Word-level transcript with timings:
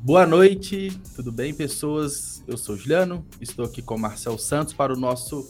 Boa 0.00 0.24
noite, 0.24 0.96
tudo 1.16 1.32
bem, 1.32 1.52
pessoas? 1.52 2.44
Eu 2.46 2.56
sou 2.56 2.76
Juliano, 2.76 3.26
estou 3.40 3.64
aqui 3.64 3.82
com 3.82 3.96
o 3.96 3.98
Marcel 3.98 4.38
Santos 4.38 4.72
para 4.72 4.92
o 4.92 4.96
nosso 4.96 5.44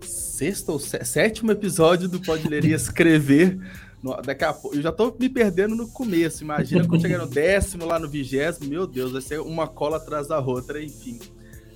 sexto 0.00 0.70
ou 0.70 0.78
sétimo 0.78 1.52
episódio 1.52 2.08
do 2.08 2.18
Pode 2.18 2.48
Ler 2.48 2.64
e 2.64 2.72
Escrever. 2.72 3.58
Daqui 4.24 4.44
a 4.44 4.52
pouco, 4.54 4.74
eu 4.74 4.80
já 4.80 4.88
estou 4.88 5.14
me 5.20 5.28
perdendo 5.28 5.76
no 5.76 5.86
começo. 5.88 6.42
Imagina 6.42 6.88
quando 6.88 7.02
chegar 7.02 7.18
no 7.18 7.26
décimo, 7.28 7.84
lá 7.84 7.98
no 7.98 8.08
vigésimo, 8.08 8.66
meu 8.66 8.86
Deus, 8.86 9.12
vai 9.12 9.20
ser 9.20 9.40
uma 9.40 9.68
cola 9.68 9.98
atrás 9.98 10.26
da 10.26 10.40
outra, 10.40 10.82
enfim. 10.82 11.18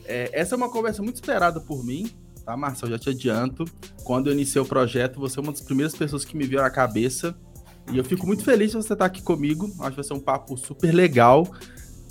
É, 0.06 0.30
essa 0.32 0.54
é 0.54 0.56
uma 0.56 0.70
conversa 0.70 1.02
muito 1.02 1.16
esperada 1.16 1.60
por 1.60 1.84
mim, 1.84 2.10
tá, 2.46 2.56
Marcel? 2.56 2.88
Já 2.88 2.98
te 2.98 3.10
adianto. 3.10 3.66
Quando 4.04 4.28
eu 4.28 4.32
iniciei 4.32 4.60
o 4.60 4.66
projeto, 4.66 5.20
você 5.20 5.38
é 5.38 5.42
uma 5.42 5.52
das 5.52 5.60
primeiras 5.60 5.94
pessoas 5.94 6.24
que 6.24 6.34
me 6.34 6.46
viu 6.46 6.62
na 6.62 6.70
cabeça. 6.70 7.36
E 7.92 7.98
eu 7.98 8.02
fico 8.02 8.26
muito 8.26 8.42
feliz 8.42 8.70
de 8.70 8.78
você 8.78 8.94
estar 8.94 9.04
aqui 9.04 9.22
comigo. 9.22 9.66
Acho 9.80 9.90
que 9.90 9.96
vai 9.96 10.04
ser 10.04 10.14
um 10.14 10.18
papo 10.18 10.56
super 10.56 10.92
legal 10.92 11.46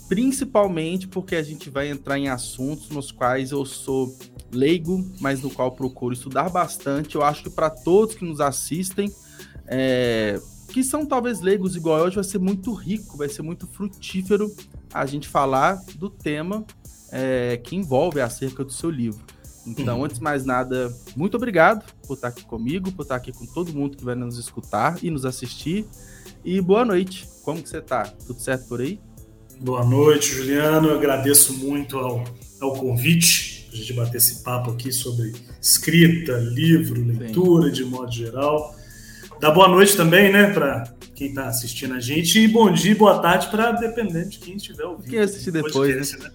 principalmente 0.08 1.08
porque 1.08 1.36
a 1.36 1.44
gente 1.44 1.70
vai 1.70 1.90
entrar 1.90 2.18
em 2.18 2.27
assuntos 2.27 2.90
nos 2.90 3.12
quais 3.12 3.52
eu 3.52 3.66
sou 3.66 4.16
leigo, 4.52 5.04
mas 5.20 5.41
no 5.41 5.50
qual 5.50 5.72
procuro 5.72 6.14
estudar 6.14 6.50
bastante. 6.50 7.16
Eu 7.16 7.23
acho 7.23 7.44
que 7.44 7.50
para 7.50 7.70
todos 7.70 8.16
que 8.16 8.26
nos 8.26 8.40
assistem, 8.40 9.12
é, 9.68 10.40
que 10.70 10.84
são 10.84 11.05
talvez 11.05 11.41
leigos 11.41 11.76
igual 11.76 12.00
eu, 12.00 12.05
hoje, 12.05 12.16
vai 12.16 12.23
ser 12.23 12.40
muito 12.40 12.73
rico, 12.73 13.18
vai 13.18 13.30
ser 13.30 13.41
muito 13.41 13.68
frutífero 13.68 14.54
a 14.94 15.05
gente 15.05 15.28
falar 15.28 15.81
do 15.95 16.09
tema 16.09 16.66
é, 17.12 17.58
que 17.58 17.76
envolve 17.76 18.22
acerca 18.22 18.64
do 18.64 18.72
seu 18.72 18.90
livro. 18.90 19.23
Então, 19.66 20.06
antes 20.06 20.17
de 20.17 20.23
mais 20.23 20.45
nada, 20.45 20.95
muito 21.16 21.36
obrigado 21.38 21.92
por 22.08 22.14
estar 22.14 22.28
aqui 22.28 22.44
comigo, 22.45 22.92
por 22.92 23.02
estar 23.02 23.16
aqui 23.16 23.31
com 23.31 23.48
todo 23.48 23.73
mundo 23.73 23.98
que 23.98 24.06
vai 24.06 24.14
nos 24.14 24.38
escutar 24.38 25.03
e 25.03 25.09
nos 25.09 25.26
assistir. 25.26 25.88
E 26.44 26.62
boa 26.62 26.86
noite. 26.86 27.28
Como 27.44 27.62
que 27.62 27.67
você 27.67 27.80
está? 27.80 28.03
Tudo 28.03 28.40
certo 28.40 28.67
por 28.67 28.80
aí? 28.80 29.00
Boa 29.59 29.86
noite, 29.86 30.34
Juliano. 30.34 30.89
Eu 30.89 30.98
agradeço 30.98 31.53
muito 31.53 31.98
ao, 31.98 32.23
ao 32.59 32.73
convite 32.73 33.66
para 33.70 33.73
a 33.73 33.78
gente 33.78 33.94
bater 33.94 34.17
esse 34.17 34.44
papo 34.44 34.72
aqui 34.72 34.92
sobre 34.92 35.34
escrita, 35.61 36.34
livro, 36.38 37.03
leitura 37.06 37.67
Sim. 37.67 37.72
de 37.73 37.86
modo 37.86 38.11
geral. 38.11 38.76
Dá 39.39 39.52
boa 39.52 39.67
noite 39.67 39.95
também, 39.95 40.31
né, 40.31 40.53
para 40.53 40.94
quem 41.14 41.30
está 41.30 41.48
assistindo 41.48 41.94
a 41.94 42.00
gente. 42.00 42.39
E 42.39 42.48
bom 42.48 42.72
dia, 42.72 42.95
boa 42.95 43.20
tarde 43.20 43.48
para 43.48 43.72
dependente 43.72 44.39
de 44.39 44.39
quem 44.39 44.56
estiver 44.58 44.86
ouvindo. 44.86 45.09
Quem 45.09 45.20
assistir 45.20 45.52
depois. 45.52 46.11
Né? 46.14 46.30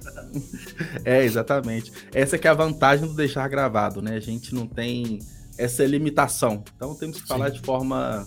é, 1.04 1.24
exatamente. 1.24 1.92
Essa 2.12 2.38
que 2.38 2.46
é 2.46 2.50
a 2.50 2.54
vantagem 2.54 3.06
do 3.06 3.14
deixar 3.14 3.48
gravado, 3.48 4.00
né? 4.00 4.16
A 4.16 4.20
gente 4.20 4.54
não 4.54 4.66
tem 4.66 5.18
essa 5.58 5.84
limitação. 5.84 6.64
Então 6.74 6.94
temos 6.94 7.16
que 7.16 7.22
Sim. 7.22 7.28
falar 7.28 7.50
de 7.50 7.60
forma, 7.60 8.26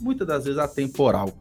muitas 0.00 0.26
das 0.26 0.44
vezes, 0.44 0.58
atemporal. 0.58 1.38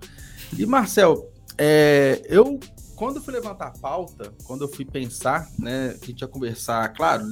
E, 0.58 0.66
Marcel, 0.66 1.32
é, 1.58 2.22
eu 2.28 2.60
quando 3.00 3.16
eu 3.16 3.22
fui 3.22 3.34
levantar 3.34 3.68
a 3.68 3.80
pauta, 3.80 4.34
quando 4.44 4.66
eu 4.66 4.68
fui 4.68 4.84
pensar, 4.84 5.50
né, 5.58 5.94
que 6.02 6.04
a 6.04 6.08
gente 6.08 6.20
ia 6.20 6.28
conversar, 6.28 6.90
claro, 6.90 7.24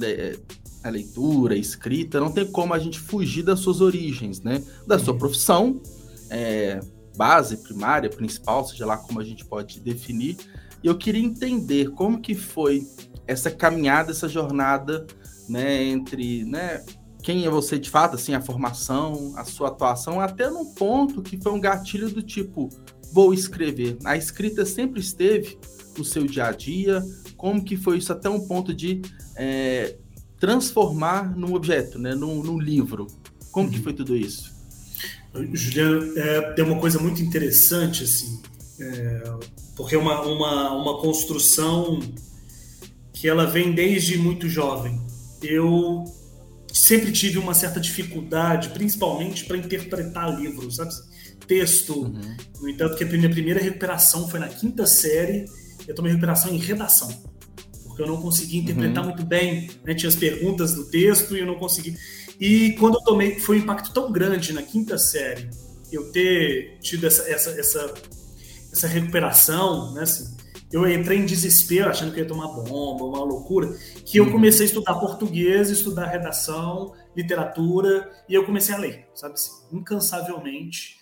a 0.82 0.88
leitura, 0.88 1.54
a 1.54 1.58
escrita, 1.58 2.18
não 2.18 2.32
tem 2.32 2.50
como 2.50 2.72
a 2.72 2.78
gente 2.78 2.98
fugir 2.98 3.42
das 3.42 3.60
suas 3.60 3.82
origens, 3.82 4.40
né? 4.40 4.64
Da 4.86 4.98
sua 4.98 5.12
uhum. 5.12 5.18
profissão, 5.18 5.82
é, 6.30 6.80
base, 7.14 7.58
primária, 7.58 8.08
principal, 8.08 8.64
seja 8.64 8.86
lá 8.86 8.96
como 8.96 9.20
a 9.20 9.24
gente 9.24 9.44
pode 9.44 9.78
definir. 9.80 10.38
E 10.82 10.86
eu 10.86 10.96
queria 10.96 11.22
entender 11.22 11.90
como 11.90 12.18
que 12.18 12.34
foi 12.34 12.86
essa 13.26 13.50
caminhada, 13.50 14.12
essa 14.12 14.26
jornada, 14.26 15.06
né, 15.50 15.84
entre, 15.84 16.44
né, 16.46 16.82
quem 17.22 17.44
é 17.44 17.50
você 17.50 17.78
de 17.78 17.90
fato, 17.90 18.14
assim, 18.14 18.32
a 18.32 18.40
formação, 18.40 19.34
a 19.36 19.44
sua 19.44 19.68
atuação, 19.68 20.18
até 20.18 20.48
num 20.48 20.72
ponto 20.72 21.20
que 21.20 21.36
foi 21.36 21.52
um 21.52 21.60
gatilho 21.60 22.08
do 22.08 22.22
tipo, 22.22 22.70
vou 23.12 23.32
escrever. 23.32 23.96
A 24.04 24.16
escrita 24.16 24.64
sempre 24.64 25.00
esteve 25.00 25.58
no 25.96 26.04
seu 26.04 26.26
dia 26.26 26.46
a 26.46 26.52
dia? 26.52 27.02
Como 27.36 27.64
que 27.64 27.76
foi 27.76 27.98
isso 27.98 28.12
até 28.12 28.28
um 28.28 28.46
ponto 28.46 28.74
de 28.74 29.02
é, 29.36 29.96
transformar 30.38 31.36
num 31.36 31.54
objeto, 31.54 31.98
né, 31.98 32.14
num, 32.14 32.42
num 32.42 32.58
livro? 32.58 33.06
Como 33.50 33.66
uhum. 33.66 33.72
que 33.72 33.80
foi 33.80 33.92
tudo 33.92 34.16
isso? 34.16 34.56
Juliano, 35.52 36.18
é, 36.18 36.52
tem 36.52 36.64
uma 36.64 36.80
coisa 36.80 36.98
muito 36.98 37.22
interessante, 37.22 38.04
assim, 38.04 38.40
é, 38.80 39.22
porque 39.76 39.94
é 39.94 39.98
uma, 39.98 40.22
uma, 40.22 40.72
uma 40.72 41.00
construção 41.00 42.00
que 43.12 43.28
ela 43.28 43.46
vem 43.46 43.72
desde 43.72 44.16
muito 44.16 44.48
jovem. 44.48 45.00
Eu 45.42 46.04
sempre 46.72 47.12
tive 47.12 47.38
uma 47.38 47.54
certa 47.54 47.80
dificuldade, 47.80 48.70
principalmente 48.70 49.44
para 49.44 49.56
interpretar 49.56 50.38
livros, 50.38 50.76
sabe? 50.76 50.92
Texto. 51.46 52.02
Uhum. 52.02 52.36
No 52.60 52.68
entanto, 52.68 52.96
que 52.96 53.04
a 53.04 53.06
minha 53.06 53.30
primeira 53.30 53.60
recuperação 53.60 54.28
foi 54.28 54.40
na 54.40 54.48
quinta 54.48 54.86
série, 54.86 55.44
eu 55.86 55.94
tomei 55.94 56.12
recuperação 56.12 56.52
em 56.52 56.58
redação. 56.58 57.08
Porque 57.84 58.02
eu 58.02 58.06
não 58.06 58.20
conseguia 58.20 58.60
interpretar 58.60 59.02
uhum. 59.02 59.10
muito 59.10 59.24
bem, 59.24 59.70
né? 59.84 59.94
tinha 59.94 60.08
as 60.08 60.16
perguntas 60.16 60.74
do 60.74 60.84
texto 60.90 61.36
e 61.36 61.40
eu 61.40 61.46
não 61.46 61.56
consegui. 61.56 61.96
E 62.40 62.72
quando 62.78 62.94
eu 62.94 63.00
tomei, 63.02 63.38
foi 63.38 63.58
um 63.58 63.62
impacto 63.62 63.92
tão 63.92 64.12
grande 64.12 64.52
na 64.52 64.62
quinta 64.62 64.96
série, 64.96 65.48
eu 65.90 66.12
ter 66.12 66.78
tido 66.80 67.06
essa, 67.06 67.28
essa, 67.28 67.50
essa, 67.50 67.94
essa 68.72 68.86
recuperação, 68.86 69.92
né? 69.94 70.02
Assim, 70.02 70.36
eu 70.70 70.86
entrei 70.86 71.18
em 71.18 71.24
desespero, 71.24 71.88
achando 71.88 72.12
que 72.12 72.20
ia 72.20 72.26
tomar 72.26 72.48
bomba, 72.48 73.04
uma 73.04 73.24
loucura, 73.24 73.74
que 74.04 74.18
eu 74.18 74.24
uhum. 74.24 74.32
comecei 74.32 74.66
a 74.66 74.68
estudar 74.68 74.94
português, 74.94 75.70
estudar 75.70 76.06
redação, 76.06 76.92
literatura, 77.16 78.10
e 78.28 78.34
eu 78.34 78.44
comecei 78.44 78.74
a 78.74 78.78
ler, 78.78 79.08
sabe 79.14 79.34
assim, 79.34 79.50
incansavelmente. 79.72 80.97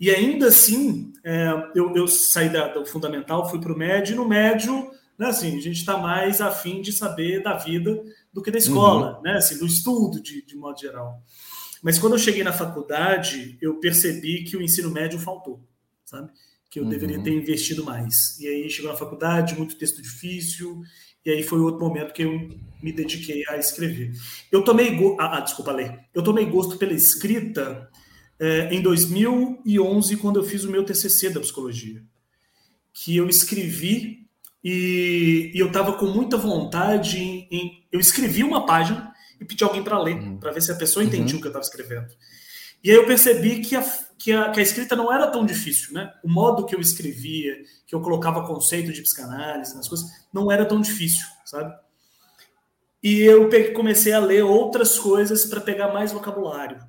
E 0.00 0.10
ainda 0.10 0.48
assim, 0.48 1.12
é, 1.24 1.50
eu, 1.74 1.94
eu, 1.96 2.06
saí 2.06 2.48
da, 2.48 2.68
do 2.68 2.86
fundamental, 2.86 3.48
fui 3.50 3.60
para 3.60 3.72
o 3.72 3.76
médio, 3.76 4.12
e 4.12 4.16
no 4.16 4.28
médio, 4.28 4.90
né, 5.18 5.26
assim, 5.26 5.56
a 5.56 5.60
gente 5.60 5.78
está 5.78 5.96
mais 5.96 6.40
afim 6.40 6.80
de 6.80 6.92
saber 6.92 7.42
da 7.42 7.54
vida 7.54 8.00
do 8.32 8.40
que 8.40 8.50
da 8.50 8.58
escola, 8.58 9.16
uhum. 9.16 9.22
né, 9.22 9.32
assim, 9.36 9.58
do 9.58 9.66
estudo 9.66 10.22
de, 10.22 10.44
de 10.46 10.56
modo 10.56 10.80
geral. 10.80 11.20
Mas 11.82 11.98
quando 11.98 12.12
eu 12.12 12.18
cheguei 12.18 12.44
na 12.44 12.52
faculdade, 12.52 13.58
eu 13.60 13.80
percebi 13.80 14.44
que 14.44 14.56
o 14.56 14.62
ensino 14.62 14.90
médio 14.90 15.18
faltou, 15.18 15.60
sabe? 16.04 16.30
Que 16.70 16.78
eu 16.78 16.84
uhum. 16.84 16.90
deveria 16.90 17.22
ter 17.22 17.32
investido 17.32 17.84
mais. 17.84 18.38
E 18.38 18.46
aí 18.46 18.70
chegou 18.70 18.90
na 18.90 18.96
faculdade, 18.96 19.56
muito 19.56 19.76
texto 19.76 20.00
difícil, 20.02 20.82
e 21.24 21.30
aí 21.30 21.42
foi 21.42 21.58
outro 21.60 21.84
momento 21.84 22.12
que 22.12 22.22
eu 22.22 22.32
me 22.82 22.92
dediquei 22.92 23.44
a 23.48 23.56
escrever. 23.56 24.12
Eu 24.50 24.62
tomei 24.62 24.96
ah, 25.18 25.38
ah, 25.38 25.40
desculpa, 25.40 25.72
ler. 25.72 26.00
Eu 26.14 26.22
tomei 26.22 26.46
gosto 26.46 26.76
pela 26.76 26.92
escrita 26.92 27.88
é, 28.40 28.72
em 28.72 28.80
2011, 28.80 30.16
quando 30.16 30.38
eu 30.38 30.44
fiz 30.44 30.64
o 30.64 30.70
meu 30.70 30.84
TCC 30.84 31.30
da 31.30 31.40
psicologia, 31.40 32.02
que 32.92 33.16
eu 33.16 33.28
escrevi 33.28 34.26
e, 34.62 35.52
e 35.54 35.58
eu 35.58 35.68
estava 35.68 35.92
com 35.94 36.06
muita 36.06 36.36
vontade 36.36 37.18
em, 37.18 37.48
em, 37.50 37.86
Eu 37.92 38.00
escrevi 38.00 38.42
uma 38.42 38.66
página 38.66 39.12
e 39.40 39.44
pedi 39.44 39.62
alguém 39.62 39.82
para 39.82 40.00
ler, 40.00 40.16
uhum. 40.16 40.38
para 40.38 40.50
ver 40.50 40.60
se 40.60 40.72
a 40.72 40.76
pessoa 40.76 41.04
entendia 41.04 41.34
uhum. 41.34 41.38
o 41.38 41.40
que 41.40 41.46
eu 41.46 41.50
estava 41.50 41.64
escrevendo. 41.64 42.08
E 42.82 42.90
aí 42.90 42.96
eu 42.96 43.06
percebi 43.06 43.60
que 43.60 43.74
a, 43.74 43.82
que 44.16 44.32
a, 44.32 44.50
que, 44.50 44.60
a, 44.60 44.62
escrita 44.62 44.94
não 44.94 45.12
era 45.12 45.26
tão 45.28 45.44
difícil, 45.44 45.92
né? 45.94 46.12
O 46.22 46.28
modo 46.28 46.64
que 46.64 46.74
eu 46.74 46.80
escrevia, 46.80 47.56
que 47.86 47.94
eu 47.94 48.00
colocava 48.00 48.46
conceito 48.46 48.92
de 48.92 49.02
psicanálise 49.02 49.74
nas 49.76 49.88
coisas, 49.88 50.08
não 50.32 50.50
era 50.50 50.64
tão 50.64 50.80
difícil, 50.80 51.26
sabe? 51.44 51.74
E 53.02 53.20
eu 53.20 53.48
comecei 53.74 54.12
a 54.12 54.20
ler 54.20 54.42
outras 54.44 54.98
coisas 54.98 55.44
para 55.44 55.60
pegar 55.60 55.92
mais 55.92 56.12
vocabulário. 56.12 56.80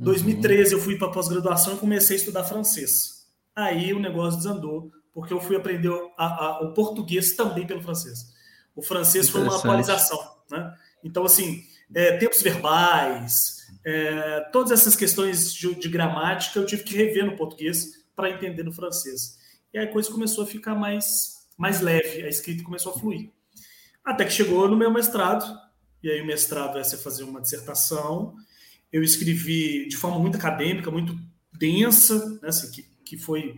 2013 0.00 0.72
eu 0.72 0.80
fui 0.80 0.96
para 0.96 1.10
pós-graduação 1.10 1.74
e 1.74 1.78
comecei 1.78 2.16
a 2.16 2.18
estudar 2.18 2.44
francês. 2.44 3.26
Aí 3.54 3.92
o 3.92 4.00
negócio 4.00 4.38
desandou, 4.38 4.90
porque 5.12 5.32
eu 5.32 5.40
fui 5.40 5.56
aprender 5.56 5.92
a, 6.16 6.24
a, 6.24 6.60
o 6.62 6.72
português 6.72 7.36
também 7.36 7.66
pelo 7.66 7.82
francês. 7.82 8.32
O 8.74 8.82
francês 8.82 9.28
foi 9.28 9.42
uma 9.42 9.56
atualização, 9.56 10.18
né? 10.50 10.74
Então, 11.04 11.24
assim, 11.24 11.62
é, 11.94 12.16
tempos 12.16 12.40
verbais, 12.40 13.66
é, 13.84 14.40
todas 14.52 14.70
essas 14.70 14.96
questões 14.96 15.52
de, 15.52 15.74
de, 15.74 15.88
gramática 15.88 16.58
eu 16.58 16.66
tive 16.66 16.82
que 16.82 16.96
rever 16.96 17.26
no 17.26 17.36
português 17.36 18.04
para 18.16 18.30
entender 18.30 18.62
no 18.62 18.72
francês. 18.72 19.38
E 19.72 19.78
aí 19.78 19.86
a 19.86 19.92
coisa 19.92 20.10
começou 20.10 20.44
a 20.44 20.46
ficar 20.46 20.74
mais, 20.74 21.46
mais 21.58 21.80
leve, 21.80 22.22
a 22.22 22.28
escrita 22.28 22.64
começou 22.64 22.94
a 22.94 22.98
fluir. 22.98 23.30
Até 24.04 24.24
que 24.24 24.32
chegou 24.32 24.68
no 24.68 24.76
meu 24.76 24.90
mestrado, 24.90 25.44
e 26.02 26.10
aí 26.10 26.20
o 26.22 26.26
mestrado 26.26 26.78
é 26.78 26.84
você 26.84 26.96
fazer 26.96 27.24
uma 27.24 27.40
dissertação, 27.40 28.34
eu 28.92 29.02
escrevi 29.02 29.88
de 29.88 29.96
forma 29.96 30.18
muito 30.18 30.36
acadêmica, 30.36 30.90
muito 30.90 31.16
densa, 31.52 32.38
né, 32.42 32.48
assim, 32.48 32.70
que, 32.70 32.82
que 33.04 33.16
foi. 33.16 33.54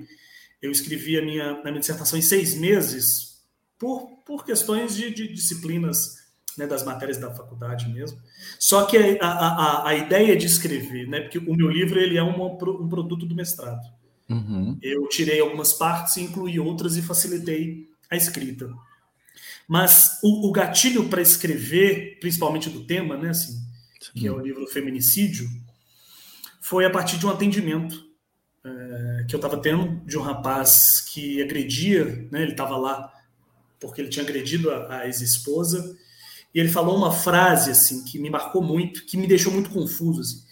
Eu 0.61 0.71
escrevi 0.71 1.19
a 1.19 1.23
minha, 1.23 1.51
a 1.51 1.65
minha 1.65 1.81
dissertação 1.81 2.19
em 2.19 2.23
seis 2.23 2.55
meses, 2.55 3.43
por, 3.79 4.23
por 4.25 4.45
questões 4.45 4.95
de, 4.95 5.11
de 5.11 5.33
disciplinas 5.33 6.23
né, 6.57 6.67
das 6.67 6.85
matérias 6.85 7.19
da 7.19 7.35
faculdade 7.35 7.89
mesmo. 7.89 8.19
Só 8.59 8.85
que 8.85 8.97
a, 9.21 9.27
a, 9.27 9.89
a, 9.89 9.95
ideia 9.95 10.37
de 10.37 10.47
escrever, 10.47 11.09
né, 11.09 11.21
porque 11.21 11.39
o 11.39 11.57
meu 11.57 11.69
livro 11.69 11.99
ele 11.99 12.17
é 12.17 12.23
uma, 12.23 12.47
um 12.47 12.89
produto 12.89 13.27
do 13.27 13.35
mestrado. 13.35 13.83
Uhum. 14.29 14.79
Eu 14.81 15.09
tirei 15.09 15.41
algumas 15.41 15.73
partes 15.73 16.17
incluí 16.17 16.59
outras 16.59 16.97
e 16.97 17.03
facilitei 17.03 17.89
a 18.11 18.17
escrita. 18.17 18.71
Mas 19.67 20.19
o, 20.23 20.49
o 20.49 20.53
gatilho 20.53 21.09
para 21.09 21.23
escrever, 21.23 22.19
principalmente 22.21 22.71
do 22.71 22.85
tema, 22.85 23.17
né, 23.17 23.31
assim, 23.31 23.59
que 24.15 24.27
é 24.27 24.33
o 24.33 24.39
livro 24.39 24.67
Feminicídio, 24.67 25.49
foi 26.61 26.85
a 26.85 26.91
partir 26.91 27.19
de 27.19 27.27
um 27.27 27.31
atendimento 27.31 28.03
é, 28.65 29.25
que 29.29 29.35
eu 29.35 29.39
estava 29.39 29.57
tendo 29.61 30.05
de 30.07 30.17
um 30.17 30.23
rapaz 30.23 31.01
que 31.13 31.43
agredia, 31.43 32.29
né, 32.31 32.43
ele 32.43 32.53
estava 32.53 32.77
lá 32.77 33.13
porque 33.83 34.01
ele 34.01 34.09
tinha 34.09 34.25
agredido 34.25 34.71
a, 34.71 35.01
a 35.01 35.07
ex-esposa. 35.07 35.97
E 36.55 36.61
ele 36.61 36.69
falou 36.69 36.97
uma 36.97 37.11
frase 37.11 37.71
assim 37.71 38.05
que 38.05 38.19
me 38.19 38.31
marcou 38.31 38.63
muito, 38.63 39.05
que 39.05 39.17
me 39.17 39.27
deixou 39.27 39.53
muito 39.53 39.71
confuso. 39.71 40.21
Assim. 40.21 40.43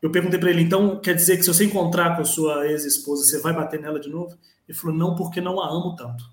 Eu 0.00 0.12
perguntei 0.12 0.38
para 0.38 0.50
ele, 0.50 0.62
então 0.62 1.00
quer 1.00 1.14
dizer 1.14 1.36
que 1.36 1.42
se 1.42 1.52
você 1.52 1.64
encontrar 1.64 2.14
com 2.14 2.22
a 2.22 2.24
sua 2.24 2.68
ex-esposa, 2.68 3.24
você 3.24 3.40
vai 3.40 3.52
bater 3.52 3.80
nela 3.80 3.98
de 3.98 4.08
novo? 4.08 4.38
Ele 4.68 4.78
falou, 4.78 4.96
não, 4.96 5.16
porque 5.16 5.40
não 5.40 5.60
a 5.60 5.68
amo 5.68 5.96
tanto. 5.96 6.24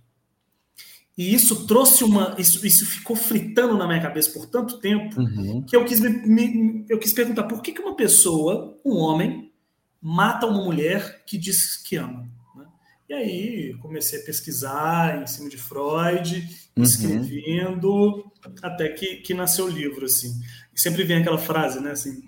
E 1.17 1.33
isso 1.33 1.65
trouxe 1.65 2.03
uma. 2.03 2.35
Isso, 2.37 2.65
isso 2.65 2.85
ficou 2.85 3.15
fritando 3.15 3.77
na 3.77 3.87
minha 3.87 4.01
cabeça 4.01 4.31
por 4.31 4.45
tanto 4.47 4.79
tempo 4.79 5.19
uhum. 5.19 5.63
que 5.63 5.75
eu 5.75 5.85
quis, 5.85 5.99
me, 6.01 6.09
me, 6.09 6.85
eu 6.89 6.99
quis 6.99 7.13
perguntar 7.13 7.43
por 7.43 7.61
que, 7.61 7.71
que 7.71 7.81
uma 7.81 7.95
pessoa, 7.95 8.77
um 8.83 8.97
homem, 8.97 9.51
mata 10.01 10.45
uma 10.45 10.63
mulher 10.63 11.23
que 11.25 11.37
diz 11.37 11.77
que 11.77 11.95
ama. 11.95 12.29
Né? 12.55 12.65
E 13.09 13.13
aí 13.13 13.77
comecei 13.81 14.19
a 14.19 14.23
pesquisar 14.23 15.23
em 15.23 15.27
cima 15.27 15.49
de 15.49 15.57
Freud, 15.57 16.49
uhum. 16.75 16.83
escrevendo, 16.83 18.29
até 18.61 18.89
que, 18.89 19.17
que 19.17 19.33
nasceu 19.33 19.65
o 19.65 19.69
livro. 19.69 20.05
Assim. 20.05 20.37
E 20.73 20.79
sempre 20.79 21.05
vem 21.05 21.17
aquela 21.17 21.37
frase, 21.37 21.79
né? 21.79 21.91
Assim, 21.91 22.23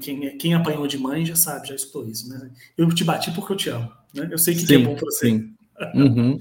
quem, 0.00 0.36
quem 0.36 0.54
apanhou 0.54 0.88
de 0.88 0.98
mãe 0.98 1.24
já 1.24 1.36
sabe, 1.36 1.68
já 1.68 1.74
escutou 1.76 2.08
isso. 2.08 2.28
Né? 2.28 2.50
Eu 2.76 2.92
te 2.92 3.04
bati 3.04 3.30
porque 3.30 3.52
eu 3.52 3.56
te 3.56 3.68
amo. 3.68 3.92
Né? 4.12 4.28
Eu 4.30 4.38
sei 4.38 4.54
que, 4.54 4.62
sim, 4.62 4.66
que 4.66 4.74
é 4.74 4.78
bom 4.78 4.96
para 4.96 5.04
você. 5.04 5.30
Sim. 5.30 5.54
Uhum. 5.94 6.40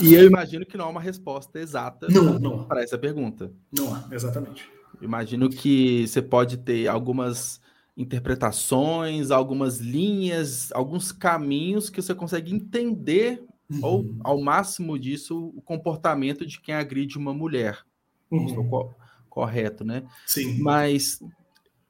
E 0.00 0.14
eu 0.14 0.26
imagino 0.26 0.66
que 0.66 0.76
não 0.76 0.86
há 0.86 0.88
uma 0.88 1.00
resposta 1.00 1.58
exata 1.58 2.08
não, 2.08 2.38
não. 2.38 2.64
para 2.64 2.82
essa 2.82 2.98
pergunta. 2.98 3.52
Não 3.76 3.94
há, 3.94 4.08
exatamente. 4.10 4.68
Imagino 5.00 5.48
que 5.48 6.06
você 6.06 6.20
pode 6.20 6.58
ter 6.58 6.86
algumas 6.86 7.60
interpretações, 7.96 9.30
algumas 9.30 9.78
linhas, 9.78 10.70
alguns 10.72 11.12
caminhos 11.12 11.90
que 11.90 12.00
você 12.00 12.14
consegue 12.14 12.54
entender, 12.54 13.42
uhum. 13.70 13.80
ou 13.82 14.14
ao 14.22 14.40
máximo 14.40 14.98
disso, 14.98 15.52
o 15.56 15.62
comportamento 15.62 16.46
de 16.46 16.60
quem 16.60 16.74
agride 16.74 17.18
uma 17.18 17.34
mulher. 17.34 17.78
Uhum. 18.30 18.46
Estou 18.46 18.64
co 18.64 18.94
correto, 19.28 19.84
né? 19.84 20.02
Sim. 20.26 20.58
Mas 20.60 21.20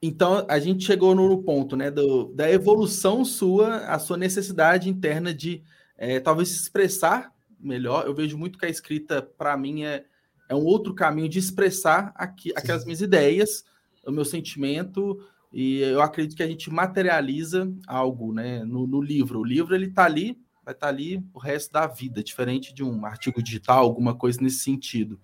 então 0.01 0.45
a 0.49 0.59
gente 0.59 0.85
chegou 0.85 1.13
no 1.13 1.43
ponto, 1.43 1.75
né, 1.75 1.91
do, 1.91 2.33
da 2.33 2.49
evolução 2.49 3.23
sua, 3.23 3.77
a 3.85 3.99
sua 3.99 4.17
necessidade 4.17 4.89
interna 4.89 5.33
de 5.33 5.63
é, 6.01 6.19
talvez 6.19 6.49
se 6.49 6.63
expressar 6.63 7.31
melhor. 7.59 8.07
Eu 8.07 8.15
vejo 8.15 8.35
muito 8.35 8.57
que 8.57 8.65
a 8.65 8.69
escrita, 8.69 9.21
para 9.21 9.55
mim, 9.55 9.83
é, 9.83 10.03
é 10.49 10.55
um 10.55 10.65
outro 10.65 10.95
caminho 10.95 11.29
de 11.29 11.37
expressar 11.37 12.11
aqui, 12.15 12.51
aquelas 12.55 12.83
minhas 12.85 13.01
ideias, 13.01 13.63
o 14.03 14.11
meu 14.11 14.25
sentimento, 14.25 15.23
e 15.53 15.77
eu 15.81 16.01
acredito 16.01 16.35
que 16.35 16.41
a 16.41 16.47
gente 16.47 16.71
materializa 16.71 17.71
algo 17.85 18.33
né, 18.33 18.65
no, 18.65 18.87
no 18.87 18.99
livro. 18.99 19.41
O 19.41 19.45
livro 19.45 19.75
ele 19.75 19.85
está 19.85 20.05
ali, 20.05 20.39
vai 20.65 20.73
estar 20.73 20.87
tá 20.87 20.91
ali 20.91 21.23
o 21.35 21.37
resto 21.37 21.71
da 21.71 21.85
vida, 21.85 22.23
diferente 22.23 22.73
de 22.73 22.83
um 22.83 23.05
artigo 23.05 23.39
digital, 23.43 23.83
alguma 23.83 24.15
coisa 24.15 24.41
nesse 24.41 24.63
sentido. 24.63 25.19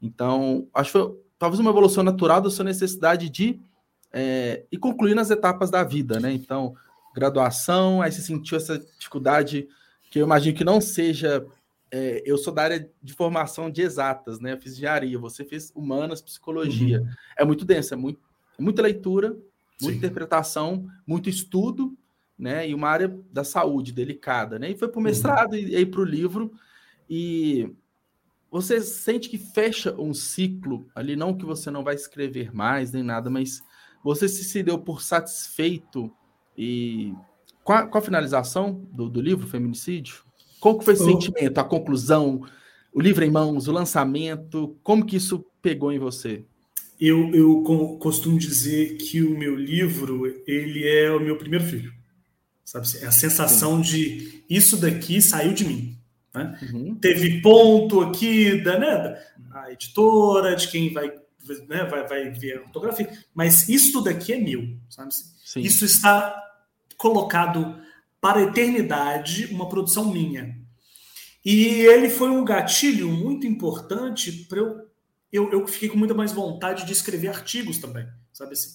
Então, 0.00 0.66
acho 0.72 0.90
que 0.90 0.98
foi 0.98 1.18
talvez 1.38 1.60
uma 1.60 1.70
evolução 1.70 2.02
natural 2.02 2.40
da 2.40 2.48
sua 2.48 2.64
necessidade 2.64 3.28
de 3.28 3.60
é, 4.10 4.64
e 4.72 4.78
concluir 4.78 5.14
nas 5.14 5.30
etapas 5.30 5.70
da 5.70 5.84
vida, 5.84 6.18
né? 6.18 6.32
Então, 6.32 6.74
graduação, 7.14 8.00
aí 8.00 8.10
você 8.10 8.22
sentiu 8.22 8.56
essa 8.56 8.78
dificuldade 8.78 9.68
que 10.14 10.20
eu 10.20 10.26
imagino 10.26 10.56
que 10.56 10.62
não 10.62 10.80
seja. 10.80 11.44
É, 11.90 12.22
eu 12.24 12.38
sou 12.38 12.54
da 12.54 12.62
área 12.62 12.88
de 13.02 13.12
formação 13.12 13.68
de 13.68 13.82
exatas, 13.82 14.38
né? 14.38 14.52
Eu 14.52 14.60
fiz 14.60 14.74
engenharia, 14.74 15.18
você 15.18 15.44
fez 15.44 15.72
humanas, 15.74 16.22
psicologia. 16.22 17.00
Uhum. 17.00 17.08
É 17.36 17.44
muito 17.44 17.64
denso, 17.64 17.94
é, 17.94 17.96
muito, 17.96 18.20
é 18.56 18.62
muita 18.62 18.80
leitura, 18.80 19.30
muita 19.30 19.92
Sim. 19.92 19.96
interpretação, 19.96 20.86
muito 21.04 21.28
estudo, 21.28 21.98
né? 22.38 22.68
E 22.68 22.74
uma 22.76 22.88
área 22.88 23.18
da 23.32 23.42
saúde 23.42 23.90
delicada, 23.90 24.56
né? 24.56 24.70
E 24.70 24.76
foi 24.76 24.86
para 24.86 24.98
o 24.98 25.00
uhum. 25.00 25.04
mestrado 25.04 25.54
uhum. 25.54 25.58
e 25.58 25.74
aí 25.74 25.84
para 25.84 26.00
o 26.00 26.04
livro. 26.04 26.52
E 27.10 27.68
você 28.52 28.80
sente 28.82 29.28
que 29.28 29.36
fecha 29.36 30.00
um 30.00 30.14
ciclo 30.14 30.86
ali, 30.94 31.16
não 31.16 31.36
que 31.36 31.44
você 31.44 31.72
não 31.72 31.82
vai 31.82 31.96
escrever 31.96 32.54
mais 32.54 32.92
nem 32.92 33.02
nada, 33.02 33.28
mas 33.28 33.64
você 34.04 34.28
se, 34.28 34.44
se 34.44 34.62
deu 34.62 34.78
por 34.78 35.02
satisfeito 35.02 36.08
e 36.56 37.12
com 37.64 37.72
a, 37.72 37.86
com 37.86 37.98
a 37.98 38.02
finalização 38.02 38.86
do, 38.92 39.08
do, 39.08 39.20
livro 39.20 39.48
Feminicídio, 39.48 40.16
qual 40.60 40.78
que 40.78 40.84
foi 40.84 40.94
o 40.94 40.98
sentimento, 40.98 41.58
a 41.58 41.64
conclusão, 41.64 42.42
o 42.92 43.00
livro 43.00 43.24
em 43.24 43.30
mãos, 43.30 43.66
o 43.66 43.72
lançamento, 43.72 44.78
como 44.82 45.04
que 45.04 45.16
isso 45.16 45.44
pegou 45.62 45.90
em 45.90 45.98
você? 45.98 46.44
Eu, 47.00 47.34
eu 47.34 47.62
costumo 48.00 48.38
dizer 48.38 48.98
que 48.98 49.22
o 49.22 49.36
meu 49.36 49.56
livro 49.56 50.26
ele 50.46 50.86
é 50.86 51.10
o 51.10 51.18
meu 51.18 51.36
primeiro 51.36 51.64
filho, 51.64 51.92
sabe? 52.64 52.86
É 53.00 53.06
a 53.06 53.12
sensação 53.12 53.82
Sim. 53.82 53.90
de 53.90 54.44
isso 54.48 54.76
daqui 54.76 55.20
saiu 55.20 55.52
de 55.52 55.64
mim. 55.64 55.98
Né? 56.32 56.58
Uhum. 56.72 56.94
Teve 56.96 57.40
ponto 57.40 58.00
aqui 58.00 58.60
da, 58.62 58.78
né, 58.78 59.18
da 59.38 59.72
editora, 59.72 60.54
de 60.54 60.68
quem 60.68 60.92
vai, 60.92 61.08
né, 61.68 61.84
vai, 61.84 62.06
vai 62.06 62.30
ver 62.30 62.58
a 62.58 62.62
fotografia, 62.62 63.10
mas 63.34 63.68
isso 63.68 64.00
daqui 64.02 64.34
é 64.34 64.38
meu, 64.38 64.76
sabe? 64.88 65.12
Sim. 65.44 65.60
Isso 65.60 65.84
está 65.84 66.43
colocado 67.04 67.78
para 68.18 68.38
a 68.38 68.44
eternidade 68.44 69.44
uma 69.52 69.68
produção 69.68 70.10
minha. 70.10 70.58
E 71.44 71.82
ele 71.84 72.08
foi 72.08 72.30
um 72.30 72.42
gatilho 72.42 73.10
muito 73.10 73.46
importante 73.46 74.32
para 74.48 74.58
eu, 74.58 74.88
eu. 75.30 75.52
Eu 75.52 75.66
fiquei 75.66 75.90
com 75.90 75.98
muita 75.98 76.14
mais 76.14 76.32
vontade 76.32 76.86
de 76.86 76.92
escrever 76.92 77.28
artigos 77.28 77.76
também, 77.76 78.08
sabe 78.32 78.54
assim? 78.54 78.70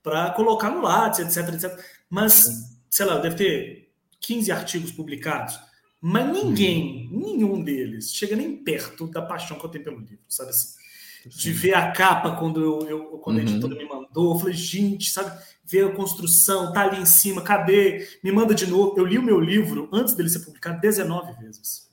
Para 0.00 0.30
colocar 0.30 0.70
no 0.70 0.80
Lattes, 0.80 1.18
etc, 1.18 1.52
etc. 1.54 1.84
Mas, 2.08 2.78
sei 2.88 3.04
lá, 3.04 3.18
deve 3.18 3.34
ter 3.34 3.92
15 4.20 4.52
artigos 4.52 4.92
publicados, 4.92 5.58
mas 6.00 6.32
ninguém, 6.32 7.08
nenhum 7.10 7.60
deles, 7.64 8.14
chega 8.14 8.36
nem 8.36 8.62
perto 8.62 9.08
da 9.08 9.22
paixão 9.22 9.58
que 9.58 9.66
eu 9.66 9.70
tenho 9.70 9.84
pelo 9.84 9.98
livro, 9.98 10.20
sabe 10.28 10.50
assim? 10.50 10.80
De 11.26 11.52
ver 11.52 11.74
a 11.74 11.90
capa 11.90 12.36
quando, 12.36 12.60
eu, 12.60 12.88
eu 12.88 13.18
quando 13.18 13.38
a 13.38 13.42
uhum. 13.42 13.48
editora 13.48 13.74
me 13.74 13.84
mandou, 13.84 14.34
eu 14.34 14.38
falei, 14.38 14.54
gente, 14.54 15.10
sabe? 15.10 15.36
Ver 15.72 15.86
a 15.86 15.92
construção, 15.94 16.72
tá 16.72 16.82
ali 16.82 17.00
em 17.00 17.06
cima, 17.06 17.42
cadê? 17.42 18.06
Me 18.22 18.30
manda 18.30 18.54
de 18.54 18.66
novo. 18.66 18.94
Eu 18.98 19.06
li 19.06 19.16
o 19.16 19.22
meu 19.22 19.40
livro 19.40 19.88
antes 19.90 20.14
dele 20.14 20.28
ser 20.28 20.40
publicado 20.40 20.80
19 20.80 21.32
vezes. 21.40 21.90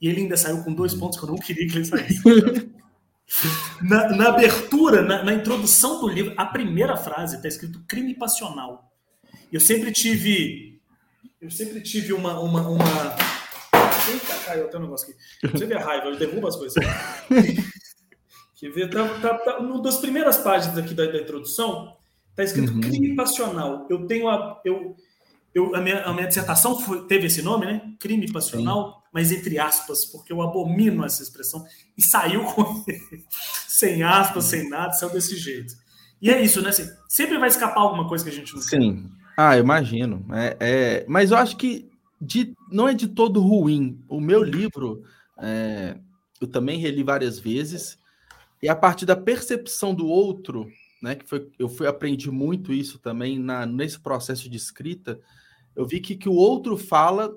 E 0.00 0.08
ele 0.08 0.22
ainda 0.22 0.36
saiu 0.36 0.62
com 0.64 0.74
dois 0.74 0.92
pontos 0.92 1.18
que 1.18 1.24
eu 1.24 1.30
não 1.30 1.38
queria 1.38 1.68
que 1.68 1.76
ele 1.76 1.84
saísse. 1.84 2.20
na, 3.80 4.08
na, 4.10 4.28
abertura, 4.28 5.00
na, 5.00 5.22
na, 5.22 5.32
introdução 5.32 6.00
do 6.00 6.08
livro, 6.08 6.34
a 6.36 6.44
primeira 6.44 6.96
frase 6.96 7.36
está 7.36 7.46
escrito 7.46 7.84
crime 7.86 8.14
passional. 8.14 8.92
Eu 9.52 9.60
sempre 9.60 9.92
tive. 9.92 10.80
Eu 11.40 11.50
sempre 11.50 11.80
tive 11.80 12.12
uma. 12.12 12.38
uma, 12.40 12.68
uma... 12.68 12.84
Eita, 14.10 14.34
caiu 14.44 14.66
até 14.66 14.76
um 14.76 14.82
negócio 14.82 15.08
aqui. 15.08 15.52
Você 15.56 15.64
vê 15.64 15.74
a 15.74 15.84
raiva, 15.84 16.08
eu 16.08 16.18
derrubo 16.18 16.48
as 16.48 16.56
coisas. 16.56 16.74
Quer 18.56 18.70
ver? 18.70 18.90
Tá, 18.90 19.08
tá, 19.20 19.38
tá, 19.38 19.58
uma 19.58 19.82
das 19.82 19.98
primeiras 19.98 20.38
páginas 20.38 20.76
aqui 20.78 20.94
da, 20.94 21.06
da 21.06 21.18
introdução, 21.20 21.96
Está 22.34 22.42
escrito 22.42 22.72
uhum. 22.72 22.80
crime 22.80 23.14
passional. 23.14 23.86
Eu 23.88 24.06
tenho 24.06 24.28
a. 24.28 24.60
Eu, 24.64 24.96
eu, 25.54 25.76
a, 25.76 25.80
minha, 25.80 26.02
a 26.02 26.12
minha 26.12 26.26
dissertação 26.26 26.76
foi, 26.80 27.06
teve 27.06 27.28
esse 27.28 27.40
nome, 27.40 27.64
né? 27.64 27.94
Crime 28.00 28.30
passional, 28.32 28.90
Sim. 28.90 29.08
mas 29.12 29.30
entre 29.30 29.56
aspas, 29.56 30.04
porque 30.04 30.32
eu 30.32 30.42
abomino 30.42 31.04
essa 31.04 31.22
expressão. 31.22 31.64
E 31.96 32.02
saiu 32.02 32.42
com, 32.52 32.84
sem 33.68 34.02
aspas, 34.02 34.44
sem 34.46 34.68
nada, 34.68 34.92
saiu 34.92 35.12
desse 35.12 35.36
jeito. 35.36 35.74
E 36.20 36.28
é 36.28 36.42
isso, 36.42 36.60
né? 36.60 36.70
Assim, 36.70 36.88
sempre 37.08 37.38
vai 37.38 37.48
escapar 37.48 37.82
alguma 37.82 38.08
coisa 38.08 38.24
que 38.24 38.30
a 38.30 38.32
gente 38.32 38.52
não 38.52 38.60
Sim. 38.60 38.96
Quer. 38.96 39.10
Ah, 39.36 39.56
imagino. 39.56 40.26
É, 40.32 40.56
é, 40.58 41.04
mas 41.08 41.30
eu 41.30 41.36
acho 41.36 41.56
que 41.56 41.88
de, 42.20 42.52
não 42.68 42.88
é 42.88 42.94
de 42.94 43.06
todo 43.06 43.40
ruim. 43.40 44.02
O 44.08 44.20
meu 44.20 44.42
livro, 44.42 45.04
é, 45.38 45.96
eu 46.40 46.48
também 46.48 46.80
reli 46.80 47.04
várias 47.04 47.38
vezes, 47.38 47.96
e 48.60 48.68
a 48.68 48.74
partir 48.74 49.06
da 49.06 49.14
percepção 49.14 49.94
do 49.94 50.06
outro, 50.06 50.68
né? 51.02 51.14
Que 51.14 51.28
foi, 51.28 51.50
eu 51.58 51.68
fui 51.68 51.86
aprendi 51.86 52.30
muito 52.30 52.72
isso 52.72 52.98
também 52.98 53.38
na, 53.38 53.66
nesse 53.66 54.00
processo 54.00 54.48
de 54.48 54.56
escrita. 54.56 55.20
Eu 55.74 55.86
vi 55.86 56.00
que 56.00 56.16
que 56.16 56.28
o 56.28 56.34
outro 56.34 56.76
fala, 56.76 57.36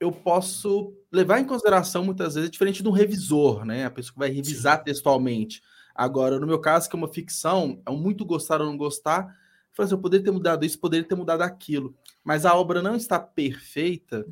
eu 0.00 0.12
posso 0.12 0.94
levar 1.10 1.40
em 1.40 1.44
consideração 1.44 2.04
muitas 2.04 2.34
vezes, 2.34 2.50
diferente 2.50 2.82
de 2.82 2.88
um 2.88 2.92
revisor, 2.92 3.64
né? 3.64 3.86
A 3.86 3.90
pessoa 3.90 4.12
que 4.12 4.18
vai 4.18 4.30
revisar 4.30 4.78
Sim. 4.78 4.84
textualmente. 4.84 5.62
Agora, 5.94 6.38
no 6.38 6.46
meu 6.46 6.60
caso, 6.60 6.88
que 6.90 6.94
é 6.94 6.98
uma 6.98 7.08
ficção, 7.08 7.80
é 7.86 7.90
um 7.90 7.96
muito 7.96 8.24
gostar 8.24 8.60
ou 8.60 8.66
não 8.66 8.76
gostar. 8.76 9.34
Eu 9.76 9.84
assim, 9.84 9.94
eu 9.94 9.98
poderia 9.98 10.24
ter 10.24 10.30
mudado 10.30 10.64
isso, 10.64 10.78
poderia 10.78 11.06
ter 11.06 11.14
mudado 11.14 11.42
aquilo. 11.42 11.94
Mas 12.22 12.44
a 12.44 12.54
obra 12.54 12.82
não 12.82 12.96
está 12.96 13.18
perfeita, 13.18 14.26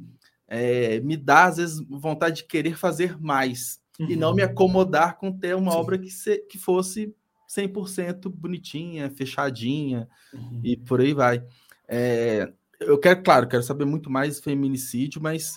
é, 0.47 1.01
me 1.01 1.17
dá, 1.17 1.45
às 1.45 1.57
vezes, 1.57 1.81
vontade 1.89 2.37
de 2.37 2.45
querer 2.45 2.77
fazer 2.77 3.19
mais. 3.21 3.81
Uhum. 3.99 4.11
E 4.11 4.17
não 4.17 4.35
me 4.35 4.43
uhum. 4.43 4.51
acomodar 4.51 5.17
com 5.17 5.33
ter 5.33 5.55
uma 5.55 5.73
Sim. 5.73 5.79
obra 5.79 5.99
que, 5.99 6.11
se, 6.11 6.39
que 6.39 6.59
fosse 6.59 7.15
100% 7.57 8.29
bonitinha, 8.29 9.11
fechadinha 9.11 10.09
uhum. 10.33 10.61
e 10.63 10.77
por 10.77 11.01
aí 11.01 11.13
vai. 11.13 11.45
É, 11.89 12.53
eu 12.81 12.99
quero, 12.99 13.23
claro, 13.23 13.49
quero 13.49 13.63
saber 13.63 13.85
muito 13.85 14.11
mais 14.11 14.41
feminicídio, 14.41 15.23
mas 15.23 15.55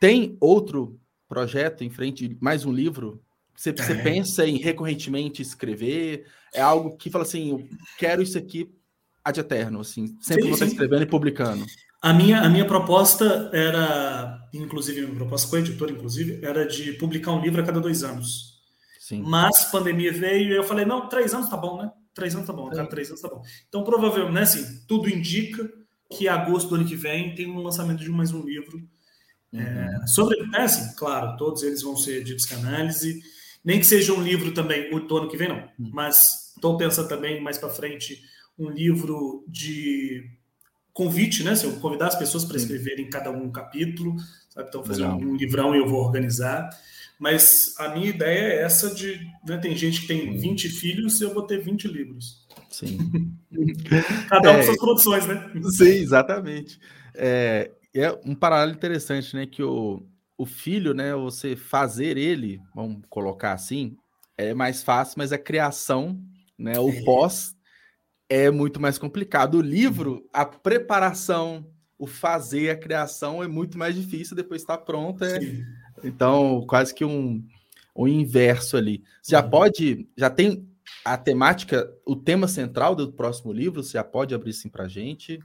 tem 0.00 0.36
outro 0.40 0.98
projeto 1.28 1.82
em 1.82 1.90
frente, 1.90 2.36
mais 2.40 2.64
um 2.64 2.72
livro? 2.72 3.22
Você, 3.56 3.70
é. 3.70 3.72
você 3.72 3.94
pensa 3.96 4.46
em 4.46 4.58
recorrentemente 4.58 5.42
escrever? 5.42 6.26
É 6.52 6.60
algo 6.60 6.96
que 6.96 7.10
fala 7.10 7.24
assim, 7.24 7.50
eu 7.50 7.68
quero 7.98 8.22
isso 8.22 8.38
aqui 8.38 8.70
ad 9.24 9.40
eterno, 9.40 9.80
assim, 9.80 10.16
sempre 10.20 10.42
sim, 10.42 10.48
vou 10.48 10.54
estar 10.54 10.66
escrevendo 10.66 11.02
e 11.02 11.06
publicando. 11.06 11.64
A 12.02 12.12
minha, 12.12 12.42
a 12.42 12.50
minha 12.50 12.66
proposta 12.66 13.50
era, 13.54 14.38
inclusive, 14.52 15.00
minha 15.00 15.16
proposta 15.16 15.48
com 15.48 15.56
a 15.56 15.60
editora, 15.60 15.90
inclusive, 15.90 16.44
era 16.44 16.66
de 16.66 16.92
publicar 16.92 17.32
um 17.32 17.40
livro 17.40 17.62
a 17.62 17.64
cada 17.64 17.80
dois 17.80 18.04
anos. 18.04 18.53
Sim. 19.04 19.22
Mas 19.22 19.66
pandemia 19.66 20.10
veio 20.10 20.48
e 20.48 20.56
eu 20.56 20.64
falei, 20.64 20.86
não, 20.86 21.10
três 21.10 21.34
anos 21.34 21.50
tá 21.50 21.58
bom, 21.58 21.76
né? 21.76 21.92
Três 22.14 22.34
anos 22.34 22.46
tá 22.46 22.54
bom, 22.54 22.68
a 22.68 22.70
cada 22.70 22.86
três 22.86 23.10
anos 23.10 23.20
tá 23.20 23.28
bom. 23.28 23.42
Então, 23.68 23.84
provavelmente, 23.84 24.32
né, 24.32 24.40
assim, 24.40 24.82
tudo 24.88 25.10
indica 25.10 25.70
que 26.10 26.26
agosto 26.26 26.70
do 26.70 26.76
ano 26.76 26.86
que 26.86 26.96
vem 26.96 27.34
tem 27.34 27.46
um 27.46 27.58
lançamento 27.58 28.00
de 28.00 28.08
mais 28.08 28.32
um 28.32 28.42
livro 28.42 28.82
é, 29.52 29.58
uhum. 29.58 30.02
é, 30.02 30.06
sobre, 30.06 30.38
é, 30.54 30.62
assim, 30.62 30.94
claro, 30.96 31.36
todos 31.36 31.62
eles 31.62 31.82
vão 31.82 31.94
ser 31.98 32.24
de 32.24 32.34
psicanálise, 32.34 33.20
nem 33.62 33.78
que 33.78 33.84
seja 33.84 34.14
um 34.14 34.22
livro 34.22 34.54
também 34.54 34.88
do 34.90 35.16
ano 35.18 35.28
que 35.28 35.36
vem, 35.36 35.48
não. 35.48 35.68
Uhum. 35.78 35.90
Mas 35.92 36.54
estou 36.54 36.78
pensando 36.78 37.06
também 37.06 37.42
mais 37.42 37.58
para 37.58 37.68
frente 37.68 38.22
um 38.58 38.70
livro 38.70 39.44
de 39.46 40.30
convite, 40.94 41.42
né? 41.42 41.54
Se 41.54 41.66
eu 41.66 41.72
convidar 41.72 42.06
as 42.06 42.14
pessoas 42.14 42.46
para 42.46 42.56
escreverem 42.56 43.10
cada 43.10 43.30
um 43.30 43.44
um 43.44 43.52
capítulo, 43.52 44.16
sabe? 44.48 44.68
Então, 44.70 44.82
fazer 44.82 45.04
um, 45.04 45.32
um, 45.32 45.36
livrão 45.36 45.74
e 45.74 45.78
eu 45.78 45.86
vou 45.86 46.02
organizar. 46.02 46.70
Mas 47.18 47.74
a 47.78 47.88
minha 47.88 48.08
ideia 48.08 48.40
é 48.40 48.62
essa 48.62 48.94
de. 48.94 49.20
Né, 49.46 49.56
tem 49.58 49.76
gente 49.76 50.02
que 50.02 50.06
tem 50.06 50.36
20 50.36 50.68
filhos 50.68 51.20
e 51.20 51.24
eu 51.24 51.32
vou 51.32 51.46
ter 51.46 51.58
20 51.58 51.88
livros. 51.88 52.46
Sim. 52.70 52.98
cada 54.28 54.50
um 54.50 54.54
é, 54.54 54.58
com 54.58 54.64
suas 54.64 54.78
produções, 54.78 55.26
né? 55.26 55.52
Sim, 55.70 55.84
exatamente. 55.84 56.78
É, 57.14 57.70
é 57.94 58.10
um 58.24 58.34
paralelo 58.34 58.72
interessante, 58.72 59.36
né? 59.36 59.46
Que 59.46 59.62
o, 59.62 60.02
o 60.36 60.44
filho, 60.44 60.92
né? 60.92 61.14
Você 61.14 61.54
fazer 61.54 62.16
ele, 62.16 62.60
vamos 62.74 63.02
colocar 63.08 63.52
assim, 63.52 63.96
é 64.36 64.52
mais 64.52 64.82
fácil, 64.82 65.14
mas 65.18 65.32
a 65.32 65.38
criação, 65.38 66.20
né? 66.58 66.78
O 66.78 66.90
é. 66.90 67.02
pós 67.04 67.54
é 68.28 68.50
muito 68.50 68.80
mais 68.80 68.98
complicado. 68.98 69.58
O 69.58 69.62
livro, 69.62 70.28
a 70.32 70.44
preparação, 70.44 71.66
o 71.98 72.06
fazer, 72.06 72.70
a 72.70 72.76
criação 72.76 73.42
é 73.42 73.46
muito 73.46 73.78
mais 73.78 73.94
difícil, 73.94 74.34
depois 74.34 74.62
está 74.62 74.76
pronto. 74.76 75.24
É... 75.24 75.38
Então, 76.04 76.64
quase 76.68 76.94
que 76.94 77.04
um, 77.04 77.42
um 77.96 78.06
inverso 78.06 78.76
ali. 78.76 79.02
Você 79.22 79.32
já 79.32 79.42
uhum. 79.42 79.50
pode, 79.50 80.08
já 80.16 80.30
tem 80.30 80.68
a 81.04 81.16
temática, 81.16 81.92
o 82.06 82.16
tema 82.16 82.48
central 82.48 82.94
do 82.94 83.12
próximo 83.12 83.52
livro, 83.52 83.82
você 83.82 83.92
já 83.92 84.04
pode 84.04 84.34
abrir 84.34 84.50
assim 84.50 84.68
para 84.68 84.84
a 84.84 84.88
gente? 84.88 85.40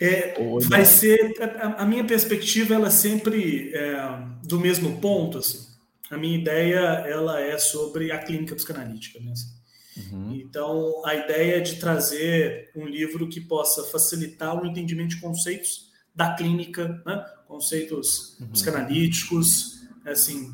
É, 0.00 0.34
vai 0.68 0.84
ser 0.84 1.34
a, 1.40 1.82
a, 1.82 1.86
minha 1.86 2.04
perspectiva 2.04 2.74
ela 2.74 2.88
é 2.88 2.90
sempre 2.90 3.72
é, 3.72 3.94
do 4.42 4.58
mesmo 4.58 5.00
ponto 5.00 5.38
assim. 5.38 5.68
a 6.10 6.18
minha 6.18 6.36
ideia 6.36 6.80
ela 7.06 7.40
é 7.40 7.56
sobre 7.58 8.10
a 8.10 8.18
clínica 8.18 8.56
psicanalítica 8.56 9.20
né? 9.20 9.30
Assim, 9.30 9.54
Uhum. 9.96 10.34
Então, 10.34 11.02
a 11.04 11.14
ideia 11.14 11.58
é 11.58 11.60
de 11.60 11.76
trazer 11.76 12.70
um 12.74 12.86
livro 12.86 13.28
que 13.28 13.40
possa 13.40 13.84
facilitar 13.84 14.60
o 14.60 14.66
entendimento 14.66 15.10
de 15.10 15.20
conceitos 15.20 15.92
da 16.14 16.34
clínica, 16.34 17.00
né? 17.06 17.24
conceitos 17.46 18.38
uhum. 18.40 18.48
psicanalíticos, 18.48 19.83
assim. 20.12 20.52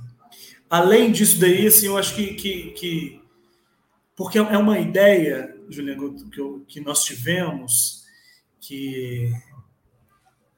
Além 0.69 1.11
disso 1.11 1.41
daí, 1.41 1.67
assim, 1.67 1.87
eu 1.87 1.97
acho 1.97 2.15
que, 2.15 2.35
que, 2.35 2.71
que 2.73 3.21
porque 4.17 4.39
é 4.39 4.59
uma 4.59 4.79
ideia, 4.79 5.57
Juliano, 5.69 6.15
que, 6.31 6.65
que 6.69 6.81
nós 6.81 7.03
tivemos, 7.05 8.05
que 8.61 9.33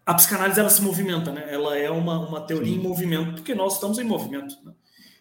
a 0.04 0.14
psicanálise 0.14 0.58
ela 0.58 0.68
se 0.68 0.82
movimenta, 0.82 1.30
né? 1.32 1.46
Ela 1.49 1.78
é 1.78 1.90
uma, 1.90 2.28
uma 2.28 2.40
teoria 2.40 2.72
Sim. 2.72 2.80
em 2.80 2.82
movimento, 2.82 3.34
porque 3.34 3.54
nós 3.54 3.75
estamos 3.75 3.99
em 3.99 4.04
movimento. 4.04 4.56
Né? 4.64 4.72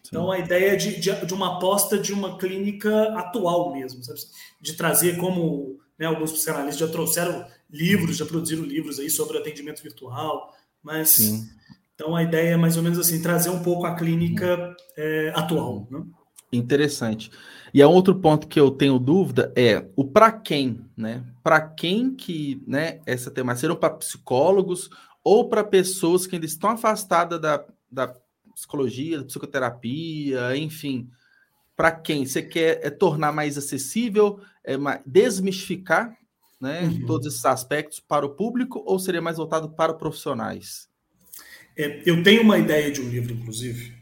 Então, 0.06 0.30
a 0.30 0.38
ideia 0.38 0.76
de, 0.76 1.00
de, 1.00 1.24
de, 1.24 1.34
uma 1.34 1.56
aposta 1.56 1.96
de 1.96 2.12
uma 2.12 2.36
clínica 2.36 3.16
atual 3.16 3.72
mesmo, 3.72 4.02
sabe? 4.02 4.18
de 4.60 4.74
trazer 4.74 5.16
como 5.18 5.78
né, 5.98 6.06
alguns 6.06 6.32
psicanalistas 6.32 6.80
já 6.86 6.88
trouxeram 6.88 7.46
livros, 7.70 8.16
já 8.16 8.26
produziram 8.26 8.64
livros 8.64 8.98
aí 8.98 9.08
sobre 9.08 9.38
atendimento 9.38 9.82
virtual, 9.82 10.52
mas 10.82 11.10
Sim. 11.10 11.48
Então 11.94 12.16
a 12.16 12.22
ideia 12.22 12.54
é 12.54 12.56
mais 12.56 12.76
ou 12.76 12.82
menos 12.82 12.98
assim, 12.98 13.22
trazer 13.22 13.50
um 13.50 13.62
pouco 13.62 13.86
a 13.86 13.94
clínica 13.94 14.74
é, 14.96 15.32
atual. 15.34 15.86
Né? 15.90 16.02
Interessante. 16.52 17.30
E 17.72 17.80
é 17.80 17.86
um 17.86 17.92
outro 17.92 18.14
ponto 18.14 18.46
que 18.46 18.60
eu 18.60 18.70
tenho 18.70 18.98
dúvida 18.98 19.52
é 19.56 19.86
o 19.96 20.04
para 20.04 20.30
quem, 20.30 20.84
né? 20.94 21.24
Para 21.42 21.60
quem 21.60 22.14
que, 22.14 22.62
né, 22.66 23.00
essa 23.06 23.30
temática 23.30 23.62
serão 23.62 23.76
para 23.76 23.94
psicólogos 23.94 24.90
ou 25.24 25.48
para 25.48 25.64
pessoas 25.64 26.26
que 26.26 26.36
ainda 26.36 26.44
estão 26.44 26.70
afastadas 26.70 27.40
da, 27.40 27.64
da 27.90 28.14
psicologia, 28.54 29.24
psicoterapia, 29.24 30.54
enfim. 30.56 31.08
Para 31.74 31.90
quem 31.90 32.26
você 32.26 32.42
quer 32.42 32.80
é 32.82 32.90
tornar 32.90 33.32
mais 33.32 33.56
acessível, 33.56 34.38
é, 34.62 34.76
desmistificar 35.06 36.14
né, 36.60 36.82
uhum. 36.82 37.06
todos 37.06 37.26
esses 37.26 37.44
aspectos 37.46 37.98
para 37.98 38.26
o 38.26 38.34
público 38.34 38.82
ou 38.84 38.98
seria 38.98 39.22
mais 39.22 39.38
voltado 39.38 39.70
para 39.70 39.94
profissionais? 39.94 40.91
É, 41.76 42.02
eu 42.04 42.22
tenho 42.22 42.42
uma 42.42 42.58
ideia 42.58 42.90
de 42.90 43.00
um 43.00 43.08
livro, 43.08 43.32
inclusive, 43.32 43.92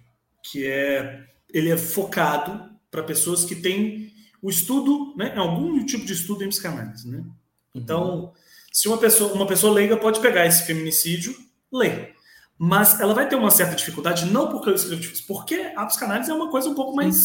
que 0.43 0.67
é 0.67 1.25
ele 1.53 1.71
é 1.71 1.77
focado 1.77 2.71
para 2.91 3.03
pessoas 3.03 3.45
que 3.45 3.57
têm 3.57 4.13
o 4.41 4.49
estudo, 4.49 5.15
né, 5.17 5.35
algum 5.37 5.85
tipo 5.85 6.05
de 6.05 6.13
estudo 6.13 6.45
em 6.45 6.49
psicanálise, 6.49 7.09
né? 7.09 7.19
Uhum. 7.19 7.33
Então, 7.75 8.33
se 8.73 8.89
uma 8.89 8.99
pessoa, 8.99 9.33
uma 9.33 9.47
pessoa 9.47 9.73
leiga 9.73 9.97
pode 9.97 10.21
pegar 10.21 10.47
esse 10.47 10.65
feminicídio, 10.65 11.37
ler 11.73 12.15
mas 12.63 13.01
ela 13.01 13.15
vai 13.15 13.27
ter 13.27 13.37
uma 13.37 13.51
certa 13.51 13.75
dificuldade, 13.75 14.27
não 14.27 14.51
porque 14.51 14.69
eu 14.69 14.75
escrevo 14.75 15.01
difícil, 15.01 15.25
porque 15.27 15.73
a 15.75 15.87
psicanálise 15.87 16.31
é 16.31 16.35
uma 16.35 16.51
coisa 16.51 16.69
um 16.69 16.75
pouco 16.75 16.95
mais 16.95 17.17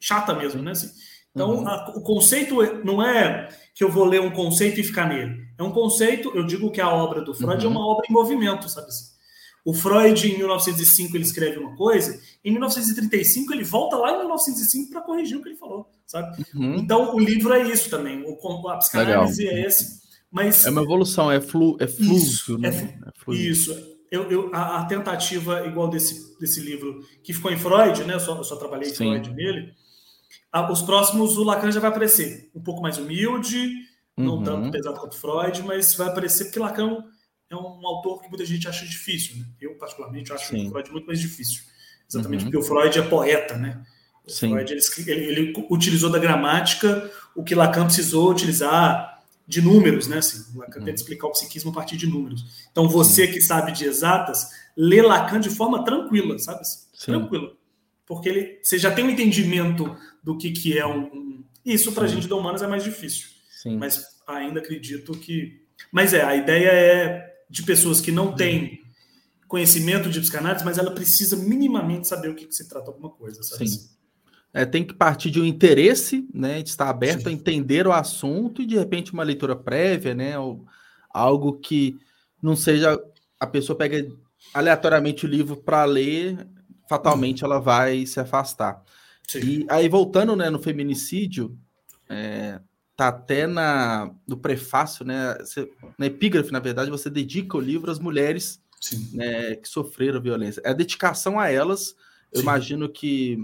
chata 0.00 0.34
mesmo, 0.34 0.60
né? 0.62 0.72
Assim, 0.72 0.90
então, 1.32 1.58
uhum. 1.58 1.68
a, 1.68 1.92
o 1.94 2.02
conceito 2.02 2.56
não 2.84 3.00
é 3.00 3.48
que 3.72 3.84
eu 3.84 3.88
vou 3.88 4.04
ler 4.04 4.20
um 4.20 4.32
conceito 4.32 4.80
e 4.80 4.82
ficar 4.82 5.08
nele. 5.08 5.46
É 5.56 5.62
um 5.62 5.70
conceito, 5.70 6.32
eu 6.34 6.44
digo 6.44 6.72
que 6.72 6.80
a 6.80 6.90
obra 6.90 7.20
do 7.20 7.32
Freud 7.32 7.64
é 7.64 7.68
uhum. 7.68 7.72
é 7.72 7.76
uma 7.76 7.86
obra 7.86 8.04
em 8.10 8.12
movimento, 8.12 8.68
sabe 8.68 8.88
assim? 8.88 9.13
O 9.64 9.72
Freud, 9.72 10.28
em 10.28 10.36
1905, 10.36 11.16
ele 11.16 11.24
escreve 11.24 11.58
uma 11.58 11.74
coisa, 11.74 12.20
em 12.44 12.50
1935, 12.50 13.52
ele 13.52 13.64
volta 13.64 13.96
lá 13.96 14.12
em 14.12 14.18
1905 14.18 14.90
para 14.90 15.00
corrigir 15.00 15.38
o 15.38 15.42
que 15.42 15.48
ele 15.48 15.56
falou, 15.56 15.88
sabe? 16.06 16.44
Uhum. 16.54 16.76
Então, 16.76 17.14
o 17.14 17.18
livro 17.18 17.52
é 17.52 17.62
isso 17.62 17.88
também. 17.88 18.22
O, 18.26 18.68
a 18.68 18.76
psicanálise 18.76 19.42
Legal. 19.42 19.58
é 19.58 19.66
esse. 19.66 20.04
Mas, 20.30 20.66
é 20.66 20.70
uma 20.70 20.82
evolução, 20.82 21.30
é, 21.30 21.40
flu, 21.40 21.76
é 21.80 21.86
fluxo, 21.86 22.14
isso, 22.14 22.58
né? 22.58 22.68
É, 22.68 23.08
é 23.08 23.12
fluxo. 23.16 23.40
Isso 23.40 23.94
eu, 24.14 24.30
eu 24.30 24.50
a, 24.54 24.80
a, 24.80 24.84
tentativa 24.84 25.66
igual 25.66 25.88
desse, 25.88 26.38
desse 26.38 26.60
livro 26.60 27.00
que 27.22 27.32
ficou 27.32 27.50
em 27.50 27.58
Freud, 27.58 28.04
né? 28.04 28.14
Eu 28.14 28.20
só, 28.20 28.36
eu 28.36 28.44
só 28.44 28.56
trabalhei 28.56 28.90
em 28.90 28.94
Freud 28.94 29.30
nele. 29.32 29.74
A, 30.52 30.70
os 30.70 30.82
próximos, 30.82 31.36
o 31.36 31.42
Lacan 31.42 31.72
já 31.72 31.80
vai 31.80 31.90
aparecer 31.90 32.50
um 32.54 32.62
pouco 32.62 32.80
mais 32.80 32.96
humilde, 32.96 33.72
não 34.16 34.36
uhum. 34.36 34.44
tanto 34.44 34.70
pesado 34.70 35.00
quanto 35.00 35.16
Freud, 35.16 35.62
mas 35.62 35.94
vai 35.94 36.08
aparecer 36.08 36.44
porque 36.44 36.60
Lacan 36.60 37.04
é 37.50 37.56
um 37.56 37.86
autor 37.86 38.22
que 38.22 38.28
muita 38.28 38.44
gente 38.44 38.66
acha 38.68 38.84
difícil. 38.86 39.36
Né? 39.36 39.44
Eu, 39.60 39.74
particularmente, 39.74 40.32
acho 40.32 40.48
Sim. 40.48 40.66
o 40.66 40.70
Freud 40.70 40.90
muito 40.90 41.06
mais 41.06 41.20
difícil. 41.20 41.62
Exatamente 42.08 42.44
uhum. 42.44 42.50
porque 42.50 42.64
o 42.64 42.66
Freud 42.66 42.98
é 42.98 43.02
poeta, 43.02 43.56
né? 43.56 43.82
O 44.24 44.30
Sim. 44.30 44.50
Freud 44.50 44.72
ele, 44.72 44.82
ele, 45.06 45.24
ele, 45.24 45.66
utilizou 45.70 46.10
da 46.10 46.18
gramática 46.18 47.10
o 47.34 47.42
que 47.42 47.54
Lacan 47.54 47.84
precisou 47.86 48.30
utilizar 48.30 49.22
de 49.46 49.60
números, 49.60 50.06
né? 50.06 50.18
Assim, 50.18 50.58
Lacan 50.58 50.80
uhum. 50.80 50.86
tenta 50.86 50.96
explicar 50.96 51.26
o 51.26 51.32
psiquismo 51.32 51.70
a 51.70 51.74
partir 51.74 51.96
de 51.96 52.06
números. 52.06 52.66
Então, 52.70 52.88
você 52.88 53.26
que 53.26 53.40
sabe 53.40 53.72
de 53.72 53.84
exatas, 53.84 54.50
lê 54.76 55.02
Lacan 55.02 55.40
de 55.40 55.50
forma 55.50 55.84
tranquila, 55.84 56.38
sabe? 56.38 56.60
Assim, 56.60 56.86
tranquila. 57.06 57.52
Porque 58.06 58.28
ele, 58.28 58.58
você 58.62 58.78
já 58.78 58.90
tem 58.90 59.04
um 59.04 59.10
entendimento 59.10 59.96
do 60.22 60.36
que, 60.36 60.50
que 60.50 60.78
é 60.78 60.86
um. 60.86 61.04
um... 61.04 61.44
Isso, 61.64 61.92
para 61.92 62.04
a 62.04 62.08
gente 62.08 62.28
da 62.28 62.36
humanas, 62.36 62.62
é 62.62 62.66
mais 62.66 62.84
difícil. 62.84 63.28
Sim. 63.50 63.76
Mas 63.76 64.04
ainda 64.26 64.60
acredito 64.60 65.12
que. 65.12 65.62
Mas 65.90 66.12
é, 66.12 66.22
a 66.22 66.36
ideia 66.36 66.68
é 66.68 67.33
de 67.54 67.62
pessoas 67.62 68.00
que 68.00 68.10
não 68.10 68.34
têm 68.34 68.82
conhecimento 69.46 70.10
de 70.10 70.20
psicanálise, 70.20 70.64
mas 70.64 70.76
ela 70.76 70.90
precisa 70.90 71.36
minimamente 71.36 72.08
saber 72.08 72.28
o 72.28 72.34
que, 72.34 72.46
que 72.46 72.54
se 72.54 72.68
trata 72.68 72.90
alguma 72.90 73.08
coisa, 73.08 73.44
sabe? 73.44 73.68
Sim. 73.68 73.88
É, 74.52 74.64
tem 74.64 74.84
que 74.84 74.92
partir 74.92 75.30
de 75.30 75.40
um 75.40 75.44
interesse, 75.44 76.28
né, 76.34 76.62
de 76.62 76.70
estar 76.70 76.88
aberto 76.88 77.22
Sim. 77.22 77.28
a 77.28 77.32
entender 77.32 77.86
o 77.86 77.92
assunto 77.92 78.60
e 78.60 78.66
de 78.66 78.76
repente 78.76 79.12
uma 79.12 79.22
leitura 79.22 79.54
prévia, 79.54 80.14
né, 80.14 80.36
ou 80.36 80.64
algo 81.08 81.52
que 81.60 81.96
não 82.42 82.56
seja 82.56 83.00
a 83.38 83.46
pessoa 83.46 83.78
pega 83.78 84.04
aleatoriamente 84.52 85.24
o 85.24 85.28
livro 85.28 85.56
para 85.56 85.84
ler, 85.84 86.48
fatalmente 86.88 87.44
uhum. 87.44 87.52
ela 87.52 87.60
vai 87.60 88.04
se 88.04 88.18
afastar. 88.18 88.82
Sim. 89.28 89.38
E 89.38 89.66
aí 89.68 89.88
voltando, 89.88 90.34
né, 90.34 90.50
no 90.50 90.58
feminicídio, 90.58 91.56
é, 92.08 92.60
tá 92.96 93.08
até 93.08 93.46
na 93.46 94.10
no 94.26 94.36
prefácio, 94.36 95.04
né, 95.04 95.36
você, 95.38 95.70
na 95.98 96.06
epígrafe, 96.06 96.52
na 96.52 96.60
verdade, 96.60 96.90
você 96.90 97.10
dedica 97.10 97.56
o 97.56 97.60
livro 97.60 97.90
às 97.90 97.98
mulheres 97.98 98.62
né, 99.12 99.56
que 99.56 99.68
sofreram 99.68 100.20
violência. 100.20 100.60
É 100.64 100.70
a 100.70 100.74
dedicação 100.74 101.38
a 101.38 101.50
elas. 101.50 101.96
Eu 102.32 102.38
Sim. 102.38 102.42
imagino 102.42 102.88
que 102.88 103.40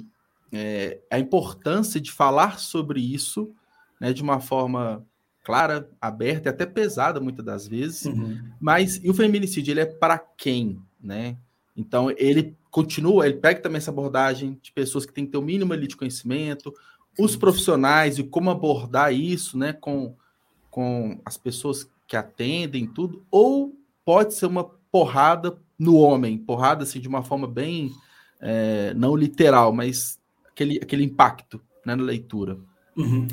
é, 0.53 1.01
a 1.11 1.19
importância 1.19 2.01
de 2.01 2.13
falar 2.13 2.59
sobre 2.59 3.01
isso 3.01 3.53
né, 4.01 4.13
de 4.13 4.23
uma 4.23 4.41
forma 4.41 5.05
clara, 5.43 5.89
aberta 6.01 6.49
e 6.49 6.51
até 6.51 6.67
pesada 6.67 7.21
muitas 7.21 7.45
das 7.45 7.67
vezes. 7.67 8.05
Uhum. 8.05 8.39
Mas 8.61 8.97
e 9.03 9.11
o 9.11 9.15
feminicídio 9.15 9.73
ele 9.73 9.81
é 9.81 9.87
para 9.87 10.19
quem, 10.19 10.81
né? 11.01 11.37
Então 11.77 12.11
ele 12.17 12.57
continua, 12.71 13.27
ele 13.27 13.39
pega 13.39 13.61
também 13.61 13.79
essa 13.79 13.91
abordagem 13.91 14.59
de 14.63 14.71
pessoas 14.73 15.07
que 15.07 15.13
têm 15.13 15.25
que 15.25 15.33
ter 15.33 15.39
o 15.39 15.43
mínimo 15.43 15.73
ali 15.73 15.87
de 15.87 15.97
conhecimento, 15.97 16.73
os 17.19 17.37
profissionais 17.37 18.19
e 18.19 18.25
como 18.25 18.51
abordar 18.51 19.13
isso, 19.13 19.59
né, 19.59 19.73
com, 19.73 20.15
com 20.71 21.21
as 21.25 21.37
pessoas 21.37 21.91
que 22.07 22.17
atendem 22.17 22.87
tudo, 22.87 23.25
ou 23.31 23.75
pode 24.05 24.35
ser 24.35 24.47
uma 24.47 24.65
porrada 24.65 25.57
no 25.79 25.97
homem, 25.97 26.37
porrada 26.37 26.83
assim 26.83 27.01
de 27.01 27.09
uma 27.09 27.23
forma 27.23 27.47
bem 27.47 27.93
é, 28.41 28.93
não 28.95 29.15
literal, 29.15 29.73
mas 29.73 30.19
aquele, 30.51 30.79
aquele 30.83 31.05
impacto 31.05 31.61
né, 31.85 31.95
na 31.95 32.03
leitura. 32.03 32.59
Uhum. 32.97 33.27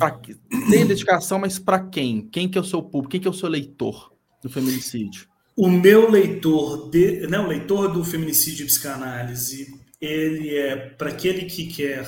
Tem 0.70 0.86
dedicação, 0.86 1.38
mas 1.38 1.58
para 1.58 1.80
quem? 1.80 2.22
Quem 2.22 2.48
que 2.48 2.56
é 2.56 2.60
o 2.60 2.64
seu 2.64 2.82
público? 2.82 3.10
Quem 3.10 3.20
que 3.20 3.28
é 3.28 3.30
o 3.30 3.34
seu 3.34 3.48
leitor 3.48 4.12
do 4.42 4.48
feminicídio? 4.48 5.26
O 5.56 5.68
meu 5.68 6.10
leitor, 6.10 6.88
de, 6.88 7.26
né, 7.26 7.38
o 7.38 7.46
leitor 7.46 7.92
do 7.92 8.04
feminicídio 8.04 8.64
e 8.64 8.66
psicanálise, 8.66 9.66
ele 10.00 10.54
é 10.54 10.76
para 10.76 11.10
aquele 11.10 11.46
que 11.46 11.66
quer 11.66 12.06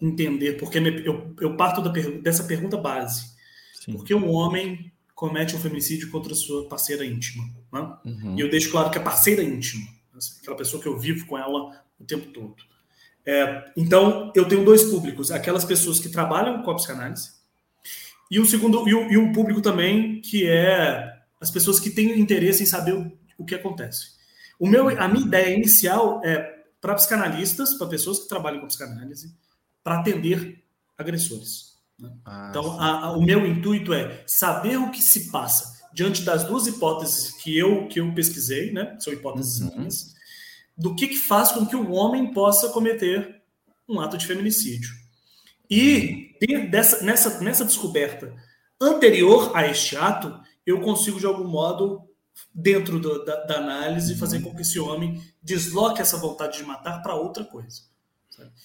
entender, 0.00 0.54
porque 0.58 0.78
eu, 0.78 1.34
eu 1.40 1.56
parto 1.56 1.82
dessa 2.22 2.44
pergunta 2.44 2.76
base. 2.76 3.32
Sim. 3.74 3.92
Porque 3.92 4.14
um 4.14 4.30
homem 4.30 4.92
comete 5.14 5.56
um 5.56 5.58
feminicídio 5.58 6.10
contra 6.10 6.34
sua 6.34 6.68
parceira 6.68 7.04
íntima. 7.04 7.44
Né? 7.72 7.96
Uhum. 8.04 8.36
E 8.36 8.40
eu 8.40 8.50
deixo 8.50 8.70
claro 8.70 8.90
que 8.90 8.98
é 8.98 9.00
parceira 9.00 9.42
íntima, 9.42 9.84
assim, 10.16 10.34
aquela 10.40 10.56
pessoa 10.56 10.80
que 10.80 10.88
eu 10.88 10.98
vivo 10.98 11.26
com 11.26 11.36
ela 11.36 11.82
o 11.98 12.04
tempo 12.04 12.26
todo. 12.26 12.56
É, 13.26 13.70
então, 13.76 14.32
eu 14.34 14.46
tenho 14.46 14.64
dois 14.64 14.84
públicos: 14.84 15.30
aquelas 15.30 15.64
pessoas 15.64 15.98
que 15.98 16.08
trabalham 16.08 16.62
com 16.62 16.70
a 16.70 16.76
psicanálise, 16.76 17.32
e 18.30 18.38
um 18.38 18.44
segundo, 18.44 18.88
e, 18.88 18.94
um, 18.94 19.10
e 19.10 19.18
um 19.18 19.32
público 19.32 19.60
também 19.60 20.20
que 20.20 20.46
é 20.46 21.14
as 21.40 21.50
pessoas 21.50 21.80
que 21.80 21.90
têm 21.90 22.18
interesse 22.18 22.62
em 22.62 22.66
saber 22.66 22.94
o, 22.94 23.12
o 23.36 23.44
que 23.44 23.54
acontece. 23.54 24.18
O 24.58 24.66
meu, 24.66 24.88
a 24.88 25.08
minha 25.08 25.26
ideia 25.26 25.54
inicial 25.54 26.20
é 26.24 26.58
para 26.80 26.94
psicanalistas, 26.94 27.74
para 27.74 27.86
pessoas 27.86 28.20
que 28.20 28.28
trabalham 28.28 28.60
com 28.60 28.66
psicanálise, 28.66 29.34
para 29.88 30.00
atender 30.00 30.62
agressores. 30.98 31.78
Né? 31.98 32.12
Ah, 32.26 32.48
então, 32.50 32.78
a, 32.78 33.06
a, 33.06 33.12
o 33.12 33.22
meu 33.22 33.46
intuito 33.46 33.94
é 33.94 34.22
saber 34.26 34.76
o 34.76 34.90
que 34.90 35.00
se 35.00 35.30
passa 35.30 35.78
diante 35.94 36.22
das 36.22 36.44
duas 36.44 36.66
hipóteses 36.66 37.32
que 37.42 37.56
eu 37.56 37.88
que 37.88 37.98
eu 37.98 38.14
pesquisei, 38.14 38.70
né? 38.70 38.96
São 39.00 39.12
hipóteses 39.12 39.60
uhum 39.60 39.88
do 40.76 40.94
que, 40.94 41.08
que 41.08 41.16
faz 41.16 41.50
com 41.50 41.66
que 41.66 41.74
um 41.74 41.92
homem 41.92 42.32
possa 42.32 42.68
cometer 42.68 43.42
um 43.88 43.98
ato 43.98 44.16
de 44.16 44.26
feminicídio. 44.26 44.90
E 45.68 46.36
dessa, 46.70 47.02
nessa, 47.02 47.40
nessa 47.40 47.64
descoberta 47.64 48.32
anterior 48.80 49.50
a 49.56 49.66
este 49.66 49.96
ato, 49.96 50.40
eu 50.64 50.80
consigo, 50.80 51.18
de 51.18 51.26
algum 51.26 51.48
modo, 51.48 52.08
dentro 52.54 53.00
do, 53.00 53.24
da, 53.24 53.44
da, 53.44 53.56
análise, 53.56 54.12
uhum. 54.12 54.18
fazer 54.20 54.40
com 54.40 54.54
que 54.54 54.62
esse 54.62 54.78
homem 54.78 55.20
desloque 55.42 56.00
essa 56.00 56.16
vontade 56.16 56.58
de 56.58 56.64
matar 56.64 57.02
para 57.02 57.16
outra 57.16 57.44
coisa. 57.44 57.87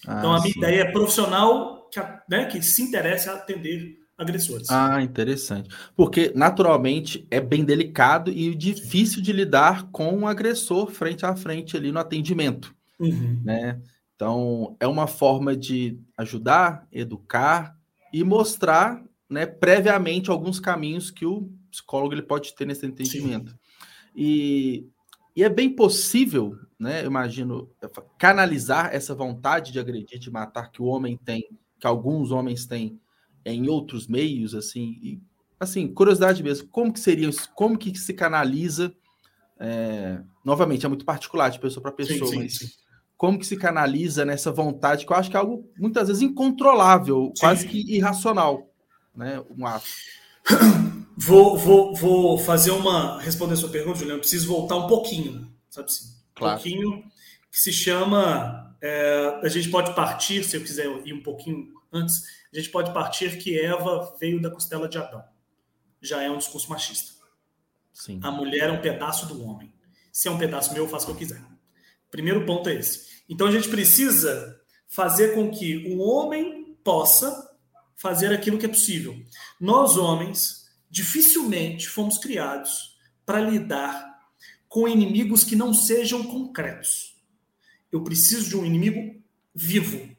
Ah, 0.06 0.18
então, 0.18 0.32
a 0.32 0.40
minha 0.40 0.52
sim. 0.52 0.58
ideia 0.58 0.82
é 0.82 0.92
profissional 0.92 1.88
que, 1.90 2.00
né, 2.28 2.46
que 2.46 2.62
se 2.62 2.82
interessa 2.82 3.32
a 3.32 3.36
atender 3.36 3.98
agressores. 4.16 4.70
Ah, 4.70 5.02
interessante. 5.02 5.68
Porque, 5.96 6.32
naturalmente, 6.34 7.26
é 7.30 7.40
bem 7.40 7.64
delicado 7.64 8.30
e 8.30 8.54
difícil 8.54 9.20
de 9.22 9.32
lidar 9.32 9.90
com 9.90 10.12
um 10.12 10.26
agressor 10.26 10.90
frente 10.90 11.26
a 11.26 11.34
frente 11.34 11.76
ali 11.76 11.90
no 11.90 11.98
atendimento. 11.98 12.74
Uhum. 12.98 13.40
Né? 13.44 13.80
Então, 14.14 14.76
é 14.78 14.86
uma 14.86 15.06
forma 15.06 15.56
de 15.56 15.98
ajudar, 16.16 16.86
educar 16.92 17.76
e 18.12 18.22
mostrar 18.22 19.02
né, 19.28 19.46
previamente 19.46 20.30
alguns 20.30 20.60
caminhos 20.60 21.10
que 21.10 21.26
o 21.26 21.50
psicólogo 21.70 22.14
ele 22.14 22.22
pode 22.22 22.54
ter 22.54 22.66
nesse 22.66 22.86
entendimento. 22.86 23.56
E, 24.14 24.86
e 25.34 25.42
é 25.42 25.48
bem 25.48 25.68
possível, 25.68 26.56
né, 26.78 27.02
eu 27.02 27.06
imagino, 27.06 27.70
canalizar 28.18 28.94
essa 28.94 29.14
vontade 29.14 29.72
de 29.72 29.78
agredir, 29.78 30.18
de 30.18 30.30
matar 30.30 30.70
que 30.70 30.82
o 30.82 30.86
homem 30.86 31.16
tem, 31.16 31.48
que 31.78 31.86
alguns 31.86 32.30
homens 32.30 32.66
têm, 32.66 33.00
em 33.44 33.68
outros 33.68 34.06
meios, 34.06 34.54
assim, 34.54 34.98
e, 35.02 35.20
assim, 35.60 35.86
curiosidade 35.86 36.42
mesmo, 36.42 36.68
como 36.68 36.92
que 36.92 37.00
seria, 37.00 37.28
como 37.54 37.78
que 37.78 37.96
se 37.98 38.14
canaliza, 38.14 38.92
é, 39.58 40.20
novamente, 40.44 40.84
é 40.84 40.88
muito 40.88 41.04
particular 41.04 41.50
de 41.50 41.60
pessoa 41.60 41.82
para 41.82 41.92
pessoa, 41.92 42.30
sim, 42.30 42.38
mas 42.38 42.56
sim. 42.56 42.68
como 43.16 43.38
que 43.38 43.46
se 43.46 43.56
canaliza 43.56 44.24
nessa 44.24 44.50
vontade, 44.50 45.06
que 45.06 45.12
eu 45.12 45.16
acho 45.16 45.30
que 45.30 45.36
é 45.36 45.40
algo 45.40 45.70
muitas 45.78 46.08
vezes 46.08 46.22
incontrolável, 46.22 47.32
sim. 47.34 47.40
quase 47.40 47.66
que 47.66 47.94
irracional, 47.94 48.68
né, 49.14 49.42
um 49.56 49.66
ato. 49.66 49.86
Vou, 51.16 51.56
vou, 51.56 51.94
vou 51.94 52.38
fazer 52.38 52.72
uma, 52.72 53.20
responder 53.20 53.54
a 53.54 53.56
sua 53.56 53.68
pergunta, 53.68 53.98
Juliano, 53.98 54.18
preciso 54.18 54.48
voltar 54.48 54.76
um 54.76 54.88
pouquinho, 54.88 55.48
sabe 55.70 55.86
assim, 55.88 56.13
claro. 56.34 56.56
pouquinho, 56.56 57.04
que 57.50 57.58
se 57.58 57.72
chama, 57.72 58.76
é, 58.80 59.40
a 59.42 59.48
gente 59.48 59.70
pode 59.70 59.94
partir, 59.94 60.44
se 60.44 60.56
eu 60.56 60.62
quiser 60.62 60.86
ir 61.06 61.12
um 61.12 61.22
pouquinho 61.22 61.72
antes, 61.92 62.22
a 62.52 62.56
gente 62.56 62.70
pode 62.70 62.92
partir 62.92 63.38
que 63.38 63.58
Eva 63.58 64.14
veio 64.20 64.40
da 64.40 64.50
costela 64.50 64.88
de 64.88 64.98
Adão. 64.98 65.24
Já 66.00 66.22
é 66.22 66.30
um 66.30 66.38
discurso 66.38 66.68
machista. 66.68 67.12
Sim. 67.92 68.20
A 68.22 68.30
mulher 68.30 68.68
é 68.68 68.72
um 68.72 68.80
pedaço 68.80 69.26
do 69.26 69.42
homem. 69.44 69.72
Se 70.12 70.28
é 70.28 70.30
um 70.30 70.38
pedaço 70.38 70.72
meu, 70.72 70.84
eu 70.84 70.88
faço 70.88 71.04
o 71.04 71.06
que 71.08 71.12
eu 71.12 71.28
quiser. 71.28 71.42
Primeiro 72.10 72.44
ponto 72.44 72.68
é 72.68 72.74
esse. 72.74 73.22
Então 73.28 73.46
a 73.46 73.50
gente 73.50 73.68
precisa 73.68 74.60
fazer 74.86 75.34
com 75.34 75.50
que 75.50 75.94
o 75.94 75.98
homem 76.00 76.76
possa 76.84 77.50
fazer 77.96 78.32
aquilo 78.32 78.58
que 78.58 78.66
é 78.66 78.68
possível. 78.68 79.16
Nós, 79.60 79.96
homens, 79.96 80.68
dificilmente 80.90 81.88
fomos 81.88 82.18
criados 82.18 82.96
para 83.24 83.40
lidar 83.40 84.13
com 84.74 84.88
inimigos 84.88 85.44
que 85.44 85.54
não 85.54 85.72
sejam 85.72 86.24
concretos. 86.24 87.14
Eu 87.92 88.02
preciso 88.02 88.48
de 88.48 88.56
um 88.56 88.64
inimigo 88.64 89.22
vivo, 89.54 90.12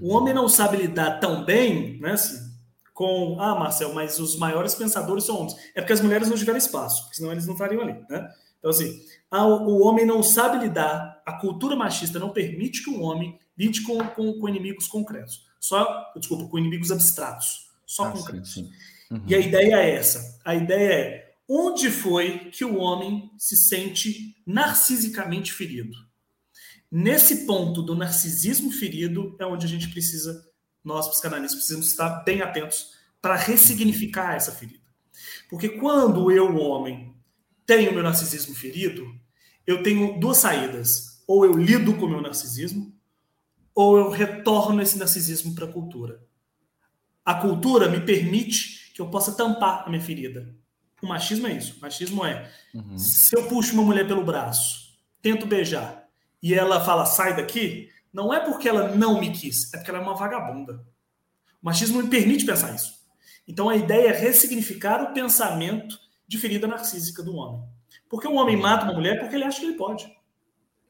o 0.00 0.14
homem 0.14 0.32
não 0.32 0.48
sabe 0.48 0.76
lidar 0.76 1.18
tão 1.18 1.44
bem, 1.44 1.98
né, 1.98 2.12
assim, 2.12 2.48
com, 2.94 3.40
ah, 3.40 3.58
Marcel, 3.58 3.92
mas 3.92 4.20
os 4.20 4.36
maiores 4.36 4.72
pensadores 4.76 5.24
são 5.24 5.38
homens. 5.38 5.56
É 5.74 5.80
porque 5.80 5.94
as 5.94 6.00
mulheres 6.00 6.28
não 6.28 6.36
tiveram 6.36 6.56
espaço, 6.58 7.02
porque 7.02 7.16
senão 7.16 7.32
eles 7.32 7.44
não 7.44 7.54
estariam 7.54 7.82
ali, 7.82 7.94
né? 8.08 8.32
Então, 8.60 8.70
assim, 8.70 9.02
ah, 9.32 9.44
o 9.44 9.82
homem 9.82 10.06
não 10.06 10.22
sabe 10.22 10.58
lidar, 10.58 11.20
a 11.26 11.32
cultura 11.32 11.74
machista 11.74 12.20
não 12.20 12.30
permite 12.30 12.84
que 12.84 12.90
o 12.90 13.00
homem 13.00 13.36
lide 13.58 13.82
com, 13.82 13.98
com, 13.98 14.38
com 14.38 14.48
inimigos 14.48 14.86
concretos. 14.86 15.44
Só, 15.58 16.12
desculpa, 16.16 16.48
com 16.48 16.56
inimigos 16.56 16.92
abstratos, 16.92 17.66
só 17.84 18.04
ah, 18.04 18.12
concretos. 18.12 18.54
Sim, 18.54 18.66
sim. 18.66 19.14
Uhum. 19.14 19.24
E 19.26 19.34
a 19.34 19.38
ideia 19.40 19.74
é 19.74 19.90
essa. 19.96 20.38
A 20.44 20.54
ideia 20.54 20.92
é 20.92 21.27
onde 21.48 21.90
foi 21.90 22.50
que 22.50 22.64
o 22.64 22.76
homem 22.76 23.30
se 23.38 23.56
sente 23.56 24.36
narcisicamente 24.46 25.52
ferido? 25.52 25.96
Nesse 26.90 27.46
ponto 27.46 27.82
do 27.82 27.94
narcisismo 27.94 28.70
ferido 28.70 29.36
é 29.40 29.46
onde 29.46 29.66
a 29.66 29.68
gente 29.68 29.88
precisa, 29.88 30.46
nós 30.84 31.08
psicanalistas, 31.08 31.58
precisamos 31.58 31.88
estar 31.88 32.22
bem 32.24 32.42
atentos 32.42 32.92
para 33.20 33.36
ressignificar 33.36 34.34
essa 34.34 34.52
ferida. 34.52 34.86
Porque 35.50 35.68
quando 35.68 36.30
eu, 36.30 36.56
homem, 36.56 37.14
tenho 37.66 37.92
meu 37.92 38.02
narcisismo 38.02 38.54
ferido, 38.54 39.06
eu 39.66 39.82
tenho 39.82 40.18
duas 40.18 40.38
saídas. 40.38 41.22
Ou 41.26 41.44
eu 41.44 41.52
lido 41.52 41.94
com 41.94 42.06
o 42.06 42.08
meu 42.08 42.22
narcisismo, 42.22 42.94
ou 43.74 43.98
eu 43.98 44.08
retorno 44.08 44.80
esse 44.80 44.98
narcisismo 44.98 45.54
para 45.54 45.66
a 45.66 45.72
cultura. 45.72 46.24
A 47.22 47.34
cultura 47.34 47.88
me 47.88 48.00
permite 48.00 48.92
que 48.94 49.00
eu 49.02 49.10
possa 49.10 49.32
tampar 49.32 49.84
a 49.84 49.90
minha 49.90 50.00
ferida. 50.00 50.56
O 51.02 51.06
machismo 51.06 51.46
é 51.46 51.52
isso. 51.52 51.76
O 51.78 51.80
machismo 51.80 52.24
é: 52.24 52.50
uhum. 52.74 52.98
se 52.98 53.36
eu 53.36 53.46
puxo 53.46 53.74
uma 53.74 53.82
mulher 53.82 54.06
pelo 54.06 54.24
braço, 54.24 54.98
tento 55.22 55.46
beijar, 55.46 56.08
e 56.42 56.54
ela 56.54 56.84
fala 56.84 57.06
sai 57.06 57.36
daqui, 57.36 57.88
não 58.12 58.32
é 58.32 58.40
porque 58.40 58.68
ela 58.68 58.94
não 58.94 59.20
me 59.20 59.30
quis, 59.30 59.72
é 59.72 59.78
porque 59.78 59.90
ela 59.90 60.00
é 60.00 60.02
uma 60.02 60.14
vagabunda. 60.14 60.84
O 61.62 61.66
machismo 61.66 62.02
me 62.02 62.08
permite 62.08 62.44
pensar 62.44 62.74
isso. 62.74 62.98
Então 63.46 63.68
a 63.68 63.76
ideia 63.76 64.08
é 64.08 64.18
ressignificar 64.18 65.02
o 65.02 65.12
pensamento 65.12 65.98
de 66.26 66.38
ferida 66.38 66.66
narcísica 66.66 67.22
do 67.22 67.34
homem. 67.34 67.62
Porque 68.08 68.28
o 68.28 68.34
homem 68.34 68.56
mata 68.56 68.84
uma 68.84 68.94
mulher 68.94 69.18
porque 69.18 69.34
ele 69.34 69.44
acha 69.44 69.60
que 69.60 69.66
ele 69.66 69.76
pode. 69.76 70.10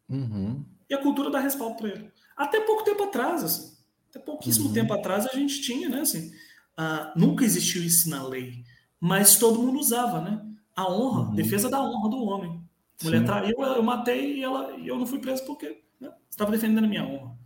Uhum. 0.08 0.64
E 0.88 0.94
a 0.94 0.98
cultura 0.98 1.30
dá 1.30 1.38
respaldo 1.38 1.76
para 1.76 1.88
ele. 1.88 2.10
Até 2.36 2.60
pouco 2.60 2.84
tempo 2.84 3.02
atrás, 3.02 3.44
assim, 3.44 3.76
até 4.10 4.18
pouquíssimo 4.18 4.68
uhum. 4.68 4.72
tempo 4.72 4.92
atrás 4.92 5.26
a 5.26 5.34
gente 5.34 5.60
tinha, 5.60 5.88
né? 5.88 6.00
Assim, 6.00 6.32
uh, 6.78 7.12
nunca 7.18 7.44
existiu 7.44 7.82
isso 7.82 8.08
na 8.08 8.26
lei, 8.26 8.64
mas 9.00 9.36
todo 9.36 9.62
mundo 9.62 9.78
usava, 9.78 10.20
né? 10.20 10.40
A 10.74 10.90
honra, 10.90 11.28
uhum. 11.28 11.34
defesa 11.34 11.68
da 11.68 11.80
honra 11.80 12.08
do 12.08 12.22
homem. 12.24 12.62
A 13.00 13.04
mulher 13.04 13.20
Sim. 13.20 13.24
traiu, 13.24 13.62
eu 13.62 13.82
matei 13.82 14.38
e 14.38 14.44
ela, 14.44 14.70
eu 14.78 14.98
não 14.98 15.06
fui 15.06 15.18
preso 15.18 15.44
porque 15.44 15.82
né, 16.00 16.10
estava 16.30 16.50
defendendo 16.50 16.84
a 16.84 16.88
minha 16.88 17.04
honra. 17.04 17.36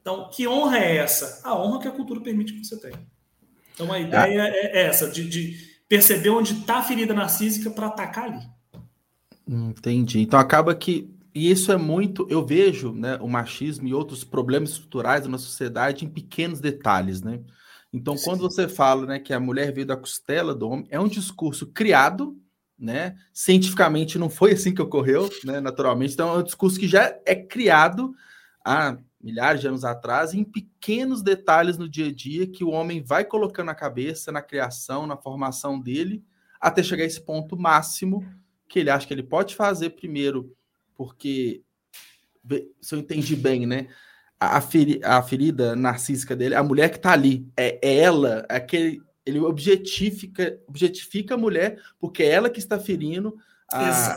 Então, 0.00 0.28
que 0.30 0.46
honra 0.46 0.78
é 0.78 0.96
essa? 0.96 1.40
A 1.42 1.56
honra 1.58 1.80
que 1.80 1.88
a 1.88 1.92
cultura 1.92 2.20
permite 2.20 2.52
que 2.52 2.64
você 2.64 2.78
tenha. 2.78 3.00
Então, 3.74 3.92
a 3.92 3.98
ideia 3.98 4.42
ah. 4.44 4.48
é 4.48 4.82
essa, 4.82 5.10
de, 5.10 5.28
de 5.28 5.56
perceber 5.88 6.30
onde 6.30 6.52
está 6.52 6.76
a 6.76 6.82
ferida 6.82 7.14
narcísica 7.14 7.70
para 7.70 7.86
atacar 7.86 8.24
ali. 8.24 8.46
Entendi. 9.46 10.20
Então, 10.20 10.38
acaba 10.38 10.74
que. 10.74 11.10
E 11.34 11.50
isso 11.50 11.72
é 11.72 11.76
muito. 11.76 12.26
Eu 12.30 12.44
vejo 12.46 12.92
né, 12.92 13.18
o 13.20 13.28
machismo 13.28 13.88
e 13.88 13.94
outros 13.94 14.22
problemas 14.22 14.70
estruturais 14.70 15.26
na 15.26 15.38
sociedade 15.38 16.04
em 16.04 16.08
pequenos 16.08 16.60
detalhes, 16.60 17.22
né? 17.22 17.40
Então, 17.94 18.16
Sim. 18.16 18.24
quando 18.24 18.40
você 18.40 18.68
fala 18.68 19.06
né, 19.06 19.18
que 19.20 19.32
a 19.32 19.38
mulher 19.38 19.72
veio 19.72 19.86
da 19.86 19.96
costela 19.96 20.54
do 20.54 20.68
homem, 20.68 20.86
é 20.90 20.98
um 20.98 21.08
discurso 21.08 21.68
criado 21.68 22.36
né? 22.78 23.16
Cientificamente 23.32 24.18
não 24.18 24.28
foi 24.28 24.52
assim 24.52 24.74
que 24.74 24.82
ocorreu, 24.82 25.30
né? 25.44 25.60
Naturalmente, 25.60 26.14
então 26.14 26.34
é 26.34 26.38
um 26.38 26.42
discurso 26.42 26.78
que 26.78 26.88
já 26.88 27.16
é 27.24 27.34
criado 27.34 28.14
há 28.64 28.98
milhares 29.20 29.60
de 29.60 29.68
anos 29.68 29.84
atrás, 29.84 30.34
em 30.34 30.44
pequenos 30.44 31.22
detalhes 31.22 31.78
no 31.78 31.88
dia 31.88 32.08
a 32.08 32.12
dia 32.12 32.46
que 32.46 32.62
o 32.62 32.70
homem 32.70 33.02
vai 33.02 33.24
colocando 33.24 33.66
na 33.66 33.74
cabeça, 33.74 34.30
na 34.30 34.42
criação, 34.42 35.06
na 35.06 35.16
formação 35.16 35.80
dele, 35.80 36.22
até 36.60 36.82
chegar 36.82 37.04
a 37.04 37.06
esse 37.06 37.20
ponto 37.20 37.56
máximo 37.56 38.22
que 38.68 38.80
ele 38.80 38.90
acha 38.90 39.06
que 39.06 39.14
ele 39.14 39.22
pode 39.22 39.54
fazer 39.54 39.90
primeiro, 39.90 40.54
porque 40.94 41.62
se 42.80 42.94
eu 42.94 42.98
entendi 42.98 43.36
bem, 43.36 43.66
né? 43.66 43.88
A, 44.46 44.60
feri, 44.60 45.00
a 45.02 45.22
ferida 45.22 45.76
narcísica 45.76 46.34
dele, 46.34 46.54
a 46.54 46.62
mulher 46.62 46.90
que 46.90 46.98
tá 46.98 47.12
ali, 47.12 47.46
é, 47.56 47.78
é 47.82 47.96
ela, 47.98 48.46
é 48.48 48.56
aquele, 48.56 49.02
ele 49.24 49.40
objetifica, 49.40 50.58
objetifica 50.66 51.34
a 51.34 51.38
mulher, 51.38 51.80
porque 51.98 52.22
é 52.22 52.30
ela 52.30 52.50
que 52.50 52.58
está 52.58 52.78
ferindo 52.78 53.36
a. 53.72 54.16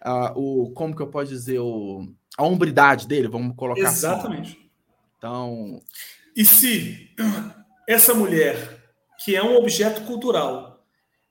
A, 0.00 0.32
o, 0.38 0.70
como 0.70 0.94
que 0.94 1.02
eu 1.02 1.08
posso 1.08 1.32
dizer, 1.32 1.58
o, 1.58 2.06
a 2.36 2.44
hombridade 2.44 3.08
dele, 3.08 3.26
vamos 3.26 3.56
colocar 3.56 3.88
assim. 3.88 4.06
Exatamente. 4.06 4.50
Assim. 4.52 4.68
Então. 5.16 5.82
E 6.36 6.44
se 6.44 7.10
essa 7.86 8.14
mulher, 8.14 8.92
que 9.18 9.34
é 9.34 9.42
um 9.42 9.56
objeto 9.56 10.02
cultural, 10.02 10.86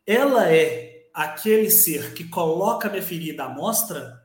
ela 0.06 0.52
é 0.52 1.08
aquele 1.14 1.72
ser 1.72 2.14
que 2.14 2.26
coloca 2.26 2.90
minha 2.90 3.02
ferida 3.02 3.46
à 3.46 3.50
mostra, 3.50 4.22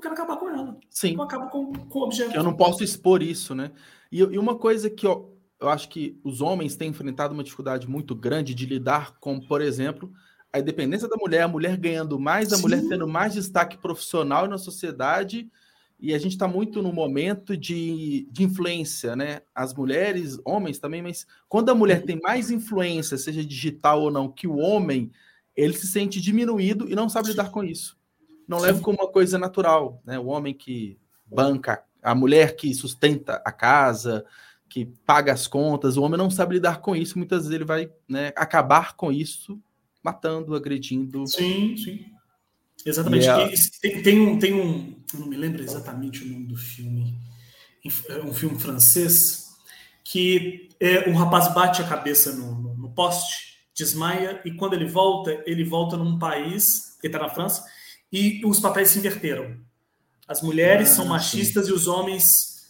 eu 0.00 0.02
quero 0.02 0.14
acabar 0.14 0.36
com 0.36 0.48
ela. 0.48 0.76
Sim. 0.88 1.14
Eu 1.14 1.22
acabo 1.22 1.48
com, 1.48 1.72
com 1.72 1.98
o 1.98 2.02
objeto. 2.02 2.34
Eu 2.34 2.42
não 2.42 2.54
posso 2.54 2.82
expor 2.82 3.22
isso, 3.22 3.54
né? 3.54 3.70
E, 4.10 4.18
e 4.18 4.38
uma 4.38 4.56
coisa 4.56 4.88
que 4.88 5.06
eu, 5.06 5.36
eu 5.60 5.68
acho 5.68 5.88
que 5.88 6.18
os 6.24 6.40
homens 6.40 6.74
têm 6.74 6.90
enfrentado 6.90 7.34
uma 7.34 7.44
dificuldade 7.44 7.88
muito 7.88 8.14
grande 8.14 8.54
de 8.54 8.66
lidar 8.66 9.18
com, 9.20 9.38
por 9.38 9.60
exemplo, 9.60 10.12
a 10.52 10.58
independência 10.58 11.08
da 11.08 11.16
mulher, 11.16 11.42
a 11.42 11.48
mulher 11.48 11.76
ganhando 11.76 12.18
mais, 12.18 12.52
a 12.52 12.56
Sim. 12.56 12.62
mulher 12.62 12.82
tendo 12.88 13.06
mais 13.06 13.34
destaque 13.34 13.76
profissional 13.78 14.48
na 14.48 14.58
sociedade 14.58 15.50
e 16.00 16.14
a 16.14 16.18
gente 16.18 16.32
está 16.32 16.48
muito 16.48 16.82
no 16.82 16.92
momento 16.92 17.54
de, 17.56 18.26
de 18.30 18.42
influência, 18.42 19.14
né? 19.14 19.42
As 19.54 19.74
mulheres, 19.74 20.38
homens 20.46 20.78
também, 20.78 21.02
mas 21.02 21.26
quando 21.46 21.68
a 21.68 21.74
mulher 21.74 22.02
tem 22.02 22.18
mais 22.22 22.50
influência, 22.50 23.18
seja 23.18 23.44
digital 23.44 24.00
ou 24.02 24.10
não, 24.10 24.32
que 24.32 24.46
o 24.46 24.56
homem, 24.56 25.12
ele 25.54 25.74
se 25.74 25.86
sente 25.86 26.18
diminuído 26.18 26.90
e 26.90 26.94
não 26.94 27.08
sabe 27.08 27.28
lidar 27.28 27.50
com 27.50 27.62
isso. 27.62 27.99
Não 28.50 28.58
leva 28.58 28.80
como 28.80 28.98
uma 28.98 29.06
coisa 29.06 29.38
natural, 29.38 30.02
né? 30.04 30.18
O 30.18 30.26
homem 30.26 30.52
que 30.52 30.98
banca, 31.24 31.84
a 32.02 32.16
mulher 32.16 32.56
que 32.56 32.74
sustenta 32.74 33.40
a 33.44 33.52
casa, 33.52 34.26
que 34.68 34.86
paga 35.06 35.32
as 35.32 35.46
contas, 35.46 35.96
o 35.96 36.02
homem 36.02 36.18
não 36.18 36.28
sabe 36.28 36.54
lidar 36.54 36.80
com 36.80 36.96
isso, 36.96 37.16
muitas 37.16 37.42
vezes 37.42 37.54
ele 37.54 37.64
vai 37.64 37.88
né, 38.08 38.32
acabar 38.34 38.96
com 38.96 39.12
isso 39.12 39.56
matando, 40.02 40.56
agredindo. 40.56 41.24
Sim, 41.28 41.76
sim. 41.76 42.06
Exatamente. 42.84 43.28
É 43.28 43.52
tem, 43.80 44.02
tem, 44.02 44.20
um, 44.20 44.36
tem 44.36 44.52
um. 44.52 44.96
não 45.14 45.28
me 45.28 45.36
lembro 45.36 45.62
exatamente 45.62 46.24
o 46.24 46.26
nome 46.26 46.46
do 46.46 46.56
filme. 46.56 47.16
É 48.08 48.18
um 48.18 48.34
filme 48.34 48.58
francês 48.58 49.54
que 50.02 50.68
é, 50.80 51.08
um 51.08 51.14
rapaz 51.14 51.54
bate 51.54 51.82
a 51.82 51.86
cabeça 51.86 52.32
no, 52.32 52.52
no, 52.52 52.74
no 52.74 52.90
poste, 52.90 53.60
desmaia, 53.72 54.40
e 54.44 54.50
quando 54.50 54.74
ele 54.74 54.86
volta, 54.86 55.40
ele 55.46 55.62
volta 55.62 55.96
num 55.96 56.18
país, 56.18 56.98
ele 57.00 57.14
está 57.14 57.24
na 57.24 57.32
França, 57.32 57.64
e 58.12 58.42
os 58.44 58.60
papéis 58.60 58.90
se 58.90 58.98
inverteram. 58.98 59.56
As 60.26 60.42
mulheres 60.42 60.90
ah, 60.90 60.94
são 60.96 61.06
machistas 61.06 61.66
sim. 61.66 61.72
e 61.72 61.74
os 61.74 61.86
homens 61.86 62.24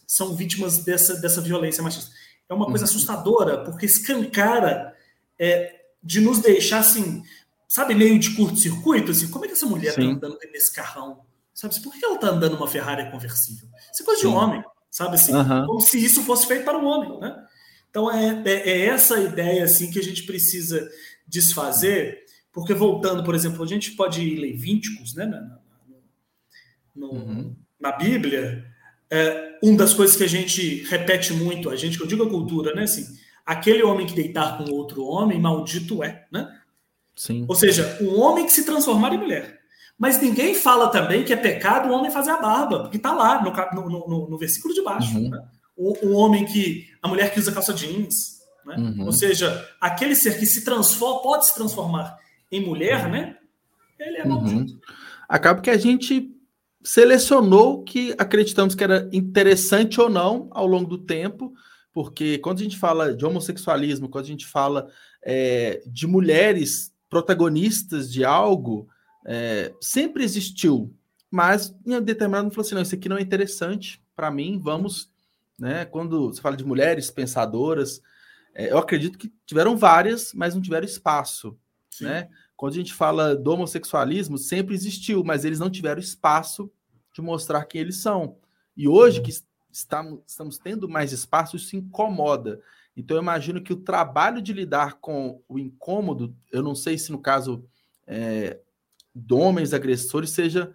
são 0.06 0.34
vítimas 0.34 0.78
dessa, 0.78 1.16
dessa 1.16 1.40
violência 1.40 1.82
machista. 1.82 2.10
É 2.48 2.54
uma 2.54 2.66
coisa 2.66 2.84
uhum. 2.84 2.90
assustadora, 2.90 3.64
porque 3.64 3.86
escancara 3.86 4.94
é, 5.38 5.80
de 6.02 6.20
nos 6.20 6.40
deixar 6.40 6.78
assim 6.78 7.22
sabe, 7.70 7.94
meio 7.94 8.18
de 8.18 8.34
curto-circuito, 8.34 9.12
assim, 9.12 9.28
como 9.28 9.44
é 9.44 9.48
que 9.48 9.54
essa 9.54 9.64
mulher 9.64 9.94
tá 9.94 10.02
Sim. 10.02 10.18
tá 10.18 10.26
andando 10.26 10.38
nesse 10.52 10.72
carrão? 10.72 11.20
Sabe, 11.54 11.80
por 11.80 11.92
que 11.92 12.04
ela 12.04 12.18
tá 12.18 12.26
andando 12.26 12.54
numa 12.54 12.66
Ferrari 12.66 13.08
conversível? 13.12 13.68
Isso 13.92 14.02
é 14.02 14.04
coisa 14.04 14.20
Sim. 14.20 14.28
de 14.28 14.34
homem, 14.34 14.64
sabe 14.90 15.14
assim? 15.14 15.32
Uhum. 15.32 15.66
Como 15.66 15.80
se 15.80 16.04
isso 16.04 16.24
fosse 16.24 16.48
feito 16.48 16.64
para 16.64 16.76
um 16.76 16.84
homem, 16.84 17.20
né? 17.20 17.46
Então 17.88 18.10
é, 18.10 18.42
é, 18.44 18.70
é, 18.70 18.86
essa 18.86 19.20
ideia 19.20 19.62
assim 19.62 19.88
que 19.88 20.00
a 20.00 20.02
gente 20.02 20.24
precisa 20.24 20.90
desfazer, 21.28 22.24
porque 22.52 22.74
voltando, 22.74 23.22
por 23.22 23.34
exemplo, 23.34 23.62
a 23.62 23.66
gente 23.66 23.92
pode 23.92 24.22
ir 24.22 24.38
Levíticos, 24.38 25.14
né, 25.14 25.26
na, 25.26 25.58
no, 26.94 27.12
uhum. 27.12 27.56
na 27.78 27.92
Bíblia, 27.92 28.64
é, 29.10 29.58
uma 29.62 29.78
das 29.78 29.94
coisas 29.94 30.16
que 30.16 30.24
a 30.24 30.28
gente 30.28 30.84
repete 30.84 31.32
muito, 31.32 31.70
a 31.70 31.76
gente, 31.76 31.96
que 31.96 32.02
eu 32.02 32.08
digo 32.08 32.24
a 32.24 32.28
cultura, 32.30 32.74
né, 32.74 32.82
assim, 32.82 33.06
aquele 33.46 33.82
homem 33.82 34.06
que 34.06 34.14
deitar 34.14 34.58
com 34.58 34.70
outro 34.72 35.04
homem, 35.04 35.40
maldito 35.40 36.02
é, 36.02 36.26
né? 36.30 36.48
Sim. 37.16 37.44
Ou 37.48 37.54
seja, 37.54 37.98
um 38.00 38.18
homem 38.20 38.46
que 38.46 38.52
se 38.52 38.64
transformar 38.64 39.12
em 39.12 39.18
mulher. 39.18 39.60
Mas 39.98 40.20
ninguém 40.20 40.54
fala 40.54 40.88
também 40.88 41.24
que 41.24 41.32
é 41.32 41.36
pecado 41.36 41.88
o 41.88 41.92
homem 41.92 42.10
fazer 42.10 42.30
a 42.30 42.40
barba, 42.40 42.80
porque 42.80 42.96
está 42.96 43.12
lá 43.12 43.42
no, 43.42 43.52
no, 43.90 44.08
no, 44.08 44.30
no, 44.30 44.38
versículo 44.38 44.72
de 44.72 44.82
baixo. 44.82 45.18
Uhum. 45.18 45.28
Né? 45.28 45.42
O, 45.76 46.06
o, 46.06 46.12
homem 46.12 46.46
que. 46.46 46.88
A 47.02 47.08
mulher 47.08 47.30
que 47.30 47.38
usa 47.38 47.52
calça 47.52 47.74
jeans. 47.74 48.40
Né? 48.64 48.76
Uhum. 48.76 49.04
Ou 49.04 49.12
seja, 49.12 49.68
aquele 49.78 50.14
ser 50.14 50.38
que 50.38 50.46
se 50.46 50.64
transforma, 50.64 51.20
pode 51.20 51.46
se 51.46 51.54
transformar 51.54 52.16
em 52.50 52.64
mulher, 52.64 53.08
né? 53.08 53.36
Ele 53.98 54.18
é 54.18 54.26
uhum. 54.26 54.66
Acaba 55.28 55.60
que 55.60 55.70
a 55.70 55.76
gente 55.76 56.34
selecionou 56.82 57.84
que 57.84 58.14
acreditamos 58.18 58.74
que 58.74 58.82
era 58.82 59.08
interessante 59.12 60.00
ou 60.00 60.08
não 60.08 60.48
ao 60.50 60.66
longo 60.66 60.88
do 60.88 60.98
tempo, 60.98 61.52
porque 61.92 62.38
quando 62.38 62.60
a 62.60 62.62
gente 62.62 62.78
fala 62.78 63.14
de 63.14 63.24
homossexualismo, 63.24 64.08
quando 64.08 64.24
a 64.24 64.28
gente 64.28 64.46
fala 64.46 64.88
é, 65.22 65.82
de 65.86 66.06
mulheres 66.06 66.92
protagonistas 67.08 68.10
de 68.10 68.24
algo 68.24 68.88
é, 69.26 69.72
sempre 69.80 70.24
existiu, 70.24 70.94
mas 71.30 71.74
em 71.86 71.96
um 71.96 72.00
determinado 72.00 72.44
momento 72.44 72.54
falou 72.54 72.66
assim: 72.66 72.74
não, 72.74 72.82
isso 72.82 72.94
aqui 72.94 73.08
não 73.08 73.18
é 73.18 73.22
interessante 73.22 74.02
para 74.16 74.30
mim, 74.30 74.58
vamos. 74.62 75.10
Né, 75.58 75.84
quando 75.84 76.28
você 76.28 76.40
fala 76.40 76.56
de 76.56 76.64
mulheres 76.64 77.10
pensadoras, 77.10 78.00
é, 78.54 78.72
eu 78.72 78.78
acredito 78.78 79.18
que 79.18 79.30
tiveram 79.44 79.76
várias, 79.76 80.32
mas 80.32 80.54
não 80.54 80.62
tiveram 80.62 80.86
espaço. 80.86 81.54
Né? 82.00 82.28
Quando 82.56 82.72
a 82.72 82.76
gente 82.76 82.94
fala 82.94 83.34
do 83.34 83.52
homossexualismo, 83.52 84.38
sempre 84.38 84.74
existiu, 84.74 85.24
mas 85.24 85.44
eles 85.44 85.58
não 85.58 85.70
tiveram 85.70 86.00
espaço 86.00 86.70
de 87.14 87.20
mostrar 87.20 87.64
quem 87.64 87.80
eles 87.80 87.96
são. 87.96 88.36
E 88.76 88.86
hoje 88.88 89.18
uhum. 89.18 89.24
que 89.24 89.32
estamos, 89.72 90.20
estamos 90.26 90.58
tendo 90.58 90.88
mais 90.88 91.12
espaço, 91.12 91.56
isso 91.56 91.76
incomoda. 91.76 92.60
Então, 92.96 93.16
eu 93.16 93.22
imagino 93.22 93.62
que 93.62 93.72
o 93.72 93.80
trabalho 93.80 94.42
de 94.42 94.52
lidar 94.52 94.94
com 95.00 95.42
o 95.48 95.58
incômodo, 95.58 96.34
eu 96.52 96.62
não 96.62 96.74
sei 96.74 96.98
se 96.98 97.10
no 97.12 97.18
caso 97.18 97.64
é, 98.06 98.58
de 99.14 99.34
homens 99.34 99.72
agressores 99.72 100.30
seja, 100.30 100.72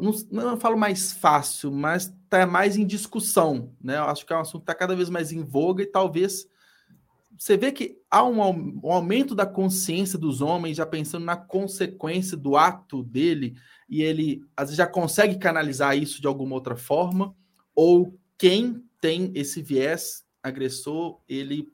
não, 0.00 0.12
não 0.30 0.60
falo 0.60 0.76
mais 0.76 1.12
fácil, 1.12 1.72
mas 1.72 2.12
está 2.24 2.46
mais 2.46 2.76
em 2.76 2.86
discussão, 2.86 3.72
né? 3.80 3.98
Eu 3.98 4.04
acho 4.04 4.24
que 4.24 4.32
é 4.32 4.36
um 4.36 4.40
assunto 4.40 4.60
que 4.60 4.70
está 4.70 4.74
cada 4.74 4.94
vez 4.94 5.08
mais 5.08 5.32
em 5.32 5.42
voga 5.42 5.82
e 5.82 5.86
talvez 5.86 6.46
você 7.38 7.56
vê 7.56 7.72
que 7.72 7.96
há 8.10 8.24
um, 8.24 8.40
um, 8.84 8.92
aumento 8.92 9.34
da 9.34 9.46
consciência 9.46 10.18
dos 10.18 10.40
homens, 10.40 10.76
já 10.76 10.86
pensando 10.86 11.24
na 11.24 11.36
consequência 11.36 12.36
do 12.36 12.56
ato 12.56 13.02
dele, 13.02 13.54
e 13.88 14.02
ele 14.02 14.42
às 14.56 14.68
vezes 14.68 14.76
já 14.76 14.86
consegue 14.86 15.38
canalizar 15.38 15.96
isso 15.96 16.20
de 16.20 16.26
alguma 16.26 16.54
outra 16.54 16.76
forma, 16.76 17.34
ou 17.74 18.18
quem 18.38 18.82
tem 19.00 19.32
esse 19.34 19.62
viés 19.62 20.24
agressor, 20.42 21.20
ele 21.28 21.68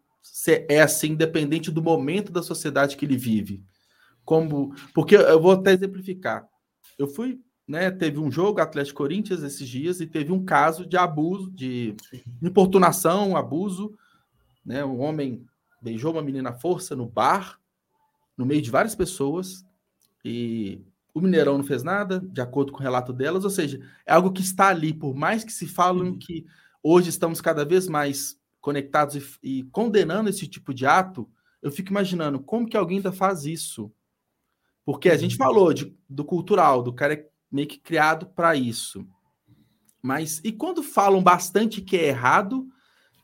é 0.69 0.81
assim, 0.81 1.09
independente 1.13 1.71
do 1.71 1.83
momento 1.83 2.31
da 2.31 2.43
sociedade 2.43 2.97
que 2.97 3.05
ele 3.05 3.17
vive. 3.17 3.63
Como, 4.25 4.75
porque 4.95 5.17
eu 5.17 5.41
vou 5.41 5.53
até 5.53 5.73
exemplificar. 5.73 6.47
Eu 6.99 7.09
fui, 7.09 7.41
né, 7.67 7.91
teve 7.91 8.19
um 8.19 8.31
jogo 8.31 8.61
Atlético 8.61 8.99
Corinthians 8.99 9.43
esses 9.43 9.67
dias 9.67 10.01
e 10.01 10.07
teve 10.07 10.33
um 10.33 10.45
caso 10.45 10.87
de 10.87 10.97
abuso, 10.97 11.51
de 11.51 11.95
importunação, 12.43 13.37
abuso, 13.37 13.95
né? 14.69 14.85
Um 14.85 15.01
homem 15.01 15.47
beijou 15.81 16.13
uma 16.13 16.21
menina 16.21 16.51
à 16.51 16.53
força 16.53 16.95
no 16.95 17.07
bar, 17.07 17.59
no 18.37 18.45
meio 18.45 18.61
de 18.61 18.71
várias 18.71 18.95
pessoas, 18.95 19.65
e 20.23 20.85
o 21.15 21.23
Mineirão 21.23 21.57
não 21.57 21.65
fez 21.65 21.83
nada, 21.83 22.21
de 22.21 22.41
acordo 22.43 22.71
com 22.71 22.79
o 22.79 22.83
relato 22.83 23.11
delas, 23.11 23.45
ou 23.45 23.51
seja, 23.51 23.81
é 24.05 24.13
algo 24.13 24.31
que 24.31 24.43
está 24.43 24.69
ali, 24.69 24.93
por 24.93 25.15
mais 25.15 25.43
que 25.43 25.53
se 25.53 25.67
falam 25.67 26.09
uhum. 26.09 26.19
que 26.19 26.45
hoje 26.83 27.09
estamos 27.09 27.41
cada 27.41 27.65
vez 27.65 27.89
mais 27.89 28.39
conectados 28.61 29.39
e, 29.43 29.61
e, 29.61 29.63
condenando 29.65 30.29
esse 30.29 30.47
tipo 30.47 30.75
de 30.75 30.85
ato, 30.85 31.27
eu 31.63 31.73
fico 31.73 31.91
imaginando 31.91 32.39
como 32.39 32.69
que 32.69 32.77
alguém 32.77 32.99
ainda 32.99 33.11
faz 33.11 33.47
isso. 33.47 33.91
Porque 34.85 35.09
a 35.09 35.17
gente 35.17 35.33
uhum. 35.33 35.47
falou 35.47 35.73
de, 35.73 35.97
do 36.07 36.27
cultural, 36.27 36.83
do 36.83 36.93
cara 36.93 37.27
meio 37.51 37.67
que 37.67 37.79
criado 37.79 38.27
para 38.27 38.55
isso. 38.55 39.07
Mas 40.03 40.43
e 40.45 40.53
quando 40.53 40.83
falam 40.83 41.23
bastante 41.23 41.81
que 41.81 41.97
é 41.97 42.09
errado, 42.09 42.69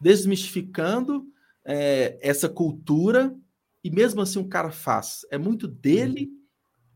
desmistificando 0.01 1.27
é, 1.65 2.19
essa 2.21 2.49
cultura, 2.49 3.35
e 3.83 3.91
mesmo 3.91 4.21
assim 4.21 4.39
o 4.39 4.49
cara 4.49 4.71
faz? 4.71 5.27
É 5.31 5.39
muito 5.39 5.67
dele 5.67 6.25
uhum. 6.25 6.39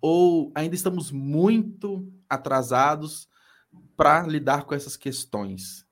ou 0.00 0.52
ainda 0.54 0.74
estamos 0.74 1.11
muito 1.11 2.11
atrasados 2.28 3.28
para 3.96 4.26
lidar 4.26 4.64
com 4.64 4.74
essas 4.74 4.96
questões? 4.96 5.85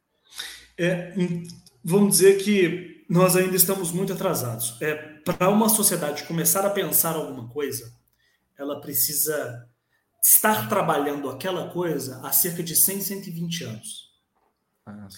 É, 0.79 1.13
vamos 1.83 2.17
dizer 2.17 2.39
que 2.39 3.05
nós 3.09 3.37
ainda 3.37 3.57
estamos 3.57 3.93
muito 3.93 4.13
atrasados. 4.13 4.81
É, 4.81 4.95
Para 4.95 5.49
uma 5.49 5.69
sociedade 5.69 6.25
começar 6.25 6.65
a 6.65 6.71
pensar 6.71 7.17
alguma 7.17 7.49
coisa, 7.49 7.93
ela 8.59 8.81
precisa 8.81 9.69
estar 10.25 10.69
trabalhando 10.69 11.29
aquela 11.29 11.71
coisa 11.71 12.21
há 12.23 12.33
cerca 12.33 12.63
de 12.63 12.75
100, 12.75 13.01
120 13.01 13.65
anos. 13.65 14.07
Ah, 14.85 15.09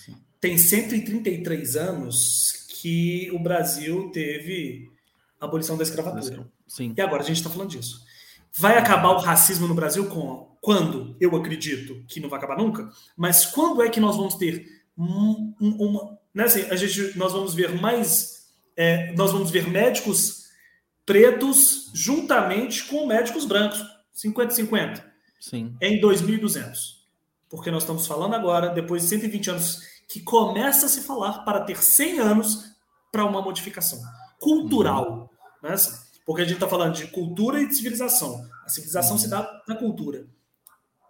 Tem 0.40 0.56
133 0.56 1.76
anos 1.76 2.66
que 2.80 3.30
o 3.32 3.38
Brasil 3.38 4.10
teve 4.12 4.88
a 5.40 5.46
abolição 5.46 5.76
da 5.76 5.82
escravatura. 5.82 6.48
Sim. 6.66 6.94
E 6.96 7.00
agora 7.00 7.22
a 7.22 7.26
gente 7.26 7.36
está 7.36 7.50
falando 7.50 7.70
disso. 7.70 8.00
Vai 8.56 8.76
acabar 8.76 9.10
o 9.10 9.18
racismo 9.18 9.66
no 9.66 9.74
Brasil 9.74 10.06
com 10.08 10.56
quando? 10.60 11.16
Eu 11.20 11.34
acredito 11.36 12.04
que 12.06 12.20
não 12.20 12.28
vai 12.28 12.38
acabar 12.38 12.56
nunca, 12.56 12.90
mas 13.16 13.46
quando 13.46 13.82
é 13.82 13.88
que 13.88 14.00
nós 14.00 14.16
vamos 14.16 14.34
ter 14.34 14.66
um, 14.96 15.54
um, 15.60 15.76
uma, 15.78 16.18
né, 16.34 16.44
assim, 16.44 16.62
a 16.62 16.76
gente, 16.76 17.16
nós 17.16 17.32
vamos 17.32 17.54
ver 17.54 17.80
mais, 17.80 18.48
é, 18.76 19.12
nós 19.14 19.32
vamos 19.32 19.50
ver 19.50 19.68
médicos 19.68 20.48
pretos 21.06 21.90
juntamente 21.94 22.84
com 22.84 23.06
médicos 23.06 23.44
brancos, 23.44 23.82
50-50. 24.14 25.02
Sim. 25.40 25.74
Em 25.80 26.00
2200. 26.00 26.98
Porque 27.48 27.70
nós 27.70 27.82
estamos 27.82 28.06
falando 28.06 28.34
agora, 28.34 28.68
depois 28.68 29.02
de 29.02 29.08
120 29.08 29.50
anos, 29.50 29.80
que 30.08 30.20
começa 30.20 30.86
a 30.86 30.88
se 30.88 31.02
falar 31.02 31.44
para 31.44 31.60
ter 31.60 31.82
100 31.82 32.18
anos 32.18 32.72
para 33.12 33.24
uma 33.24 33.42
modificação 33.42 34.00
cultural. 34.40 35.30
Uhum. 35.62 35.70
Né? 35.70 35.76
Porque 36.24 36.42
a 36.42 36.44
gente 36.44 36.54
está 36.54 36.68
falando 36.68 36.94
de 36.94 37.06
cultura 37.08 37.60
e 37.60 37.68
de 37.68 37.76
civilização. 37.76 38.48
A 38.64 38.68
civilização 38.68 39.12
uhum. 39.12 39.18
se 39.18 39.28
dá 39.28 39.62
na 39.66 39.74
cultura. 39.76 40.26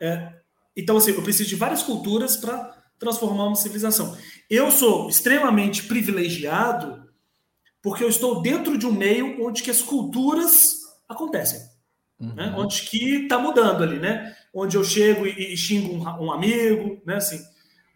É, 0.01 0.33
então, 0.77 0.97
assim, 0.97 1.11
eu 1.11 1.23
preciso 1.23 1.49
de 1.49 1.57
várias 1.57 1.83
culturas 1.83 2.37
para 2.37 2.77
transformar 2.99 3.47
uma 3.47 3.57
civilização. 3.57 4.17
Eu 4.49 4.71
sou 4.71 5.09
extremamente 5.09 5.85
privilegiado 5.85 7.09
porque 7.83 8.03
eu 8.03 8.09
estou 8.09 8.43
dentro 8.43 8.77
de 8.77 8.87
um 8.87 8.93
meio 8.93 9.45
onde 9.45 9.63
que 9.63 9.71
as 9.71 9.83
culturas 9.83 10.79
acontecem. 11.09 11.61
Uhum. 12.21 12.35
Né? 12.35 12.55
Onde 12.57 12.83
que 12.83 13.23
está 13.23 13.39
mudando 13.39 13.83
ali, 13.83 13.99
né? 13.99 14.37
Onde 14.53 14.77
eu 14.77 14.85
chego 14.85 15.27
e, 15.27 15.53
e 15.53 15.57
xingo 15.57 15.95
um, 15.95 16.27
um, 16.27 16.33
amigo, 16.33 17.01
né? 17.07 17.17
Assim, 17.17 17.41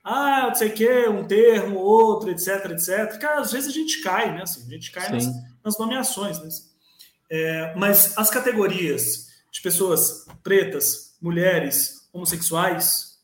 ah, 0.05 0.49
não 0.49 0.55
sei 0.55 0.69
o 0.69 0.73
que, 0.73 1.09
um 1.09 1.25
termo, 1.25 1.79
outro, 1.79 2.31
etc, 2.31 2.71
etc. 2.71 3.19
Cara, 3.19 3.41
às 3.41 3.53
vezes 3.53 3.69
a 3.69 3.73
gente 3.73 4.03
cai, 4.03 4.35
né? 4.35 4.43
Assim, 4.43 4.67
a 4.67 4.71
gente 4.71 4.91
cai 4.91 5.11
nas, 5.11 5.27
nas, 5.65 5.79
nomeações, 5.79 6.41
né? 6.41 6.49
Assim, 6.49 6.65
é, 7.31 7.75
mas 7.77 8.17
as 8.19 8.29
categorias 8.29 9.29
de 9.51 9.63
pessoas 9.63 10.27
pretas, 10.43 11.17
mulheres, 11.21 12.09
homossexuais, 12.13 13.19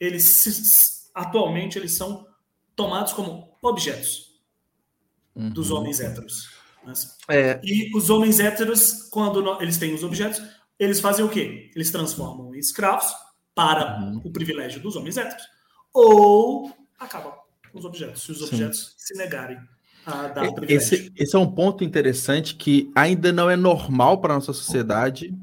eles 0.00 1.08
atualmente 1.14 1.78
eles 1.78 1.92
são 1.92 2.26
tomados 2.74 3.12
como 3.12 3.56
objetos 3.62 4.40
uhum. 5.34 5.50
dos 5.50 5.70
homens 5.70 6.00
héteros. 6.00 6.50
Né? 6.84 6.92
É. 7.28 7.60
E 7.62 7.96
os 7.96 8.10
homens 8.10 8.40
héteros, 8.40 9.08
quando 9.10 9.62
eles 9.62 9.78
têm 9.78 9.94
os 9.94 10.02
objetos, 10.02 10.42
eles 10.78 11.00
fazem 11.00 11.24
o 11.24 11.28
quê? 11.28 11.70
Eles 11.74 11.90
transformam 11.90 12.54
em 12.54 12.58
escravos 12.58 13.06
para 13.54 14.00
uhum. 14.00 14.20
o 14.24 14.32
privilégio 14.32 14.80
dos 14.80 14.96
homens 14.96 15.16
héteros. 15.16 15.53
Ou 15.94 16.72
acabam 16.98 17.32
com 17.72 17.78
os 17.78 17.84
objetos, 17.84 18.22
se 18.22 18.32
os 18.32 18.42
objetos 18.42 18.94
Sim. 18.96 19.14
se 19.14 19.16
negarem 19.16 19.58
a 20.04 20.28
dar. 20.28 20.44
Esse, 20.68 21.12
esse 21.16 21.34
é 21.34 21.38
um 21.38 21.50
ponto 21.50 21.84
interessante 21.84 22.54
que 22.54 22.90
ainda 22.94 23.32
não 23.32 23.48
é 23.48 23.56
normal 23.56 24.20
para 24.20 24.34
a 24.34 24.36
nossa 24.36 24.52
sociedade. 24.52 25.34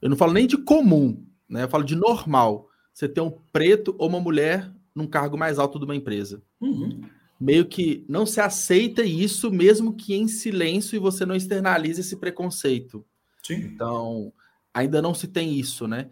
Eu 0.00 0.08
não 0.08 0.16
falo 0.16 0.32
nem 0.32 0.46
de 0.46 0.56
comum, 0.56 1.22
né? 1.48 1.64
eu 1.64 1.68
falo 1.68 1.84
de 1.84 1.94
normal. 1.94 2.68
Você 2.92 3.08
ter 3.08 3.20
um 3.20 3.30
preto 3.52 3.94
ou 3.98 4.08
uma 4.08 4.20
mulher 4.20 4.70
num 4.94 5.06
cargo 5.06 5.36
mais 5.36 5.58
alto 5.58 5.78
de 5.78 5.84
uma 5.84 5.96
empresa. 5.96 6.42
Uhum 6.60 7.02
meio 7.40 7.64
que 7.64 8.04
não 8.06 8.26
se 8.26 8.38
aceita 8.38 9.02
isso, 9.02 9.50
mesmo 9.50 9.94
que 9.94 10.14
em 10.14 10.28
silêncio 10.28 10.94
e 10.94 10.98
você 10.98 11.24
não 11.24 11.34
externalize 11.34 12.02
esse 12.02 12.16
preconceito. 12.16 13.02
Sim. 13.42 13.54
Então, 13.54 14.30
ainda 14.74 15.00
não 15.00 15.14
se 15.14 15.26
tem 15.26 15.58
isso, 15.58 15.88
né? 15.88 16.10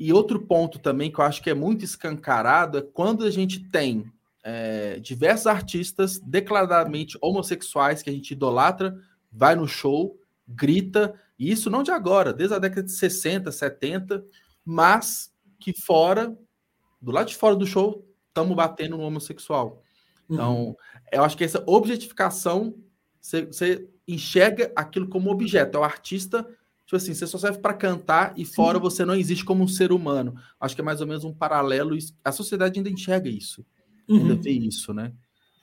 E 0.00 0.14
outro 0.14 0.40
ponto 0.40 0.78
também 0.78 1.12
que 1.12 1.20
eu 1.20 1.24
acho 1.24 1.42
que 1.42 1.50
é 1.50 1.54
muito 1.54 1.84
escancarado 1.84 2.78
é 2.78 2.82
quando 2.82 3.22
a 3.22 3.30
gente 3.30 3.60
tem 3.68 4.10
é, 4.42 4.98
diversos 4.98 5.46
artistas 5.46 6.18
declaradamente 6.18 7.18
homossexuais 7.20 8.02
que 8.02 8.08
a 8.08 8.12
gente 8.12 8.30
idolatra, 8.30 8.98
vai 9.30 9.54
no 9.54 9.68
show, 9.68 10.18
grita, 10.48 11.14
e 11.38 11.52
isso 11.52 11.68
não 11.68 11.82
de 11.82 11.90
agora, 11.90 12.32
desde 12.32 12.54
a 12.54 12.58
década 12.58 12.82
de 12.82 12.92
60, 12.92 13.52
70, 13.52 14.24
mas 14.64 15.30
que 15.58 15.74
fora, 15.78 16.34
do 16.98 17.12
lado 17.12 17.28
de 17.28 17.36
fora 17.36 17.54
do 17.54 17.66
show, 17.66 18.02
estamos 18.28 18.56
batendo 18.56 18.96
no 18.96 19.02
homossexual. 19.02 19.82
Então, 20.30 20.68
uhum. 20.68 20.76
eu 21.12 21.22
acho 21.22 21.36
que 21.36 21.44
essa 21.44 21.62
objetificação, 21.66 22.74
você, 23.20 23.44
você, 23.44 23.86
enxerga 24.08 24.72
aquilo 24.74 25.08
como 25.08 25.30
objeto. 25.30 25.76
É 25.76 25.80
o 25.80 25.84
artista, 25.84 26.48
tipo 26.90 26.96
assim, 26.96 27.14
você 27.14 27.24
só 27.24 27.38
serve 27.38 27.58
para 27.58 27.72
cantar 27.72 28.34
e 28.36 28.44
fora 28.44 28.78
Sim. 28.78 28.82
você 28.82 29.04
não 29.04 29.14
existe 29.14 29.44
como 29.44 29.62
um 29.62 29.68
ser 29.68 29.92
humano. 29.92 30.34
Acho 30.58 30.74
que 30.74 30.80
é 30.80 30.84
mais 30.84 31.00
ou 31.00 31.06
menos 31.06 31.22
um 31.22 31.32
paralelo. 31.32 31.96
A 32.24 32.32
sociedade 32.32 32.80
ainda 32.80 32.90
enxerga 32.90 33.28
isso. 33.28 33.64
Uhum. 34.08 34.16
Ainda 34.16 34.34
vê 34.34 34.50
isso, 34.50 34.92
né? 34.92 35.12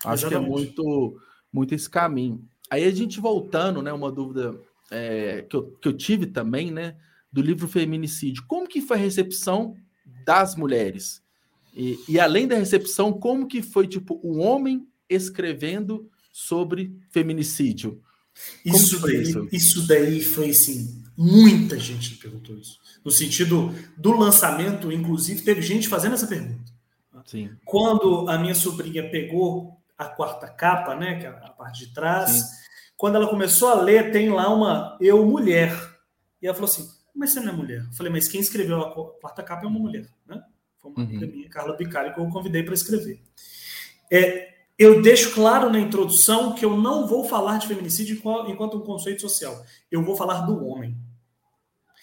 Acho 0.06 0.28
Exatamente. 0.28 0.30
que 0.30 0.36
é 0.36 0.50
muito, 0.50 1.20
muito 1.52 1.76
esse 1.76 1.90
caminho. 1.90 2.48
Aí 2.70 2.86
a 2.86 2.92
gente 2.92 3.20
voltando, 3.20 3.82
né? 3.82 3.92
Uma 3.92 4.10
dúvida 4.10 4.58
é, 4.90 5.42
que, 5.42 5.54
eu, 5.54 5.64
que 5.82 5.90
eu 5.90 5.94
tive 5.94 6.28
também, 6.28 6.72
né? 6.72 6.96
Do 7.30 7.42
livro 7.42 7.68
Feminicídio. 7.68 8.46
Como 8.48 8.66
que 8.66 8.80
foi 8.80 8.96
a 8.96 9.02
recepção 9.02 9.76
das 10.26 10.56
mulheres? 10.56 11.22
E, 11.76 12.00
e, 12.08 12.20
além 12.22 12.48
da 12.48 12.56
recepção, 12.56 13.12
como 13.12 13.48
que 13.48 13.62
foi 13.62 13.86
tipo 13.86 14.18
um 14.24 14.40
homem 14.40 14.88
escrevendo 15.10 16.10
sobre 16.32 16.98
feminicídio? 17.12 18.02
isso, 18.64 19.00
daí, 19.02 19.22
isso? 19.22 19.48
isso 19.52 19.88
daí 19.88 20.22
foi 20.22 20.52
assim, 20.52 21.04
muita 21.18 21.80
gente 21.80 22.16
perguntou 22.16 22.56
isso. 22.58 22.80
No 23.04 23.10
sentido 23.10 23.74
do 23.98 24.12
lançamento, 24.12 24.92
inclusive, 24.92 25.42
teve 25.42 25.62
gente 25.62 25.88
fazendo 25.88 26.14
essa 26.14 26.28
pergunta. 26.28 26.72
Sim. 27.26 27.50
Quando 27.66 28.30
a 28.30 28.38
minha 28.38 28.56
sobrinha 28.56 29.10
pegou 29.10 29.78
a 29.98 30.06
quarta 30.06 30.48
capa, 30.48 30.96
né, 30.96 31.20
que 31.20 31.26
é 31.26 31.30
a 31.30 31.50
parte 31.50 31.86
de 31.86 31.94
trás, 31.94 32.32
Sim. 32.32 32.44
quando 32.96 33.16
ela 33.16 33.28
começou 33.28 33.70
a 33.70 33.82
ler, 33.82 34.12
tem 34.12 34.30
lá 34.30 34.54
uma 34.54 34.98
eu 35.02 35.26
mulher. 35.26 35.76
E 36.42 36.46
ela 36.46 36.56
falou 36.56 36.70
assim: 36.70 36.88
"Mas 37.14 37.32
você 37.32 37.40
não 37.40 37.52
é 37.52 37.56
mulher?" 37.56 37.80
Eu 37.86 37.94
falei: 37.94 38.12
"Mas 38.12 38.28
quem 38.28 38.40
escreveu 38.40 38.80
a 38.82 38.92
quarta 39.20 39.44
capa 39.44 39.66
é 39.66 39.68
uma 39.68 39.80
mulher, 39.80 40.08
né?" 40.26 40.42
Foi 40.78 40.92
uma 40.92 41.00
uhum. 41.00 41.06
amiga 41.06 41.28
minha, 41.28 41.50
Carla 41.50 41.76
Bicari, 41.76 42.14
que 42.14 42.20
eu 42.20 42.30
convidei 42.30 42.64
para 42.64 42.76
escrever. 42.76 43.22
É, 44.12 44.54
eu 44.78 45.02
deixo 45.02 45.34
claro 45.34 45.70
na 45.70 45.80
introdução 45.80 46.54
que 46.54 46.64
eu 46.64 46.78
não 46.78 47.08
vou 47.08 47.24
falar 47.26 47.58
de 47.58 47.68
feminicídio 47.68 48.22
enquanto 48.48 48.78
um 48.78 48.86
conceito 48.86 49.22
social. 49.22 49.66
Eu 49.92 50.04
vou 50.04 50.16
falar 50.16 50.42
do 50.42 50.64
homem. 50.66 50.96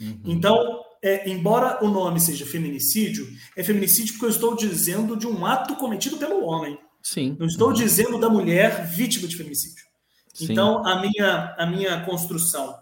Uhum. 0.01 0.21
Então, 0.25 0.83
é, 1.03 1.29
embora 1.29 1.85
o 1.85 1.89
nome 1.89 2.21
seja 2.21 2.47
feminicídio, 2.47 3.29
é 3.57 3.63
feminicídio 3.63 4.15
porque 4.15 4.27
eu 4.27 4.31
estou 4.31 4.57
dizendo 4.57 5.17
de 5.17 5.27
um 5.27 5.45
ato 5.45 5.77
cometido 5.77 6.17
pelo 6.17 6.45
homem. 6.45 6.79
Sim. 7.03 7.37
Não 7.39 7.47
estou 7.47 7.69
uhum. 7.69 7.75
dizendo 7.75 8.19
da 8.19 8.29
mulher 8.29 8.87
vítima 8.87 9.29
de 9.29 9.37
feminicídio. 9.37 9.85
Sim. 10.33 10.53
Então, 10.53 10.85
a 10.87 11.01
minha, 11.01 11.55
a 11.59 11.67
minha 11.67 12.05
construção, 12.05 12.75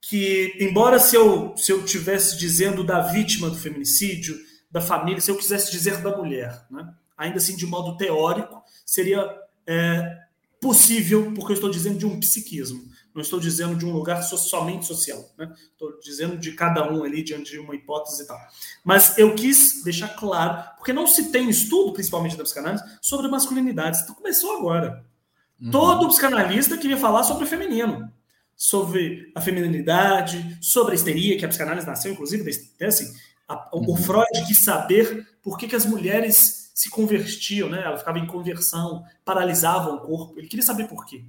que 0.00 0.54
embora 0.60 0.98
se 0.98 1.16
eu, 1.16 1.54
se 1.56 1.72
eu 1.72 1.84
tivesse 1.84 2.38
dizendo 2.38 2.84
da 2.84 3.00
vítima 3.00 3.48
do 3.48 3.56
feminicídio, 3.56 4.36
da 4.70 4.80
família, 4.80 5.20
se 5.20 5.30
eu 5.30 5.36
quisesse 5.36 5.70
dizer 5.70 6.02
da 6.02 6.16
mulher, 6.16 6.66
né? 6.70 6.92
ainda 7.16 7.38
assim 7.38 7.56
de 7.56 7.66
modo 7.66 7.96
teórico, 7.96 8.62
seria 8.84 9.28
é, 9.66 10.18
possível, 10.60 11.32
porque 11.34 11.52
eu 11.52 11.54
estou 11.54 11.70
dizendo 11.70 11.98
de 11.98 12.06
um 12.06 12.20
psiquismo, 12.20 12.82
não 13.14 13.22
estou 13.22 13.38
dizendo 13.38 13.76
de 13.76 13.86
um 13.86 13.92
lugar 13.92 14.22
so, 14.22 14.36
somente 14.36 14.86
social, 14.86 15.30
né? 15.38 15.54
estou 15.72 15.98
dizendo 16.00 16.36
de 16.36 16.52
cada 16.52 16.90
um 16.92 17.04
ali 17.04 17.22
diante 17.22 17.52
de 17.52 17.58
uma 17.58 17.74
hipótese 17.74 18.24
e 18.24 18.26
tal. 18.26 18.38
Mas 18.84 19.16
eu 19.16 19.34
quis 19.34 19.82
deixar 19.84 20.08
claro, 20.08 20.64
porque 20.76 20.92
não 20.92 21.06
se 21.06 21.30
tem 21.30 21.48
estudo, 21.48 21.92
principalmente 21.92 22.36
da 22.36 22.42
psicanálise, 22.42 22.84
sobre 23.00 23.28
masculinidades. 23.28 24.02
Então 24.02 24.16
começou 24.16 24.56
agora. 24.56 25.04
Uhum. 25.60 25.70
Todo 25.70 26.08
psicanalista 26.08 26.76
queria 26.76 26.96
falar 26.96 27.22
sobre 27.22 27.44
o 27.44 27.46
feminino, 27.46 28.12
sobre 28.56 29.30
a 29.34 29.40
feminilidade, 29.40 30.58
sobre 30.60 30.92
a 30.92 30.94
histeria, 30.96 31.38
que 31.38 31.44
a 31.44 31.48
psicanálise 31.48 31.86
nasceu, 31.86 32.12
inclusive, 32.12 32.50
assim, 32.82 33.12
a, 33.46 33.68
o 33.72 33.78
uhum. 33.78 33.96
Freud 33.96 34.46
quis 34.46 34.58
saber 34.58 35.26
por 35.42 35.56
que, 35.56 35.68
que 35.68 35.76
as 35.76 35.86
mulheres 35.86 36.64
se 36.74 36.90
convertiam, 36.90 37.68
né? 37.68 37.82
Ela 37.84 37.96
ficava 37.96 38.18
em 38.18 38.26
conversão, 38.26 39.04
paralisavam 39.24 39.94
o 39.94 40.00
corpo. 40.00 40.34
Ele 40.36 40.48
queria 40.48 40.64
saber 40.64 40.88
por 40.88 41.06
quê. 41.06 41.24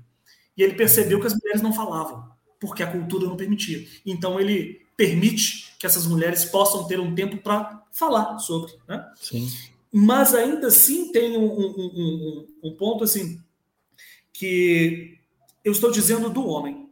E 0.57 0.63
ele 0.63 0.75
percebeu 0.75 1.19
que 1.19 1.27
as 1.27 1.33
mulheres 1.33 1.61
não 1.61 1.73
falavam, 1.73 2.29
porque 2.59 2.83
a 2.83 2.91
cultura 2.91 3.27
não 3.27 3.35
permitia. 3.35 3.85
Então 4.05 4.39
ele 4.39 4.85
permite 4.95 5.75
que 5.77 5.85
essas 5.85 6.07
mulheres 6.07 6.45
possam 6.45 6.87
ter 6.87 6.99
um 6.99 7.13
tempo 7.13 7.37
para 7.37 7.83
falar 7.91 8.39
sobre, 8.39 8.73
né? 8.87 9.05
Sim. 9.15 9.47
Mas 9.91 10.33
ainda 10.33 10.67
assim 10.67 11.11
tem 11.11 11.37
um, 11.37 11.45
um, 11.45 11.75
um, 11.77 12.47
um 12.63 12.75
ponto 12.75 13.03
assim 13.03 13.41
que 14.33 15.17
eu 15.63 15.71
estou 15.71 15.91
dizendo 15.91 16.29
do 16.29 16.45
homem. 16.47 16.89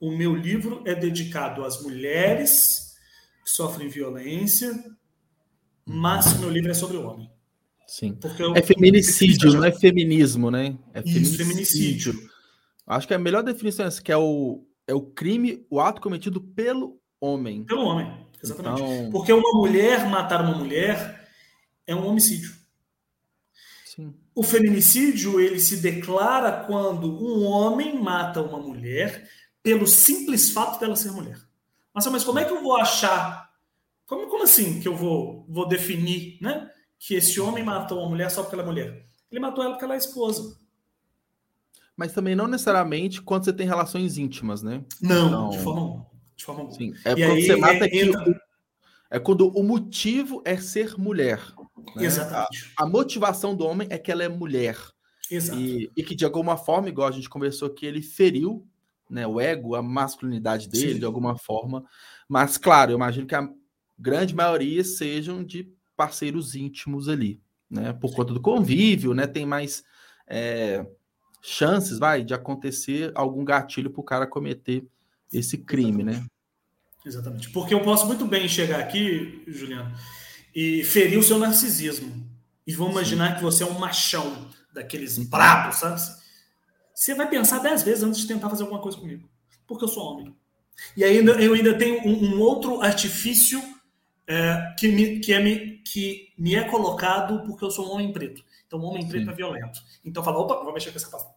O 0.00 0.10
meu 0.10 0.34
livro 0.34 0.82
é 0.86 0.94
dedicado 0.94 1.64
às 1.64 1.82
mulheres 1.82 2.94
que 3.44 3.50
sofrem 3.50 3.88
violência, 3.88 4.72
mas 5.84 6.32
o 6.32 6.38
meu 6.38 6.50
livro 6.50 6.70
é 6.70 6.74
sobre 6.74 6.96
o 6.96 7.06
homem. 7.06 7.30
Sim. 7.86 8.18
Eu, 8.38 8.54
é 8.54 8.62
feminicídio, 8.62 9.52
não 9.52 9.64
é 9.64 9.72
feminismo, 9.72 10.50
né? 10.50 10.78
É 10.92 11.00
Isso, 11.00 11.36
feminicídio. 11.36 12.12
feminicídio. 12.12 12.30
Acho 12.88 13.06
que 13.06 13.12
a 13.12 13.18
melhor 13.18 13.42
definição 13.42 13.84
é 13.84 13.88
essa, 13.88 14.02
que 14.02 14.10
é 14.10 14.16
o, 14.16 14.64
é 14.86 14.94
o 14.94 15.02
crime, 15.02 15.66
o 15.68 15.78
ato 15.78 16.00
cometido 16.00 16.40
pelo 16.40 16.98
homem. 17.20 17.64
Pelo 17.64 17.84
homem, 17.84 18.26
exatamente. 18.42 18.82
Então... 18.82 19.10
Porque 19.10 19.30
uma 19.30 19.52
mulher 19.52 20.08
matar 20.08 20.40
uma 20.40 20.56
mulher 20.56 21.28
é 21.86 21.94
um 21.94 22.06
homicídio. 22.06 22.50
Sim. 23.84 24.14
O 24.34 24.42
feminicídio, 24.42 25.38
ele 25.38 25.60
se 25.60 25.76
declara 25.78 26.64
quando 26.64 27.12
um 27.22 27.44
homem 27.44 28.00
mata 28.00 28.40
uma 28.40 28.58
mulher 28.58 29.28
pelo 29.62 29.86
simples 29.86 30.50
fato 30.50 30.80
dela 30.80 30.96
ser 30.96 31.12
mulher. 31.12 31.38
Nossa, 31.94 32.10
mas 32.10 32.24
como 32.24 32.38
é 32.38 32.44
que 32.44 32.52
eu 32.52 32.62
vou 32.62 32.76
achar? 32.76 33.50
Como, 34.06 34.28
como 34.28 34.44
assim 34.44 34.80
que 34.80 34.88
eu 34.88 34.96
vou, 34.96 35.44
vou 35.46 35.68
definir 35.68 36.38
né, 36.40 36.70
que 36.98 37.14
esse 37.14 37.38
homem 37.38 37.62
matou 37.62 37.98
uma 37.98 38.08
mulher 38.08 38.30
só 38.30 38.42
porque 38.42 38.54
ela 38.54 38.62
é 38.62 38.66
mulher? 38.66 39.06
Ele 39.30 39.40
matou 39.40 39.62
ela 39.62 39.74
porque 39.74 39.84
ela 39.84 39.94
é 39.94 39.98
esposa. 39.98 40.57
Mas 41.98 42.12
também 42.12 42.36
não 42.36 42.46
necessariamente 42.46 43.20
quando 43.20 43.44
você 43.44 43.52
tem 43.52 43.66
relações 43.66 44.18
íntimas, 44.18 44.62
né? 44.62 44.84
Não, 45.02 45.26
então, 45.26 45.50
de 45.50 45.58
forma, 45.58 46.06
de 46.36 46.44
forma 46.44 46.70
Sim, 46.70 46.94
é 47.04 47.10
e 47.10 47.14
quando 47.16 47.32
aí, 47.32 47.42
você 47.44 47.56
mata 47.56 47.84
é, 47.84 47.88
que 47.88 47.98
entra... 47.98 48.42
é 49.10 49.18
quando 49.18 49.48
o 49.48 49.64
motivo 49.64 50.40
é 50.44 50.56
ser 50.56 50.96
mulher. 50.96 51.42
Né? 51.96 52.04
Exatamente. 52.04 52.72
A, 52.76 52.84
a, 52.84 52.86
motivação 52.86 53.56
do 53.56 53.66
homem 53.66 53.88
é 53.90 53.98
que 53.98 54.12
ela 54.12 54.22
é 54.22 54.28
mulher. 54.28 54.78
Exato. 55.28 55.58
E, 55.58 55.90
e, 55.96 56.04
que 56.04 56.14
de 56.14 56.24
alguma 56.24 56.56
forma, 56.56 56.88
igual 56.88 57.08
a 57.08 57.10
gente 57.10 57.28
conversou 57.28 57.68
que 57.68 57.84
ele 57.84 58.00
feriu 58.00 58.64
né, 59.10 59.26
o 59.26 59.40
ego, 59.40 59.74
a 59.74 59.82
masculinidade 59.82 60.68
dele, 60.68 60.92
Sim. 60.92 60.98
de 61.00 61.04
alguma 61.04 61.36
forma. 61.36 61.84
Mas, 62.28 62.56
claro, 62.56 62.92
eu 62.92 62.96
imagino 62.96 63.26
que 63.26 63.34
a 63.34 63.50
grande 63.98 64.36
maioria 64.36 64.84
sejam 64.84 65.42
de 65.42 65.68
parceiros 65.96 66.54
íntimos 66.54 67.08
ali, 67.08 67.42
né? 67.68 67.92
Por 67.92 68.14
conta 68.14 68.32
do 68.32 68.40
convívio, 68.40 69.14
né? 69.14 69.26
Tem 69.26 69.44
mais 69.44 69.82
é, 70.28 70.86
chances, 71.42 71.98
vai, 71.98 72.24
de 72.24 72.34
acontecer 72.34 73.12
algum 73.14 73.44
gatilho 73.44 73.90
para 73.90 74.00
o 74.00 74.04
cara 74.04 74.26
cometer 74.26 74.84
esse 75.32 75.58
crime, 75.58 76.02
Exatamente. 76.02 76.20
né? 76.20 76.26
Exatamente. 77.04 77.50
Porque 77.50 77.74
eu 77.74 77.82
posso 77.82 78.06
muito 78.06 78.24
bem 78.26 78.48
chegar 78.48 78.80
aqui, 78.80 79.42
Juliano, 79.46 79.94
e 80.54 80.84
ferir 80.84 81.18
o 81.18 81.22
seu 81.22 81.38
narcisismo. 81.38 82.26
E 82.66 82.74
vamos 82.74 82.92
imaginar 82.92 83.36
que 83.36 83.42
você 83.42 83.62
é 83.62 83.66
um 83.66 83.78
machão 83.78 84.48
daqueles 84.72 85.18
brabos, 85.18 85.76
sabe? 85.78 86.00
Você 86.94 87.14
vai 87.14 87.28
pensar 87.28 87.60
dez 87.60 87.82
vezes 87.82 88.02
antes 88.02 88.20
de 88.20 88.26
tentar 88.26 88.50
fazer 88.50 88.64
alguma 88.64 88.82
coisa 88.82 88.98
comigo. 88.98 89.28
Porque 89.66 89.84
eu 89.84 89.88
sou 89.88 90.04
homem. 90.04 90.34
E 90.96 91.04
ainda 91.04 91.32
eu 91.32 91.54
ainda 91.54 91.76
tenho 91.76 92.06
um, 92.06 92.34
um 92.34 92.40
outro 92.40 92.80
artifício 92.82 93.62
é, 94.26 94.74
que, 94.78 94.88
me, 94.88 95.18
que, 95.20 95.32
é 95.32 95.40
me, 95.40 95.78
que 95.78 96.28
me 96.36 96.54
é 96.54 96.64
colocado 96.64 97.42
porque 97.44 97.64
eu 97.64 97.70
sou 97.70 97.88
um 97.88 97.92
homem 97.92 98.12
preto. 98.12 98.44
Então, 98.68 98.78
o 98.78 98.84
homem 98.84 99.08
preto 99.08 99.24
Sim. 99.24 99.30
é 99.30 99.34
violento. 99.34 99.80
Então, 100.04 100.22
fala, 100.22 100.38
opa, 100.38 100.62
vou 100.62 100.74
mexer 100.74 100.90
com 100.90 100.98
essa 100.98 101.10
palavra. 101.10 101.32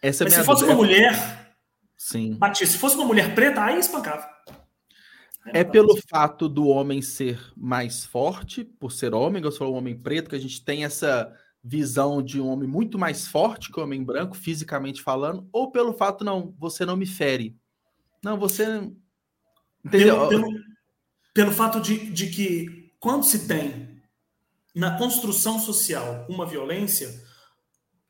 Essa 0.00 0.22
é 0.22 0.24
Mas 0.26 0.34
se 0.34 0.44
fosse 0.44 0.64
uma 0.64 0.74
mulher, 0.74 1.56
Sim. 1.96 2.34
batia. 2.34 2.66
Se 2.66 2.78
fosse 2.78 2.94
uma 2.94 3.04
mulher 3.04 3.34
preta, 3.34 3.62
aí 3.62 3.78
espancava. 3.78 4.26
Aí 5.44 5.52
é 5.52 5.64
pelo 5.64 5.92
assim. 5.92 6.02
fato 6.08 6.48
do 6.48 6.68
homem 6.68 7.02
ser 7.02 7.40
mais 7.56 8.04
forte, 8.04 8.62
por 8.62 8.92
ser 8.92 9.12
homem, 9.12 9.42
eu 9.42 9.50
sou 9.50 9.74
um 9.74 9.76
homem 9.76 9.98
preto, 9.98 10.30
que 10.30 10.36
a 10.36 10.40
gente 10.40 10.64
tem 10.64 10.84
essa 10.84 11.36
visão 11.62 12.22
de 12.22 12.40
um 12.40 12.48
homem 12.48 12.68
muito 12.68 12.98
mais 12.98 13.26
forte 13.26 13.70
que 13.70 13.80
o 13.80 13.82
homem 13.82 14.02
branco, 14.02 14.36
fisicamente 14.36 15.02
falando, 15.02 15.46
ou 15.52 15.72
pelo 15.72 15.92
fato, 15.92 16.24
não, 16.24 16.54
você 16.56 16.86
não 16.86 16.96
me 16.96 17.06
fere. 17.06 17.56
Não, 18.22 18.38
você. 18.38 18.88
Entendeu? 19.84 20.28
Pelo, 20.28 20.28
pelo, 20.28 20.60
pelo 21.34 21.52
fato 21.52 21.80
de, 21.80 22.10
de 22.10 22.28
que, 22.28 22.92
quando 23.00 23.24
se 23.24 23.48
tem 23.48 23.89
na 24.74 24.96
construção 24.96 25.58
social 25.58 26.26
uma 26.28 26.46
violência, 26.46 27.08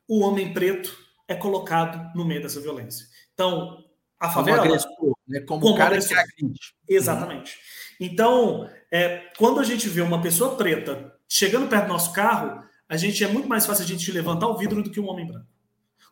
o 0.07 0.19
homem 0.21 0.53
preto 0.53 0.95
é 1.27 1.35
colocado 1.35 2.15
no 2.15 2.25
meio 2.25 2.41
dessa 2.41 2.59
violência. 2.59 3.07
Então, 3.33 3.83
a 4.19 4.29
favela. 4.29 4.59
Como 4.59 4.69
agressor, 4.69 5.17
né? 5.27 5.39
como, 5.41 5.61
como 5.61 5.77
cara 5.77 5.95
agressor. 5.95 6.17
que 6.17 6.43
agride. 6.43 6.59
Exatamente. 6.87 7.59
Então, 7.99 8.69
é, 8.91 9.29
quando 9.37 9.59
a 9.59 9.63
gente 9.63 9.87
vê 9.89 10.01
uma 10.01 10.21
pessoa 10.21 10.55
preta 10.55 11.15
chegando 11.27 11.67
perto 11.67 11.85
do 11.85 11.93
nosso 11.93 12.13
carro, 12.13 12.63
a 12.87 12.97
gente 12.97 13.23
é 13.23 13.27
muito 13.27 13.47
mais 13.47 13.65
fácil 13.65 13.85
a 13.85 13.87
gente 13.87 14.11
levantar 14.11 14.47
o 14.47 14.57
vidro 14.57 14.83
do 14.83 14.91
que 14.91 14.99
um 14.99 15.07
homem 15.07 15.25
branco. 15.25 15.47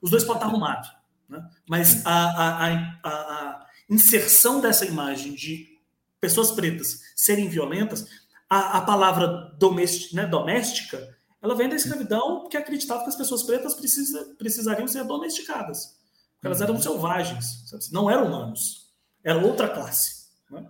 Os 0.02 0.10
dois 0.10 0.24
podem 0.24 0.38
estar 0.38 0.48
arrumados, 0.48 0.90
né? 1.28 1.46
mas 1.68 2.06
a, 2.06 2.14
a, 2.14 2.68
a, 2.68 3.10
a 3.10 3.68
inserção 3.90 4.62
dessa 4.62 4.86
imagem 4.86 5.34
de 5.34 5.78
pessoas 6.22 6.52
pretas 6.52 7.02
serem 7.16 7.50
violentas 7.50 8.08
a, 8.50 8.80
a 8.80 8.82
palavra 8.82 9.54
doméstica, 9.60 10.16
né, 10.16 10.26
doméstica, 10.26 11.18
ela 11.42 11.56
vem 11.56 11.70
da 11.70 11.76
escravidão 11.76 12.50
que 12.50 12.58
acreditava 12.58 13.04
que 13.04 13.10
as 13.10 13.16
pessoas 13.16 13.44
pretas 13.44 13.76
precisa, 13.76 14.36
precisariam 14.38 14.88
ser 14.88 15.06
domesticadas. 15.06 15.98
Porque 16.36 16.48
elas 16.48 16.62
eram 16.62 16.76
uhum. 16.76 16.82
selvagens, 16.82 17.64
sabe? 17.68 17.84
não 17.92 18.10
eram 18.10 18.28
humanos. 18.28 18.90
Era 19.24 19.46
outra 19.46 19.70
classe. 19.70 20.28
Né? 20.50 20.66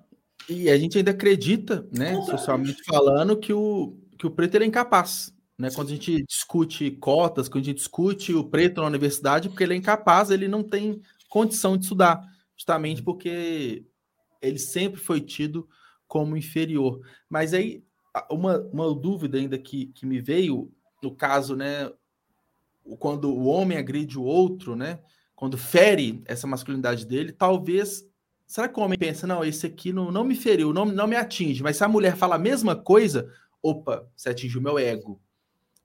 E 0.47 0.69
a 0.69 0.77
gente 0.77 0.97
ainda 0.97 1.11
acredita, 1.11 1.87
né, 1.91 2.15
socialmente 2.23 2.83
falando, 2.83 3.37
que 3.37 3.53
o, 3.53 3.97
que 4.17 4.27
o 4.27 4.31
preto 4.31 4.57
é 4.57 4.65
incapaz. 4.65 5.31
Né? 5.57 5.69
Quando 5.71 5.89
a 5.89 5.91
gente 5.91 6.23
discute 6.23 6.91
cotas, 6.91 7.47
quando 7.47 7.63
a 7.63 7.65
gente 7.65 7.77
discute 7.77 8.33
o 8.33 8.43
preto 8.43 8.81
na 8.81 8.87
universidade, 8.87 9.49
porque 9.49 9.63
ele 9.63 9.73
é 9.73 9.77
incapaz, 9.77 10.31
ele 10.31 10.47
não 10.47 10.63
tem 10.63 11.01
condição 11.29 11.77
de 11.77 11.83
estudar, 11.83 12.21
justamente 12.55 13.03
porque 13.03 13.85
ele 14.41 14.57
sempre 14.57 14.99
foi 14.99 15.21
tido 15.21 15.67
como 16.09 16.35
inferior. 16.35 16.99
Mas 17.29 17.53
aí, 17.53 17.83
uma, 18.29 18.57
uma 18.73 18.93
dúvida 18.93 19.37
ainda 19.37 19.57
que, 19.57 19.85
que 19.93 20.05
me 20.05 20.19
veio, 20.19 20.69
no 21.01 21.15
caso, 21.15 21.55
né, 21.55 21.89
quando 22.97 23.29
o 23.29 23.45
homem 23.45 23.77
agride 23.77 24.17
o 24.17 24.23
outro, 24.23 24.75
né, 24.75 24.99
quando 25.35 25.57
fere 25.57 26.21
essa 26.25 26.47
masculinidade 26.47 27.05
dele, 27.05 27.31
talvez. 27.31 28.05
Será 28.45 28.67
que 28.67 28.79
o 28.79 28.83
homem 28.83 28.97
pensa, 28.97 29.27
não, 29.27 29.45
esse 29.45 29.67
aqui 29.67 29.93
não, 29.93 30.11
não 30.11 30.23
me 30.23 30.35
feriu, 30.35 30.73
não, 30.73 30.83
não 30.83 31.05
me 31.05 31.15
atinge, 31.15 31.61
mas 31.61 31.77
se 31.77 31.83
a 31.83 31.87
mulher 31.87 32.17
fala 32.17 32.35
a 32.35 32.39
mesma 32.39 32.75
coisa, 32.75 33.31
opa, 33.61 34.09
você 34.15 34.29
atingiu 34.29 34.59
meu 34.59 34.79
ego. 34.79 35.21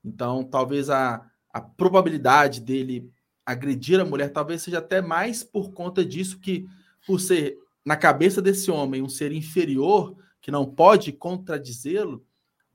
Então, 0.02 0.42
talvez 0.42 0.88
a, 0.88 1.30
a 1.52 1.60
probabilidade 1.60 2.62
dele 2.62 3.12
agredir 3.44 4.00
a 4.00 4.04
mulher 4.06 4.32
talvez 4.32 4.62
seja 4.62 4.78
até 4.78 5.02
mais 5.02 5.44
por 5.44 5.72
conta 5.72 6.02
disso 6.02 6.40
que, 6.40 6.66
por 7.06 7.20
ser 7.20 7.58
na 7.84 7.96
cabeça 7.96 8.40
desse 8.40 8.70
homem 8.70 9.02
um 9.02 9.08
ser 9.08 9.32
inferior 9.32 10.16
que 10.40 10.50
não 10.50 10.64
pode 10.64 11.12
contradizê-lo, 11.12 12.24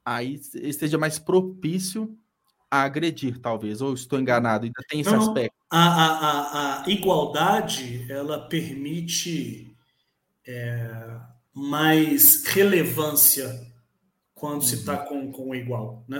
aí 0.05 0.39
esteja 0.55 0.97
mais 0.97 1.19
propício 1.19 2.17
a 2.69 2.83
agredir, 2.83 3.39
talvez. 3.39 3.81
Ou 3.81 3.93
estou 3.93 4.19
enganado, 4.19 4.65
ainda 4.65 4.81
tem 4.87 5.01
esse 5.01 5.11
não, 5.11 5.19
aspecto. 5.19 5.55
A, 5.69 5.87
a, 5.87 6.83
a, 6.83 6.89
igualdade 6.89 8.05
ela 8.09 8.47
permite 8.47 9.75
é, 10.47 11.19
mais 11.53 12.43
relevância 12.45 13.67
quando 14.33 14.61
uhum. 14.61 14.61
se 14.61 14.75
está 14.75 14.97
com, 14.97 15.31
com 15.31 15.49
o 15.49 15.55
igual. 15.55 16.03
Né? 16.07 16.19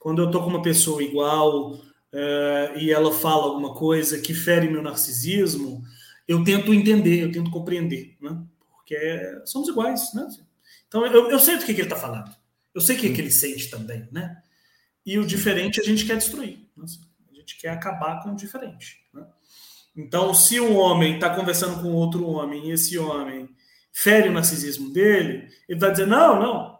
Quando 0.00 0.22
eu 0.22 0.26
estou 0.26 0.42
com 0.42 0.50
uma 0.50 0.62
pessoa 0.62 1.02
igual 1.02 1.78
é, 2.12 2.74
e 2.78 2.90
ela 2.90 3.12
fala 3.12 3.44
alguma 3.44 3.74
coisa 3.74 4.20
que 4.20 4.32
fere 4.32 4.68
meu 4.68 4.82
narcisismo, 4.82 5.82
eu 6.26 6.42
tento 6.44 6.74
entender, 6.74 7.22
eu 7.22 7.32
tento 7.32 7.50
compreender, 7.50 8.16
né? 8.20 8.42
Porque 8.72 8.96
somos 9.44 9.68
iguais, 9.68 10.12
né? 10.14 10.26
Então 10.88 11.04
eu, 11.06 11.30
eu 11.30 11.38
sei 11.38 11.56
do 11.56 11.64
que, 11.64 11.74
que 11.74 11.80
ele 11.80 11.88
está 11.88 11.96
falando, 11.96 12.34
eu 12.74 12.80
sei 12.80 12.96
o 12.96 12.98
que, 12.98 13.12
que 13.12 13.20
ele 13.20 13.30
sente 13.30 13.70
também, 13.70 14.08
né? 14.12 14.42
E 15.04 15.18
o 15.18 15.26
diferente 15.26 15.80
a 15.80 15.84
gente 15.84 16.04
quer 16.04 16.16
destruir, 16.16 16.58
né? 16.76 16.84
a 17.30 17.34
gente 17.34 17.58
quer 17.58 17.68
acabar 17.68 18.22
com 18.22 18.30
o 18.30 18.36
diferente. 18.36 18.98
Né? 19.14 19.24
Então, 19.96 20.34
se 20.34 20.58
um 20.58 20.76
homem 20.76 21.14
está 21.14 21.30
conversando 21.30 21.80
com 21.80 21.92
outro 21.92 22.26
homem 22.26 22.68
e 22.68 22.72
esse 22.72 22.98
homem 22.98 23.48
fere 23.92 24.28
o 24.28 24.32
narcisismo 24.32 24.92
dele, 24.92 25.48
ele 25.68 25.78
vai 25.78 25.90
dizer: 25.92 26.06
não, 26.06 26.40
não, 26.40 26.78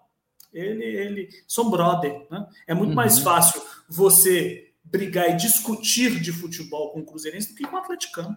ele, 0.52 0.84
ele, 0.84 1.28
são 1.46 1.70
brother. 1.70 2.26
Né? 2.30 2.46
É 2.66 2.74
muito 2.74 2.90
uhum. 2.90 2.96
mais 2.96 3.18
fácil 3.18 3.62
você 3.88 4.72
brigar 4.82 5.30
e 5.30 5.36
discutir 5.36 6.20
de 6.20 6.32
futebol 6.32 6.92
com 6.92 7.00
o 7.00 7.06
Cruzeirense 7.06 7.50
do 7.50 7.54
que 7.54 7.66
com 7.66 7.76
o 7.76 7.78
atleticano. 7.78 8.36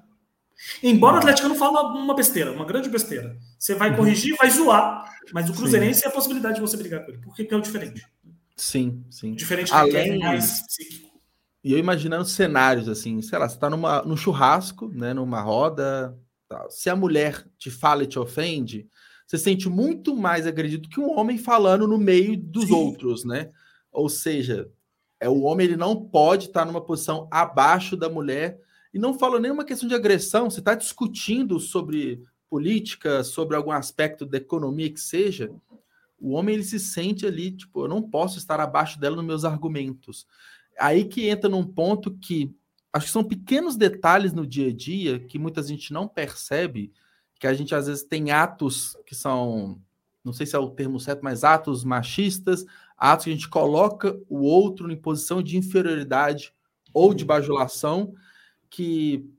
Embora 0.84 1.16
o 1.16 1.18
Atlético 1.20 1.48
não 1.48 1.56
fale 1.56 1.78
uma 1.98 2.14
besteira, 2.14 2.52
uma 2.52 2.66
grande 2.66 2.90
besteira. 2.90 3.38
Você 3.58 3.76
vai 3.76 3.92
uhum. 3.92 3.98
corrigir, 3.98 4.36
vai 4.38 4.50
zoar. 4.50 5.06
Mas 5.34 5.50
o 5.50 5.54
Cruzeirense 5.54 6.02
sim. 6.02 6.06
é 6.06 6.10
a 6.10 6.14
possibilidade 6.14 6.56
de 6.56 6.62
você 6.62 6.78
brigar 6.78 7.06
com 7.06 7.12
ele. 7.12 7.22
Porque 7.22 7.48
é 7.50 7.58
o 7.58 7.62
diferente. 7.62 8.06
Sim, 8.56 9.04
sim. 9.10 9.34
Diferente 9.34 9.74
Além... 9.74 10.14
que 10.14 10.20
mais 10.20 10.62
psíquico. 10.68 11.10
E 11.64 11.74
eu 11.74 11.78
imaginando 11.78 12.26
cenários 12.26 12.88
assim, 12.88 13.22
sei 13.22 13.38
lá, 13.38 13.48
você 13.48 13.56
está 13.56 13.70
numa, 13.70 14.02
num 14.04 14.16
churrasco, 14.16 14.90
né, 14.90 15.14
numa 15.14 15.42
roda. 15.42 16.18
Tal. 16.48 16.70
Se 16.72 16.90
a 16.90 16.96
mulher 16.96 17.46
te 17.58 17.70
fala 17.70 18.04
e 18.04 18.08
te 18.08 18.18
ofende, 18.18 18.88
você 19.28 19.38
sente 19.38 19.70
muito 19.70 20.16
mais 20.16 20.48
agredido 20.48 20.90
que 20.90 21.00
um 21.00 21.18
homem 21.18 21.38
falando 21.38 21.88
no 21.88 21.98
meio 21.98 22.36
dos 22.36 22.68
sim. 22.68 22.74
outros, 22.74 23.24
né? 23.24 23.52
Ou 23.92 24.10
seja, 24.10 24.70
é 25.20 25.30
o 25.30 25.42
homem 25.42 25.68
ele 25.68 25.78
não 25.78 25.96
pode 25.96 26.48
estar 26.48 26.66
numa 26.66 26.82
posição 26.82 27.28
abaixo 27.30 27.96
da 27.96 28.10
mulher 28.10 28.58
e 28.94 29.00
não 29.00 29.18
falo 29.18 29.40
nenhuma 29.40 29.66
questão 29.66 29.88
de 29.88 29.96
agressão, 29.96 30.50
você 30.50 30.60
está 30.60 30.74
discutindo 30.74 31.60
sobre 31.60 32.24
política, 32.50 33.24
sobre 33.24 33.56
algum 33.56 33.72
aspecto 33.72 34.26
da 34.26 34.38
economia 34.38 34.92
que 34.92 35.00
seja, 35.00 35.52
o 36.20 36.32
homem 36.32 36.56
ele 36.56 36.64
se 36.64 36.80
sente 36.80 37.26
ali, 37.26 37.52
tipo, 37.52 37.84
eu 37.84 37.88
não 37.88 38.02
posso 38.02 38.38
estar 38.38 38.60
abaixo 38.60 39.00
dela 39.00 39.16
nos 39.16 39.26
meus 39.26 39.46
argumentos. 39.46 40.28
Aí 40.78 41.06
que 41.06 41.30
entra 41.30 41.50
num 41.50 41.64
ponto 41.64 42.12
que 42.12 42.54
acho 42.92 43.06
que 43.06 43.12
são 43.12 43.24
pequenos 43.24 43.78
detalhes 43.78 44.34
no 44.34 44.46
dia 44.46 44.70
a 44.70 44.74
dia 44.74 45.20
que 45.20 45.38
muita 45.38 45.62
gente 45.62 45.94
não 45.94 46.08
percebe, 46.08 46.92
que 47.40 47.48
a 47.48 47.54
gente 47.54 47.74
às 47.76 47.88
vezes 47.88 48.04
tem 48.04 48.32
atos 48.32 48.98
que 49.06 49.16
são, 49.16 49.80
não 50.24 50.34
sei 50.34 50.46
se 50.46 50.56
é 50.56 50.60
o 50.60 50.72
termo 50.72 51.00
certo, 51.00 51.22
mas 51.24 51.44
atos 51.44 51.84
machistas, 51.84 52.66
atos 52.98 53.26
que 53.26 53.32
a 53.32 53.34
gente 53.34 53.48
coloca 53.48 54.20
o 54.28 54.40
outro 54.40 54.92
em 54.92 54.98
posição 54.98 55.42
de 55.42 55.58
inferioridade 55.58 56.54
ou 56.94 57.14
de 57.14 57.24
bajulação, 57.24 58.14
que 58.70 59.30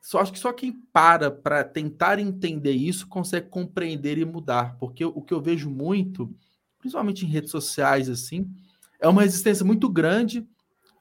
só 0.00 0.20
acho 0.20 0.32
que 0.32 0.38
só 0.38 0.52
quem 0.52 0.72
para 0.72 1.30
para 1.30 1.64
tentar 1.64 2.18
entender 2.18 2.72
isso 2.72 3.06
consegue 3.08 3.48
compreender 3.48 4.18
e 4.18 4.24
mudar, 4.24 4.76
porque 4.78 5.04
o 5.04 5.20
que 5.20 5.34
eu 5.34 5.40
vejo 5.40 5.68
muito, 5.68 6.34
principalmente 6.78 7.24
em 7.24 7.28
redes 7.28 7.50
sociais 7.50 8.08
assim, 8.08 8.50
é 9.00 9.08
uma 9.08 9.22
resistência 9.22 9.64
muito 9.64 9.88
grande 9.88 10.46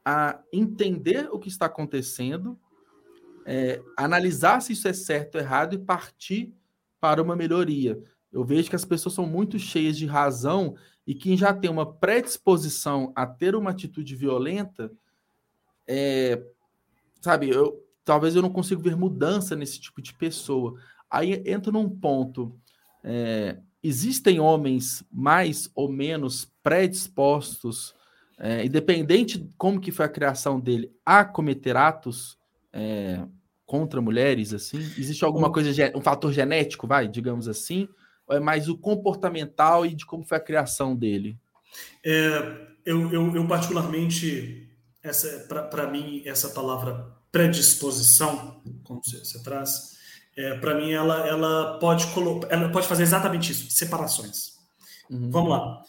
a 0.04 0.40
entender 0.54 1.28
o 1.32 1.40
que 1.40 1.50
está 1.50 1.66
acontecendo, 1.66 2.58
é, 3.46 3.82
analisar 3.96 4.62
se 4.62 4.74
isso 4.74 4.88
é 4.88 4.94
certo 4.94 5.36
ou 5.36 5.42
errado 5.42 5.74
e 5.74 5.78
partir 5.78 6.54
para 7.00 7.22
uma 7.22 7.36
melhoria. 7.36 8.00
Eu 8.32 8.44
vejo 8.44 8.70
que 8.70 8.76
as 8.76 8.86
pessoas 8.86 9.16
são 9.16 9.26
muito 9.26 9.58
cheias 9.58 9.98
de 9.98 10.06
razão 10.06 10.76
e 11.06 11.16
quem 11.16 11.38
já 11.38 11.54
tem 11.54 11.70
uma 11.70 11.94
predisposição 11.94 13.12
a 13.16 13.26
ter 13.26 13.56
uma 13.56 13.72
atitude 13.72 14.16
violenta, 14.16 14.92
é, 15.88 16.44
sabe, 17.28 17.50
eu, 17.50 17.84
talvez 18.06 18.36
eu 18.36 18.42
não 18.42 18.50
consiga 18.50 18.82
ver 18.82 18.96
mudança 18.96 19.56
nesse 19.56 19.80
tipo 19.82 20.02
de 20.02 20.14
pessoa. 20.14 20.80
Aí 21.12 21.44
entra 21.46 21.72
num 21.72 21.90
ponto. 21.90 22.58
É, 23.04 23.58
existem 23.84 24.40
homens 24.40 25.04
mais 25.12 25.70
ou 25.76 25.92
menos 25.92 26.50
predispostos, 26.64 27.94
é, 28.40 28.66
independente 28.66 29.38
de 29.38 29.50
como 29.58 29.80
que 29.80 29.92
foi 29.92 30.06
a 30.06 30.10
criação 30.10 30.58
dele, 30.60 30.90
a 31.06 31.26
cometer 31.26 31.76
atos 31.76 32.38
é, 32.72 33.22
contra 33.66 34.02
mulheres, 34.02 34.54
assim? 34.54 34.78
Existe 34.78 35.26
alguma 35.26 35.52
coisa, 35.52 35.70
um 35.94 36.02
fator 36.02 36.32
genético, 36.32 36.88
vai, 36.88 37.10
digamos 37.10 37.48
assim? 37.48 37.90
Ou 38.26 38.38
é 38.38 38.40
mais 38.40 38.70
o 38.70 38.78
comportamental 38.78 39.86
e 39.86 39.94
de 39.94 40.06
como 40.06 40.24
foi 40.24 40.38
a 40.38 40.42
criação 40.42 40.96
dele? 40.96 41.38
É, 42.06 42.68
eu, 42.86 43.12
eu, 43.12 43.36
eu, 43.36 43.48
particularmente, 43.48 44.70
essa 45.04 45.46
para 45.70 45.92
mim, 45.92 46.22
essa 46.26 46.50
palavra 46.50 47.17
predisposição, 47.38 48.62
como 48.84 49.00
você, 49.04 49.44
traz, 49.44 49.96
é, 50.36 50.56
para 50.56 50.76
mim 50.76 50.92
ela, 50.92 51.28
ela, 51.28 51.78
pode 51.80 52.08
ela 52.50 52.70
pode 52.70 52.88
fazer 52.88 53.04
exatamente 53.04 53.52
isso, 53.52 53.70
separações. 53.70 54.58
Uhum. 55.10 55.30
Vamos 55.30 55.50
lá. 55.52 55.84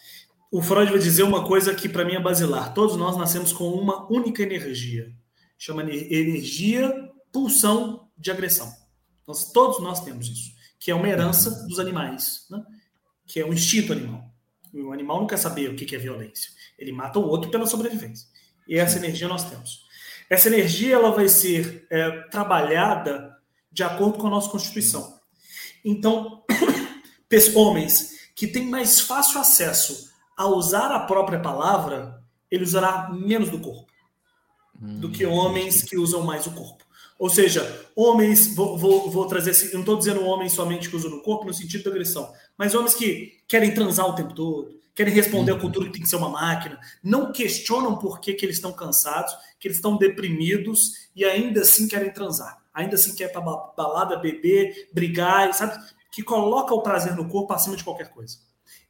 O 0.51 0.61
Freud 0.61 0.91
vai 0.91 0.99
dizer 0.99 1.23
uma 1.23 1.45
coisa 1.45 1.73
que 1.73 1.89
para 1.89 2.05
mim 2.05 2.13
é 2.13 2.19
basilar. 2.19 2.73
Todos 2.73 2.95
nós 2.95 3.17
nascemos 3.17 3.51
com 3.51 3.69
uma 3.69 4.11
única 4.11 4.43
energia. 4.43 5.11
Chama 5.57 5.83
energia 5.83 7.11
pulsão 7.31 8.07
de 8.17 8.31
agressão. 8.31 8.71
Nós, 9.27 9.51
todos 9.51 9.79
nós 9.81 10.03
temos 10.03 10.27
isso 10.27 10.59
que 10.79 10.89
é 10.89 10.95
uma 10.95 11.09
herança 11.09 11.67
dos 11.67 11.77
animais, 11.77 12.45
né? 12.49 12.63
que 13.27 13.39
é 13.39 13.45
o 13.45 13.53
instinto 13.53 13.91
animal. 13.91 14.23
O 14.73 14.93
animal 14.93 15.19
não 15.19 15.27
quer 15.27 15.37
saber 15.37 15.69
o 15.69 15.75
que 15.75 15.93
é 15.93 15.99
violência. 15.99 16.51
Ele 16.77 16.91
mata 16.91 17.19
o 17.19 17.27
outro 17.27 17.51
pela 17.51 17.67
sobrevivência. 17.67 18.27
E 18.67 18.77
essa 18.77 18.97
energia 18.97 19.27
nós 19.27 19.43
temos. 19.49 19.88
Essa 20.29 20.47
energia 20.47 20.95
ela 20.95 21.11
vai 21.11 21.27
ser 21.27 21.87
é, 21.89 22.21
trabalhada 22.29 23.35
de 23.71 23.83
acordo 23.83 24.17
com 24.17 24.27
a 24.27 24.31
nossa 24.31 24.49
Constituição. 24.49 25.19
Então, 25.83 26.43
homens 27.55 28.29
que 28.35 28.47
têm 28.47 28.65
mais 28.65 28.99
fácil 28.99 29.39
acesso 29.39 30.09
a 30.37 30.45
usar 30.45 30.91
a 30.91 30.99
própria 30.99 31.39
palavra, 31.39 32.23
ele 32.49 32.63
usará 32.63 33.09
menos 33.09 33.49
do 33.49 33.59
corpo 33.59 33.89
do 34.81 35.09
que 35.09 35.25
hum, 35.25 35.33
homens 35.33 35.83
que 35.83 35.97
usam 35.97 36.23
mais 36.23 36.47
o 36.47 36.51
corpo. 36.51 36.85
Ou 37.19 37.29
seja, 37.29 37.85
homens, 37.93 38.55
vou, 38.55 38.77
vou, 38.77 39.11
vou 39.11 39.27
trazer 39.27 39.51
esse, 39.51 39.73
não 39.73 39.81
estou 39.81 39.97
dizendo 39.97 40.23
homens 40.23 40.53
somente 40.53 40.89
que 40.89 40.95
usam 40.95 41.11
no 41.11 41.21
corpo 41.21 41.45
no 41.45 41.53
sentido 41.53 41.83
de 41.83 41.89
agressão, 41.89 42.31
mas 42.57 42.73
homens 42.73 42.95
que 42.95 43.41
querem 43.45 43.73
transar 43.73 44.07
o 44.07 44.15
tempo 44.15 44.33
todo, 44.33 44.79
querem 44.95 45.13
responder 45.13 45.51
uhum. 45.51 45.59
cultura 45.59 45.87
que 45.87 45.91
tem 45.91 46.01
que 46.01 46.07
ser 46.07 46.15
uma 46.15 46.29
máquina, 46.29 46.79
não 47.03 47.33
questionam 47.33 47.97
por 47.97 48.21
que, 48.21 48.33
que 48.33 48.45
eles 48.45 48.55
estão 48.55 48.71
cansados, 48.71 49.35
que 49.59 49.67
eles 49.67 49.77
estão 49.77 49.97
deprimidos 49.97 51.09
e 51.13 51.25
ainda 51.25 51.59
assim 51.61 51.89
querem 51.89 52.13
transar, 52.13 52.57
ainda 52.73 52.95
assim 52.95 53.13
querem 53.13 53.33
para 53.33 53.41
balada, 53.41 54.17
beber, 54.17 54.87
brigar, 54.93 55.53
sabe? 55.53 55.77
Que 56.13 56.23
coloca 56.23 56.73
o 56.73 56.81
prazer 56.81 57.17
no 57.17 57.27
corpo 57.27 57.51
acima 57.51 57.75
de 57.75 57.83
qualquer 57.83 58.11
coisa. 58.11 58.37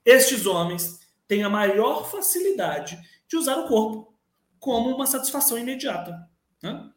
Estes 0.06 0.46
homens 0.46 1.00
têm 1.28 1.44
a 1.44 1.50
maior 1.50 2.08
facilidade 2.10 3.00
de 3.28 3.36
usar 3.36 3.58
o 3.58 3.68
corpo 3.68 4.14
como 4.60 4.94
uma 4.94 5.08
satisfação 5.08 5.58
imediata. 5.58 6.30
Né? 6.62 6.90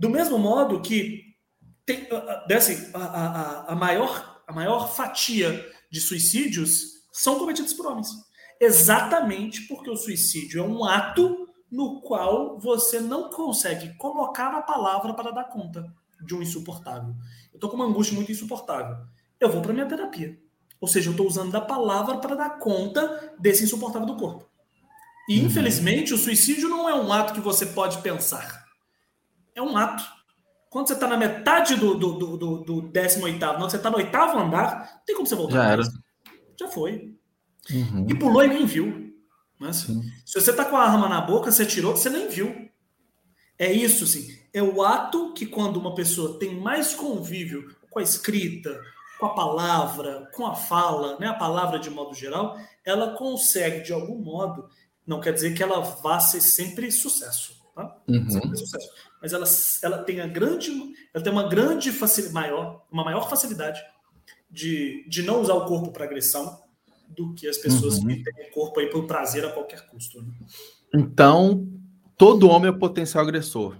Do 0.00 0.08
mesmo 0.08 0.38
modo 0.38 0.80
que 0.80 1.36
tem, 1.84 2.08
assim, 2.56 2.90
a, 2.94 3.04
a, 3.04 3.72
a, 3.72 3.74
maior, 3.76 4.42
a 4.46 4.52
maior 4.52 4.90
fatia 4.90 5.62
de 5.90 6.00
suicídios 6.00 7.04
são 7.12 7.38
cometidos 7.38 7.74
por 7.74 7.86
homens. 7.86 8.08
Exatamente 8.58 9.68
porque 9.68 9.90
o 9.90 9.96
suicídio 9.96 10.64
é 10.64 10.66
um 10.66 10.86
ato 10.86 11.46
no 11.70 12.00
qual 12.00 12.58
você 12.58 12.98
não 12.98 13.28
consegue 13.28 13.94
colocar 13.98 14.54
a 14.54 14.62
palavra 14.62 15.12
para 15.12 15.32
dar 15.32 15.44
conta 15.44 15.94
de 16.24 16.34
um 16.34 16.40
insuportável. 16.40 17.14
Eu 17.52 17.56
estou 17.56 17.68
com 17.68 17.76
uma 17.76 17.84
angústia 17.84 18.16
muito 18.16 18.32
insuportável. 18.32 18.96
Eu 19.38 19.52
vou 19.52 19.60
para 19.60 19.74
minha 19.74 19.86
terapia. 19.86 20.40
Ou 20.80 20.88
seja, 20.88 21.08
eu 21.08 21.12
estou 21.12 21.26
usando 21.26 21.52
da 21.52 21.60
palavra 21.60 22.16
para 22.16 22.36
dar 22.36 22.58
conta 22.58 23.34
desse 23.38 23.64
insuportável 23.64 24.06
do 24.06 24.16
corpo. 24.16 24.48
E, 25.28 25.40
uhum. 25.40 25.44
infelizmente, 25.44 26.14
o 26.14 26.18
suicídio 26.18 26.70
não 26.70 26.88
é 26.88 26.94
um 26.94 27.12
ato 27.12 27.34
que 27.34 27.40
você 27.40 27.66
pode 27.66 27.98
pensar 27.98 28.59
é 29.54 29.62
um 29.62 29.76
ato. 29.76 30.04
Quando 30.68 30.86
você 30.86 30.94
está 30.94 31.08
na 31.08 31.16
metade 31.16 31.74
do, 31.76 31.94
do, 31.94 32.36
do, 32.36 32.58
do 32.58 32.82
18, 32.82 33.38
não, 33.38 33.68
você 33.68 33.76
está 33.76 33.90
no 33.90 33.96
oitavo 33.96 34.38
andar, 34.38 34.92
não 34.94 35.04
tem 35.04 35.16
como 35.16 35.26
você 35.26 35.34
voltar. 35.34 35.54
Já 35.54 35.72
era. 35.72 35.82
Já 36.58 36.68
foi. 36.68 37.14
Uhum. 37.70 38.06
E 38.08 38.14
pulou 38.14 38.44
e 38.44 38.48
nem 38.48 38.64
viu. 38.64 39.12
Mas, 39.58 39.86
se 40.24 40.40
você 40.40 40.50
está 40.50 40.64
com 40.64 40.76
a 40.76 40.84
arma 40.84 41.08
na 41.08 41.20
boca, 41.20 41.50
você 41.50 41.66
tirou, 41.66 41.96
você 41.96 42.08
nem 42.08 42.28
viu. 42.28 42.70
É 43.58 43.70
isso, 43.70 44.06
sim. 44.06 44.26
É 44.54 44.62
o 44.62 44.82
ato 44.82 45.34
que, 45.34 45.44
quando 45.44 45.76
uma 45.76 45.94
pessoa 45.94 46.38
tem 46.38 46.58
mais 46.58 46.94
convívio 46.94 47.76
com 47.90 47.98
a 47.98 48.02
escrita, 48.02 48.80
com 49.18 49.26
a 49.26 49.34
palavra, 49.34 50.30
com 50.34 50.46
a 50.46 50.54
fala, 50.54 51.18
né, 51.18 51.26
a 51.26 51.34
palavra 51.34 51.78
de 51.78 51.90
modo 51.90 52.14
geral, 52.14 52.56
ela 52.84 53.14
consegue, 53.16 53.82
de 53.82 53.92
algum 53.92 54.18
modo, 54.18 54.66
não 55.06 55.20
quer 55.20 55.34
dizer 55.34 55.54
que 55.54 55.62
ela 55.62 55.80
vá 55.80 56.18
ser 56.20 56.40
sempre 56.40 56.90
sucesso. 56.90 57.59
Tá? 57.86 58.02
Uhum. 58.08 58.30
Sempre 58.30 58.56
sucesso 58.56 58.88
mas 59.20 59.32
ela, 59.32 59.44
ela 59.82 59.98
tem 60.02 60.20
a 60.20 60.26
grande, 60.26 60.70
ela 61.12 61.22
tem 61.22 61.32
uma 61.32 61.48
grande 61.48 61.92
facilidade, 61.92 62.34
maior, 62.34 62.86
uma 62.90 63.04
maior 63.04 63.28
facilidade 63.28 63.80
de, 64.50 65.04
de 65.08 65.22
não 65.22 65.42
usar 65.42 65.54
o 65.54 65.66
corpo 65.66 65.92
para 65.92 66.04
agressão 66.04 66.58
do 67.08 67.34
que 67.34 67.46
as 67.46 67.58
pessoas 67.58 67.98
uhum. 67.98 68.06
que 68.06 68.22
têm 68.22 68.48
o 68.48 68.50
corpo 68.52 68.80
aí 68.80 68.88
para 68.88 68.98
o 68.98 69.06
prazer 69.06 69.44
a 69.44 69.52
qualquer 69.52 69.86
custo. 69.88 70.22
Né? 70.22 70.32
Então, 70.94 71.68
todo 72.16 72.48
homem 72.48 72.70
é 72.70 72.72
potencial 72.72 73.24
agressor. 73.24 73.76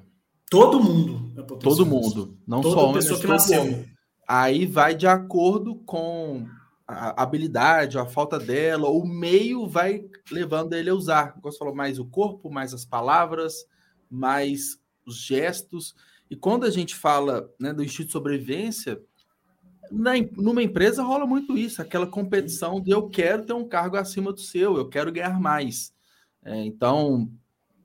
Todo 0.51 0.82
mundo 0.82 1.32
é 1.38 1.42
potencial 1.42 1.76
Todo 1.76 1.86
mundo, 1.86 2.38
não 2.46 2.61
Toda 2.61 2.74
só 2.74 2.82
homem, 2.82 2.94
pessoa 2.94 3.20
que 3.20 3.26
nasceu. 3.26 3.62
Homem. 3.62 3.86
Aí 4.28 4.66
vai 4.66 4.94
de 4.94 5.07
acordo 5.07 5.76
com 5.86 6.46
a 6.86 7.22
habilidade, 7.22 7.98
a 7.98 8.05
falta 8.05 8.38
dela, 8.38 8.88
o 8.88 9.07
meio 9.07 9.66
vai 9.66 10.05
levando 10.30 10.74
ele 10.74 10.90
a 10.90 10.94
usar. 10.94 11.32
Como 11.34 11.51
você 11.51 11.59
falou, 11.59 11.74
mais 11.74 11.98
o 11.98 12.05
corpo, 12.05 12.51
mais 12.51 12.74
as 12.74 12.84
palavras, 12.84 13.64
mais 14.11 14.78
os 15.06 15.16
gestos. 15.16 15.94
E 16.30 16.36
quando 16.36 16.64
a 16.64 16.70
gente 16.70 16.94
fala 16.94 17.50
né, 17.58 17.72
do 17.72 17.82
instinto 17.82 18.06
de 18.06 18.12
sobrevivência, 18.12 19.00
na, 19.90 20.12
numa 20.36 20.62
empresa 20.62 21.02
rola 21.02 21.26
muito 21.26 21.56
isso, 21.58 21.82
aquela 21.82 22.06
competição 22.06 22.80
de 22.80 22.90
eu 22.90 23.08
quero 23.08 23.44
ter 23.44 23.52
um 23.52 23.66
cargo 23.66 23.96
acima 23.96 24.32
do 24.32 24.40
seu, 24.40 24.76
eu 24.76 24.88
quero 24.88 25.12
ganhar 25.12 25.40
mais. 25.40 25.92
É, 26.44 26.64
então, 26.64 27.30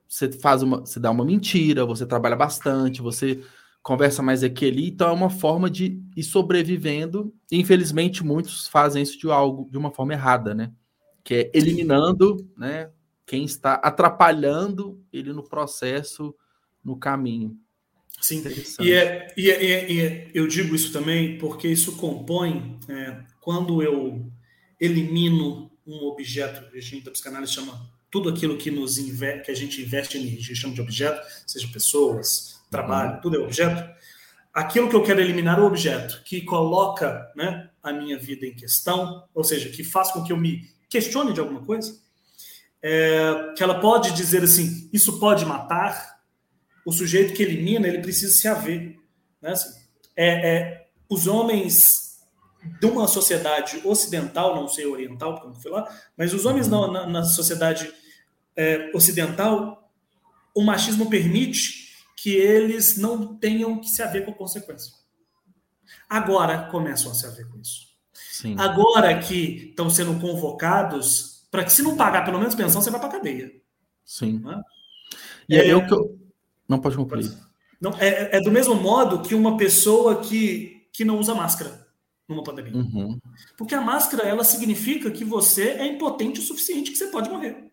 você 0.08 0.30
faz 0.32 0.62
uma, 0.62 0.80
você 0.80 1.00
dá 1.00 1.10
uma 1.10 1.24
mentira, 1.24 1.84
você 1.84 2.06
trabalha 2.06 2.36
bastante, 2.36 3.02
você 3.02 3.42
conversa 3.82 4.22
mais 4.22 4.42
aqui 4.42 4.64
e 4.64 4.68
ali, 4.68 4.88
então 4.88 5.08
é 5.08 5.12
uma 5.12 5.30
forma 5.30 5.70
de 5.70 6.02
ir 6.16 6.22
sobrevivendo. 6.22 7.32
E, 7.50 7.58
infelizmente, 7.58 8.24
muitos 8.24 8.66
fazem 8.68 9.02
isso 9.02 9.18
de 9.18 9.30
algo 9.30 9.68
de 9.70 9.78
uma 9.78 9.92
forma 9.92 10.12
errada, 10.12 10.54
né? 10.54 10.72
Que 11.22 11.34
é 11.34 11.50
eliminando, 11.54 12.36
né? 12.56 12.90
Quem 13.26 13.44
está 13.44 13.74
atrapalhando 13.74 15.04
ele 15.12 15.32
no 15.32 15.42
processo 15.42 16.34
no 16.84 16.96
caminho. 16.96 17.58
Sim, 18.20 18.42
e, 18.80 18.92
é, 18.92 19.34
e, 19.36 19.50
é, 19.50 19.62
e, 19.62 19.70
é, 19.72 19.92
e 19.92 20.00
é, 20.00 20.30
eu 20.32 20.46
digo 20.46 20.74
isso 20.74 20.92
também 20.92 21.36
porque 21.36 21.68
isso 21.68 21.96
compõe, 21.96 22.78
é, 22.88 23.20
quando 23.40 23.82
eu 23.82 24.32
elimino 24.80 25.70
um 25.86 26.04
objeto, 26.06 26.64
a 26.74 26.80
gente 26.80 27.04
da 27.04 27.10
psicanálise 27.10 27.52
chama 27.52 27.90
tudo 28.10 28.28
aquilo 28.30 28.56
que, 28.56 28.70
nos 28.70 28.96
que 28.96 29.50
a 29.50 29.54
gente 29.54 29.82
investe 29.82 30.16
energia, 30.16 30.54
chama 30.54 30.74
de 30.74 30.80
objeto, 30.80 31.20
seja 31.46 31.68
pessoas, 31.68 32.62
trabalho, 32.70 33.16
uhum. 33.16 33.20
tudo 33.20 33.36
é 33.36 33.38
objeto. 33.40 33.96
Aquilo 34.54 34.88
que 34.88 34.96
eu 34.96 35.02
quero 35.02 35.20
eliminar 35.20 35.58
é 35.58 35.62
o 35.62 35.66
objeto 35.66 36.22
que 36.24 36.40
coloca 36.40 37.30
né, 37.36 37.68
a 37.82 37.92
minha 37.92 38.18
vida 38.18 38.46
em 38.46 38.54
questão, 38.54 39.28
ou 39.34 39.44
seja, 39.44 39.68
que 39.68 39.84
faz 39.84 40.10
com 40.10 40.24
que 40.24 40.32
eu 40.32 40.36
me 40.36 40.70
questione 40.88 41.34
de 41.34 41.40
alguma 41.40 41.62
coisa, 41.62 42.00
é, 42.82 43.52
que 43.56 43.62
ela 43.62 43.80
pode 43.80 44.12
dizer 44.12 44.42
assim: 44.42 44.88
isso 44.92 45.18
pode 45.18 45.44
matar, 45.44 46.20
o 46.84 46.92
sujeito 46.92 47.34
que 47.34 47.42
elimina, 47.42 47.86
ele 47.88 48.00
precisa 48.00 48.32
se 48.32 48.46
haver. 48.48 48.96
Né? 49.40 49.50
Assim, 49.50 49.78
é, 50.16 50.56
é, 50.56 50.88
os 51.08 51.26
homens 51.26 52.20
de 52.80 52.86
uma 52.86 53.06
sociedade 53.06 53.80
ocidental, 53.84 54.56
não 54.56 54.66
sei 54.66 54.86
oriental, 54.86 55.34
porque 55.34 55.46
eu 55.46 55.52
não 55.52 55.60
fui 55.60 55.70
lá, 55.70 55.88
mas 56.16 56.34
os 56.34 56.44
homens 56.44 56.68
na, 56.68 56.90
na, 56.90 57.06
na 57.06 57.22
sociedade 57.22 57.92
é, 58.56 58.90
ocidental, 58.94 59.90
o 60.54 60.62
machismo 60.62 61.08
permite 61.08 61.72
que 61.72 61.86
que 62.26 62.34
eles 62.34 62.96
não 62.96 63.36
tenham 63.36 63.78
que 63.78 63.88
se 63.88 64.02
haver 64.02 64.24
com 64.24 64.32
a 64.32 64.34
consequência. 64.34 64.92
Agora 66.08 66.68
começam 66.70 67.12
a 67.12 67.14
se 67.14 67.26
haver 67.26 67.46
com 67.48 67.60
isso. 67.60 67.86
Sim. 68.32 68.56
Agora 68.58 69.16
que 69.20 69.68
estão 69.68 69.88
sendo 69.90 70.18
convocados, 70.18 71.35
para 71.56 71.64
que 71.64 71.72
se 71.72 71.80
não 71.80 71.96
pagar 71.96 72.22
pelo 72.22 72.38
menos 72.38 72.54
pensão, 72.54 72.82
você 72.82 72.90
vai 72.90 73.00
para 73.00 73.08
cadeia. 73.08 73.50
Sim. 74.04 74.40
Não 74.40 74.52
é? 74.52 74.62
E 75.48 75.56
é, 75.56 75.72
eu 75.72 75.86
que 75.86 75.94
eu... 75.94 76.18
Não 76.68 76.78
pode 76.78 76.96
concluir. 76.98 77.32
Não, 77.80 77.92
é, 77.98 78.36
é, 78.36 78.40
do 78.42 78.50
mesmo 78.50 78.74
modo 78.74 79.22
que 79.22 79.34
uma 79.34 79.56
pessoa 79.56 80.20
que, 80.20 80.86
que 80.92 81.02
não 81.02 81.18
usa 81.18 81.34
máscara 81.34 81.86
numa 82.28 82.42
pandemia. 82.42 82.76
Uhum. 82.76 83.18
Porque 83.56 83.74
a 83.74 83.80
máscara, 83.80 84.28
ela 84.28 84.44
significa 84.44 85.10
que 85.10 85.24
você 85.24 85.70
é 85.70 85.86
impotente 85.86 86.40
o 86.40 86.42
suficiente 86.42 86.90
que 86.90 86.98
você 86.98 87.06
pode 87.06 87.30
morrer. 87.30 87.72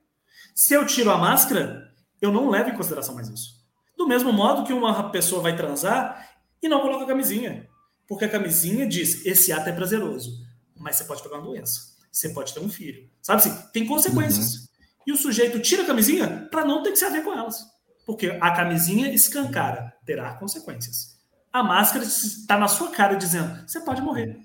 Se 0.55 0.73
eu 0.73 0.86
tiro 0.86 1.11
a 1.11 1.17
máscara, 1.17 1.93
eu 2.21 2.31
não 2.31 2.49
levo 2.49 2.69
em 2.69 2.77
consideração 2.77 3.15
mais 3.15 3.27
isso. 3.27 3.61
Do 3.97 4.07
mesmo 4.07 4.31
modo 4.31 4.63
que 4.63 4.71
uma 4.71 5.09
pessoa 5.09 5.41
vai 5.41 5.57
transar 5.57 6.38
e 6.61 6.69
não 6.69 6.79
coloca 6.79 7.05
camisinha. 7.05 7.67
Porque 8.07 8.23
a 8.23 8.29
camisinha 8.29 8.88
diz: 8.88 9.25
esse 9.25 9.51
ato 9.51 9.67
é 9.67 9.73
prazeroso, 9.73 10.39
mas 10.79 10.95
você 10.95 11.03
pode 11.03 11.21
pegar 11.21 11.36
uma 11.36 11.47
doença, 11.47 11.92
você 12.14 12.30
pode 12.30 12.53
ter 12.53 12.59
um 12.59 12.70
filho. 12.70 13.09
Sabe 13.24 13.41
assim? 13.41 13.68
Tem 13.74 13.88
consequências. 13.88 14.53
Uhum. 14.53 14.68
E 15.07 15.11
o 15.11 15.18
sujeito 15.18 15.59
tira 15.59 15.82
a 15.82 15.86
camisinha 15.86 16.47
para 16.51 16.64
não 16.64 16.84
ter 16.84 16.91
que 16.91 16.97
se 16.97 17.03
haver 17.03 17.24
com 17.24 17.34
elas. 17.34 17.66
Porque 18.05 18.38
a 18.39 18.51
camisinha 18.51 19.11
escancara, 19.11 19.91
terá 20.05 20.36
consequências. 20.36 21.18
A 21.51 21.64
máscara 21.64 22.05
está 22.05 22.57
na 22.57 22.68
sua 22.68 22.91
cara 22.91 23.16
dizendo: 23.16 23.68
você 23.68 23.80
pode 23.80 24.01
morrer. 24.01 24.38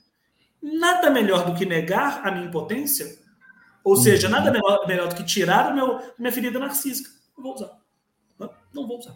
Nada 0.63 1.11
melhor 1.11 1.45
do 1.45 1.55
que 1.55 1.67
negar 1.67 2.27
a 2.27 2.31
minha 2.31 2.47
impotência, 2.47 3.19
ou 3.85 3.97
seja, 3.97 4.29
nada 4.29 4.51
melhor, 4.51 4.87
melhor 4.89 5.09
do 5.09 5.15
que 5.15 5.25
tirar 5.25 5.71
o 5.71 5.75
meu, 5.75 6.01
minha 6.19 6.33
ferida 6.33 6.59
narcísica. 6.59 7.11
Não 7.37 7.45
vou 7.45 7.55
usar. 7.55 7.71
Não, 8.39 8.51
não 8.73 8.89
vou 8.89 8.99
usar. 8.99 9.15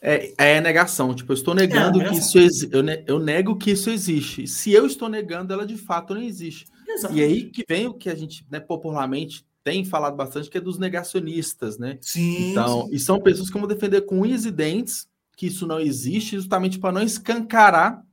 É, 0.00 0.34
é 0.36 0.60
negação. 0.60 1.14
Tipo, 1.14 1.32
eu 1.32 1.34
estou 1.34 1.54
negando 1.54 2.02
é 2.02 2.08
que 2.08 2.16
isso. 2.16 2.38
Eu, 2.70 2.82
ne 2.82 3.02
eu 3.06 3.18
nego 3.18 3.56
que 3.56 3.70
isso 3.70 3.88
existe. 3.88 4.46
Se 4.46 4.70
eu 4.70 4.86
estou 4.86 5.08
negando, 5.08 5.52
ela 5.52 5.66
de 5.66 5.78
fato 5.78 6.14
não 6.14 6.22
existe. 6.22 6.66
Exatamente. 6.94 7.20
E 7.20 7.24
aí 7.24 7.50
que 7.50 7.64
vem 7.68 7.86
o 7.86 7.94
que 7.94 8.08
a 8.08 8.14
gente 8.14 8.46
né, 8.50 8.60
popularmente 8.60 9.46
tem 9.62 9.84
falado 9.84 10.16
bastante, 10.16 10.50
que 10.50 10.58
é 10.58 10.60
dos 10.60 10.78
negacionistas, 10.78 11.78
né? 11.78 11.98
Sim. 12.00 12.50
Então, 12.50 12.86
sim. 12.86 12.94
e 12.94 12.98
são 12.98 13.20
pessoas 13.20 13.48
que 13.48 13.58
vão 13.58 13.66
defender 13.66 14.02
com 14.02 14.20
unhas 14.20 14.44
e 14.44 14.50
dentes 14.50 15.08
que 15.36 15.46
isso 15.46 15.66
não 15.66 15.80
existe, 15.80 16.36
justamente 16.36 16.78
para 16.78 16.92
não 16.92 17.02
escancarar 17.02 18.04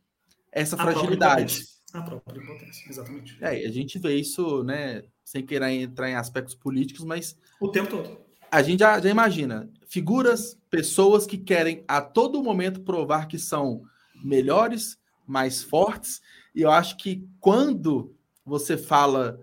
essa 0.52 0.76
a 0.76 0.80
fragilidade. 0.80 1.66
A 1.94 2.02
própria 2.02 2.42
impotência, 2.42 2.90
exatamente. 2.90 3.38
É, 3.42 3.66
a 3.66 3.72
gente 3.72 4.00
vê 4.00 4.16
isso, 4.16 4.64
né, 4.64 5.04
sem 5.24 5.46
querer 5.46 5.72
entrar 5.72 6.10
em 6.10 6.16
aspectos 6.16 6.56
políticos, 6.56 7.04
mas. 7.04 7.38
O 7.60 7.68
tempo 7.68 7.90
todo. 7.90 8.18
A 8.50 8.62
gente 8.62 8.80
já, 8.80 9.00
já 9.00 9.10
imagina 9.10 9.70
figuras, 9.88 10.58
pessoas 10.70 11.26
que 11.26 11.38
querem 11.38 11.84
a 11.88 12.02
todo 12.02 12.44
momento 12.44 12.82
provar 12.82 13.28
que 13.28 13.38
são 13.38 13.84
melhores, 14.24 14.98
mais 15.28 15.64
fortes, 15.64 16.22
e 16.56 16.62
eu 16.62 16.72
acho 16.72 16.98
que 16.98 17.28
quando 17.40 18.16
você 18.46 18.78
fala. 18.78 19.40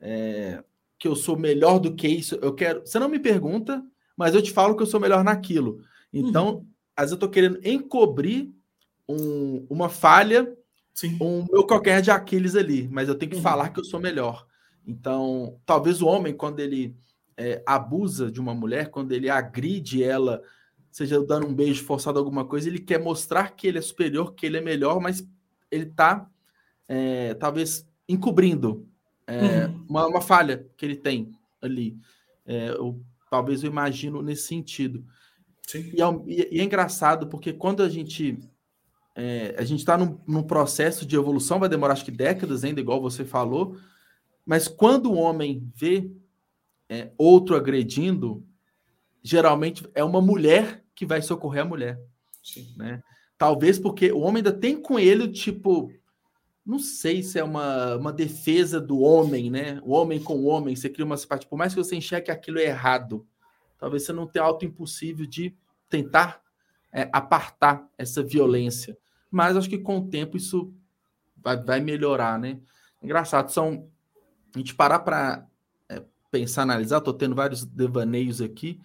É, 0.00 0.62
que 1.02 1.08
eu 1.08 1.16
sou 1.16 1.36
melhor 1.36 1.80
do 1.80 1.96
que 1.96 2.06
isso. 2.06 2.36
Eu 2.40 2.54
quero. 2.54 2.86
Você 2.86 2.96
não 2.96 3.08
me 3.08 3.18
pergunta, 3.18 3.84
mas 4.16 4.36
eu 4.36 4.40
te 4.40 4.52
falo 4.52 4.76
que 4.76 4.84
eu 4.84 4.86
sou 4.86 5.00
melhor 5.00 5.24
naquilo. 5.24 5.80
Então, 6.12 6.58
uhum. 6.58 6.66
às 6.96 7.06
vezes 7.06 7.10
eu 7.10 7.16
estou 7.16 7.28
querendo 7.28 7.58
encobrir 7.66 8.52
um, 9.08 9.66
uma 9.68 9.88
falha, 9.88 10.56
Sim. 10.94 11.18
um 11.20 11.44
meu 11.50 11.66
qualquer 11.66 12.00
de 12.02 12.12
Aquiles 12.12 12.54
ali, 12.54 12.86
mas 12.86 13.08
eu 13.08 13.16
tenho 13.16 13.32
que 13.32 13.36
uhum. 13.38 13.42
falar 13.42 13.70
que 13.70 13.80
eu 13.80 13.84
sou 13.84 13.98
melhor. 13.98 14.46
Então, 14.86 15.58
talvez 15.66 16.00
o 16.00 16.06
homem, 16.06 16.32
quando 16.32 16.60
ele 16.60 16.94
é, 17.36 17.60
abusa 17.66 18.30
de 18.30 18.38
uma 18.38 18.54
mulher, 18.54 18.88
quando 18.88 19.10
ele 19.10 19.28
agride 19.28 20.04
ela, 20.04 20.40
seja 20.88 21.20
dando 21.20 21.48
um 21.48 21.54
beijo 21.54 21.82
forçado 21.82 22.16
alguma 22.16 22.44
coisa, 22.44 22.68
ele 22.68 22.78
quer 22.78 23.00
mostrar 23.00 23.56
que 23.56 23.66
ele 23.66 23.78
é 23.78 23.82
superior, 23.82 24.34
que 24.34 24.46
ele 24.46 24.58
é 24.58 24.60
melhor, 24.60 25.00
mas 25.00 25.26
ele 25.68 25.86
está 25.86 26.30
é, 26.86 27.34
talvez 27.34 27.84
encobrindo 28.08 28.86
é, 29.26 29.66
uhum. 29.66 29.86
uma, 29.88 30.06
uma, 30.06 30.20
falha 30.20 30.66
que 30.76 30.84
ele 30.84 30.96
tem 30.96 31.32
ali. 31.60 31.96
É, 32.46 32.70
eu, 32.70 33.00
talvez 33.30 33.62
eu 33.62 33.70
imagino 33.70 34.20
nesse 34.22 34.42
sentido. 34.42 35.04
E 35.74 36.02
é, 36.02 36.04
e, 36.26 36.60
é, 36.60 36.64
engraçado 36.64 37.28
porque 37.28 37.52
quando 37.52 37.82
a 37.82 37.88
gente 37.88 38.38
é, 39.14 39.54
a 39.58 39.64
gente 39.64 39.80
está 39.80 39.96
num, 39.96 40.18
num, 40.26 40.42
processo 40.42 41.06
de 41.06 41.16
evolução, 41.16 41.58
vai 41.58 41.68
demorar 41.68 41.92
acho 41.92 42.04
que 42.04 42.10
décadas 42.10 42.64
ainda, 42.64 42.80
igual 42.80 43.00
você 43.00 43.24
falou, 43.24 43.76
mas 44.44 44.68
quando 44.68 45.12
o 45.12 45.16
homem 45.16 45.70
vê 45.74 46.10
é, 46.88 47.10
outro 47.16 47.54
agredindo, 47.54 48.44
geralmente 49.22 49.88
é 49.94 50.02
uma 50.02 50.20
mulher 50.20 50.84
que 50.94 51.06
vai 51.06 51.22
socorrer 51.22 51.62
a 51.62 51.68
mulher. 51.68 52.00
Sim. 52.42 52.74
Né? 52.76 53.02
Talvez 53.38 53.78
porque 53.78 54.12
o 54.12 54.20
homem 54.20 54.38
ainda 54.38 54.52
tem 54.52 54.80
com 54.80 54.98
ele, 54.98 55.28
tipo, 55.28 55.92
não 56.64 56.78
sei 56.78 57.22
se 57.22 57.38
é 57.38 57.44
uma, 57.44 57.96
uma 57.96 58.12
defesa 58.12 58.80
do 58.80 59.00
homem, 59.00 59.50
né? 59.50 59.80
O 59.82 59.92
homem 59.92 60.22
com 60.22 60.36
o 60.36 60.44
homem, 60.44 60.76
você 60.76 60.88
cria 60.88 61.04
uma 61.04 61.16
simpatia, 61.16 61.48
por 61.48 61.58
mais 61.58 61.74
que 61.74 61.82
você 61.82 61.96
enxergue 61.96 62.26
que 62.26 62.30
aquilo 62.30 62.58
é 62.58 62.66
errado, 62.66 63.26
talvez 63.78 64.04
você 64.04 64.12
não 64.12 64.26
tenha 64.26 64.44
auto 64.44 64.64
impossível 64.64 65.26
de 65.26 65.54
tentar 65.88 66.40
é, 66.92 67.08
apartar 67.12 67.88
essa 67.98 68.22
violência. 68.22 68.96
Mas 69.30 69.56
acho 69.56 69.68
que 69.68 69.78
com 69.78 69.98
o 69.98 70.08
tempo 70.08 70.36
isso 70.36 70.72
vai, 71.36 71.60
vai 71.60 71.80
melhorar, 71.80 72.38
né? 72.38 72.60
Engraçado, 73.02 73.50
são. 73.50 73.88
A 74.54 74.58
gente 74.58 74.74
parar 74.74 75.00
para 75.00 75.46
é, 75.88 76.02
pensar, 76.30 76.62
analisar, 76.62 76.98
estou 76.98 77.14
tendo 77.14 77.34
vários 77.34 77.64
devaneios 77.64 78.40
aqui. 78.40 78.78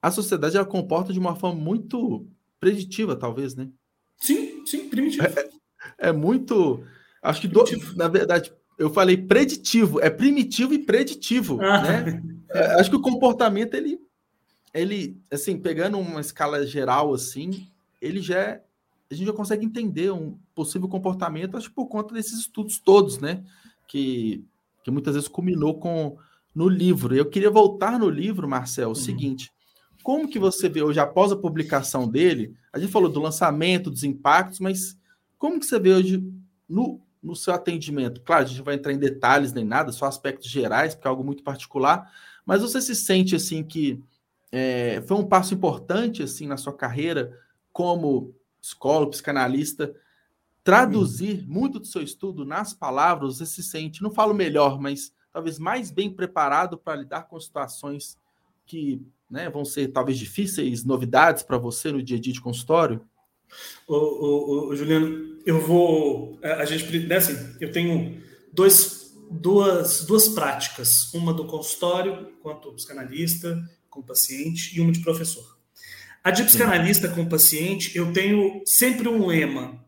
A 0.00 0.10
sociedade 0.10 0.56
ela 0.56 0.64
comporta 0.64 1.12
de 1.12 1.18
uma 1.18 1.34
forma 1.34 1.60
muito 1.60 2.26
preditiva, 2.58 3.16
talvez, 3.16 3.54
né? 3.54 3.68
Sim, 4.16 4.64
sim, 4.64 4.88
primitiva. 4.88 5.26
É, 5.98 6.08
é 6.08 6.12
muito 6.12 6.84
Acho 7.22 7.40
que, 7.42 7.48
do, 7.48 7.64
na 7.96 8.08
verdade, 8.08 8.52
eu 8.78 8.90
falei 8.90 9.16
preditivo, 9.16 10.00
é 10.00 10.08
primitivo 10.08 10.72
e 10.72 10.78
preditivo, 10.78 11.60
ah. 11.60 11.82
né? 11.82 12.22
É, 12.50 12.80
acho 12.80 12.88
que 12.88 12.96
o 12.96 13.02
comportamento, 13.02 13.74
ele, 13.74 13.98
ele, 14.72 15.20
assim, 15.30 15.58
pegando 15.58 15.98
uma 15.98 16.20
escala 16.20 16.66
geral, 16.66 17.12
assim, 17.12 17.68
ele 18.00 18.20
já 18.20 18.38
é, 18.38 18.62
a 19.10 19.14
gente 19.14 19.26
já 19.26 19.32
consegue 19.32 19.64
entender 19.64 20.10
um 20.10 20.38
possível 20.54 20.88
comportamento, 20.88 21.56
acho 21.56 21.68
que 21.68 21.74
por 21.74 21.86
conta 21.86 22.14
desses 22.14 22.40
estudos 22.40 22.78
todos, 22.78 23.18
né? 23.18 23.42
Que, 23.86 24.44
que 24.84 24.90
muitas 24.90 25.14
vezes 25.14 25.28
culminou 25.28 25.78
com 25.78 26.16
no 26.54 26.68
livro. 26.68 27.14
Eu 27.14 27.26
queria 27.26 27.50
voltar 27.50 27.98
no 27.98 28.08
livro, 28.08 28.48
Marcel, 28.48 28.88
o 28.88 28.90
uhum. 28.90 28.94
seguinte, 28.94 29.50
como 30.02 30.28
que 30.28 30.38
você 30.38 30.68
vê 30.68 30.82
hoje, 30.82 30.98
após 30.98 31.30
a 31.32 31.36
publicação 31.36 32.08
dele, 32.08 32.54
a 32.72 32.78
gente 32.78 32.92
falou 32.92 33.10
do 33.10 33.20
lançamento, 33.20 33.90
dos 33.90 34.04
impactos, 34.04 34.58
mas 34.60 34.98
como 35.38 35.60
que 35.60 35.66
você 35.66 35.78
vê 35.78 35.92
hoje 35.92 36.22
no 36.68 37.00
no 37.28 37.36
seu 37.36 37.52
atendimento? 37.54 38.20
Claro, 38.22 38.44
a 38.44 38.46
gente 38.46 38.58
não 38.58 38.64
vai 38.64 38.74
entrar 38.74 38.92
em 38.92 38.98
detalhes 38.98 39.52
nem 39.52 39.64
nada, 39.64 39.92
só 39.92 40.06
aspectos 40.06 40.48
gerais, 40.48 40.94
porque 40.94 41.06
é 41.06 41.10
algo 41.10 41.22
muito 41.22 41.42
particular, 41.42 42.10
mas 42.44 42.62
você 42.62 42.80
se 42.80 42.96
sente 42.96 43.36
assim 43.36 43.62
que 43.62 44.02
é, 44.50 45.02
foi 45.06 45.16
um 45.16 45.26
passo 45.26 45.52
importante 45.52 46.22
assim 46.22 46.46
na 46.46 46.56
sua 46.56 46.72
carreira 46.72 47.38
como 47.70 48.34
psicólogo, 48.60 49.10
psicanalista, 49.10 49.94
traduzir 50.64 51.44
hum. 51.44 51.52
muito 51.52 51.78
do 51.78 51.86
seu 51.86 52.02
estudo 52.02 52.44
nas 52.44 52.72
palavras, 52.72 53.36
você 53.36 53.46
se 53.46 53.62
sente, 53.62 54.02
não 54.02 54.10
falo 54.10 54.34
melhor, 54.34 54.80
mas 54.80 55.12
talvez 55.32 55.58
mais 55.58 55.90
bem 55.90 56.10
preparado 56.10 56.78
para 56.78 56.96
lidar 56.96 57.22
com 57.22 57.38
situações 57.38 58.18
que 58.66 59.00
né, 59.30 59.50
vão 59.50 59.64
ser 59.64 59.88
talvez 59.88 60.18
difíceis, 60.18 60.84
novidades 60.84 61.42
para 61.42 61.58
você 61.58 61.92
no 61.92 62.02
dia 62.02 62.16
a 62.16 62.20
dia 62.20 62.32
de 62.32 62.40
consultório? 62.40 63.06
O, 63.86 63.94
o, 63.94 64.68
o, 64.68 64.76
Juliano, 64.76 65.38
eu 65.46 65.60
vou. 65.60 66.38
A 66.42 66.64
gente, 66.64 66.98
né, 67.06 67.16
assim, 67.16 67.36
eu 67.60 67.72
tenho 67.72 68.22
dois, 68.52 69.14
duas, 69.30 70.04
duas 70.04 70.28
práticas: 70.28 71.12
uma 71.14 71.32
do 71.32 71.46
consultório, 71.46 72.32
quanto 72.42 72.72
psicanalista, 72.72 73.58
com 73.88 74.02
paciente, 74.02 74.76
e 74.76 74.80
uma 74.80 74.92
de 74.92 75.00
professor. 75.00 75.58
A 76.22 76.30
de 76.30 76.44
psicanalista 76.44 77.08
com 77.08 77.26
paciente, 77.26 77.96
eu 77.96 78.12
tenho 78.12 78.62
sempre 78.66 79.08
um 79.08 79.26
lema. 79.26 79.84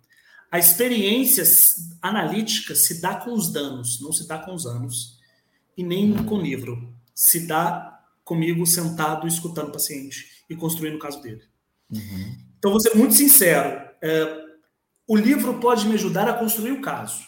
A 0.50 0.58
experiência 0.58 1.44
analítica 2.02 2.74
se 2.74 3.00
dá 3.00 3.14
com 3.14 3.32
os 3.32 3.52
danos, 3.52 4.00
não 4.00 4.12
se 4.12 4.26
dá 4.26 4.38
com 4.38 4.54
os 4.54 4.66
anos, 4.66 5.18
e 5.76 5.82
nem 5.82 6.12
com 6.24 6.36
o 6.36 6.42
livro. 6.42 6.92
Se 7.14 7.46
dá 7.46 8.00
comigo 8.24 8.66
sentado, 8.66 9.26
escutando 9.26 9.68
o 9.68 9.72
paciente 9.72 10.44
e 10.48 10.56
construindo 10.56 10.96
o 10.96 10.98
caso 10.98 11.20
dele. 11.20 11.42
Uhum. 11.90 12.49
Então, 12.60 12.70
vou 12.70 12.80
ser 12.80 12.94
muito 12.94 13.14
sincero. 13.14 13.80
É, 14.02 14.36
o 15.08 15.16
livro 15.16 15.58
pode 15.58 15.88
me 15.88 15.94
ajudar 15.94 16.28
a 16.28 16.34
construir 16.34 16.72
o 16.72 16.82
caso. 16.82 17.24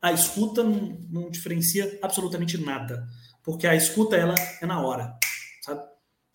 A 0.00 0.12
escuta 0.12 0.62
não, 0.62 0.96
não, 1.10 1.28
diferencia 1.28 1.98
absolutamente 2.00 2.56
nada. 2.56 3.04
Porque 3.42 3.66
a 3.66 3.74
escuta, 3.74 4.14
ela 4.16 4.36
é 4.62 4.64
na 4.64 4.80
hora. 4.80 5.12
Sabe? 5.60 5.82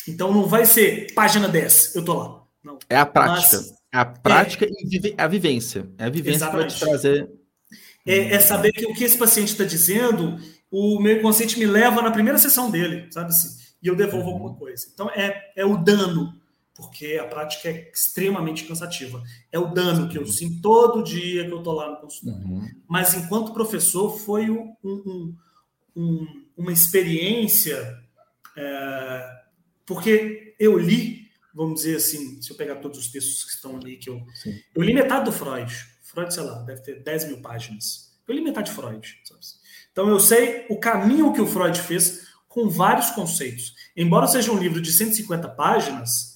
Então, 0.06 0.34
não 0.34 0.46
vai 0.46 0.66
ser 0.66 1.14
página 1.14 1.48
10, 1.48 1.96
eu 1.96 2.04
tô 2.04 2.14
lá. 2.14 2.44
Não. 2.62 2.78
É 2.90 2.98
a 2.98 3.06
prática. 3.06 3.58
Mas, 3.58 3.72
é 3.94 3.98
a 3.98 4.06
prática 4.06 4.66
é, 4.66 4.70
e 4.70 5.16
a 5.18 5.28
vivência. 5.28 5.90
É 5.98 6.06
a 6.06 6.10
vivência 6.10 6.50
que 6.50 6.56
vai 6.58 6.68
te 6.68 6.78
trazer. 6.78 7.32
É, 8.06 8.34
é 8.34 8.40
saber 8.42 8.74
que 8.74 8.86
o 8.86 8.94
que 8.94 9.06
esse 9.06 9.18
paciente 9.18 9.54
está 9.54 9.64
dizendo, 9.64 10.38
o 10.70 11.00
meu 11.00 11.18
inconsciente 11.18 11.58
me 11.58 11.66
leva 11.66 12.02
na 12.02 12.12
primeira 12.12 12.38
sessão 12.38 12.70
dele, 12.70 13.08
sabe 13.12 13.30
assim? 13.30 13.50
E 13.82 13.88
eu 13.88 13.96
devolvo 13.96 14.28
uhum. 14.28 14.34
alguma 14.34 14.56
coisa. 14.56 14.88
Então, 14.94 15.10
é, 15.10 15.52
é 15.56 15.66
o 15.66 15.78
dano 15.78 16.34
porque 16.82 17.20
a 17.22 17.28
prática 17.28 17.70
é 17.70 17.92
extremamente 17.94 18.66
cansativa. 18.66 19.22
É 19.52 19.60
o 19.60 19.72
dano 19.72 20.10
que 20.10 20.18
eu 20.18 20.26
sinto 20.26 20.60
todo 20.62 21.04
dia 21.04 21.46
que 21.46 21.52
eu 21.52 21.60
estou 21.60 21.74
lá 21.74 21.92
no 21.92 21.98
consultório. 21.98 22.48
Uhum. 22.48 22.68
Mas 22.88 23.14
enquanto 23.14 23.54
professor, 23.54 24.18
foi 24.18 24.50
um, 24.50 24.76
um, 24.84 25.36
um, 25.96 26.46
uma 26.58 26.74
experiência, 26.74 28.00
é, 28.58 29.42
porque 29.86 30.56
eu 30.60 30.76
li, 30.76 31.28
vamos 31.54 31.82
dizer 31.82 31.98
assim, 31.98 32.42
se 32.42 32.50
eu 32.50 32.58
pegar 32.58 32.78
todos 32.78 32.98
os 32.98 33.12
textos 33.12 33.44
que 33.44 33.52
estão 33.52 33.76
ali, 33.76 33.98
que 33.98 34.10
eu, 34.10 34.20
eu 34.74 34.82
li 34.82 34.92
metade 34.92 35.26
do 35.26 35.32
Freud. 35.32 35.72
Freud, 36.02 36.34
sei 36.34 36.44
lá, 36.44 36.64
deve 36.64 36.82
ter 36.82 37.04
10 37.04 37.28
mil 37.28 37.42
páginas. 37.42 38.12
Eu 38.28 38.34
li 38.34 38.42
metade 38.42 38.72
de 38.72 38.76
Freud. 38.76 39.08
Sabe? 39.24 39.40
Então 39.92 40.10
eu 40.10 40.20
sei 40.20 40.66
o 40.68 40.80
caminho 40.80 41.32
que 41.32 41.42
o 41.42 41.48
Freud 41.48 41.80
fez 41.80 42.28
com 42.48 42.68
vários 42.68 43.12
conceitos. 43.12 43.76
Embora 43.96 44.26
seja 44.26 44.52
um 44.52 44.58
livro 44.58 44.82
de 44.82 44.92
150 44.92 45.48
páginas, 45.50 46.31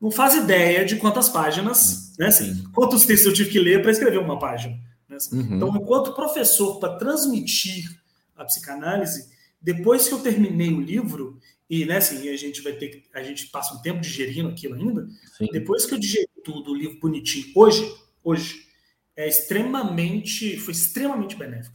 não 0.00 0.10
faz 0.10 0.34
ideia 0.34 0.84
de 0.84 0.96
quantas 0.96 1.28
páginas, 1.28 2.12
né? 2.18 2.26
Assim, 2.28 2.64
quantos 2.72 3.04
textos 3.04 3.26
eu 3.26 3.34
tive 3.34 3.50
que 3.50 3.58
ler 3.58 3.82
para 3.82 3.90
escrever 3.90 4.18
uma 4.18 4.38
página. 4.38 4.78
Né? 5.08 5.18
Uhum. 5.32 5.56
Então, 5.56 5.76
enquanto 5.76 6.14
professor, 6.14 6.78
para 6.80 6.96
transmitir 6.96 8.00
a 8.34 8.44
psicanálise, 8.44 9.28
depois 9.60 10.08
que 10.08 10.14
eu 10.14 10.20
terminei 10.20 10.72
o 10.72 10.80
livro, 10.80 11.38
e 11.68 11.84
né, 11.84 11.98
assim, 11.98 12.28
a 12.30 12.36
gente 12.36 12.62
vai 12.62 12.72
ter 12.72 13.04
a 13.14 13.22
gente 13.22 13.48
passa 13.48 13.74
um 13.74 13.82
tempo 13.82 14.00
digerindo 14.00 14.48
aquilo 14.48 14.74
ainda, 14.74 15.06
Sim. 15.36 15.48
depois 15.52 15.84
que 15.84 15.94
eu 15.94 15.98
digeri 15.98 16.28
tudo, 16.42 16.72
o 16.72 16.74
livro 16.74 16.98
bonitinho, 16.98 17.52
hoje, 17.54 17.94
hoje, 18.24 18.66
é 19.14 19.28
extremamente, 19.28 20.56
foi 20.56 20.72
extremamente 20.72 21.36
benéfico. 21.36 21.74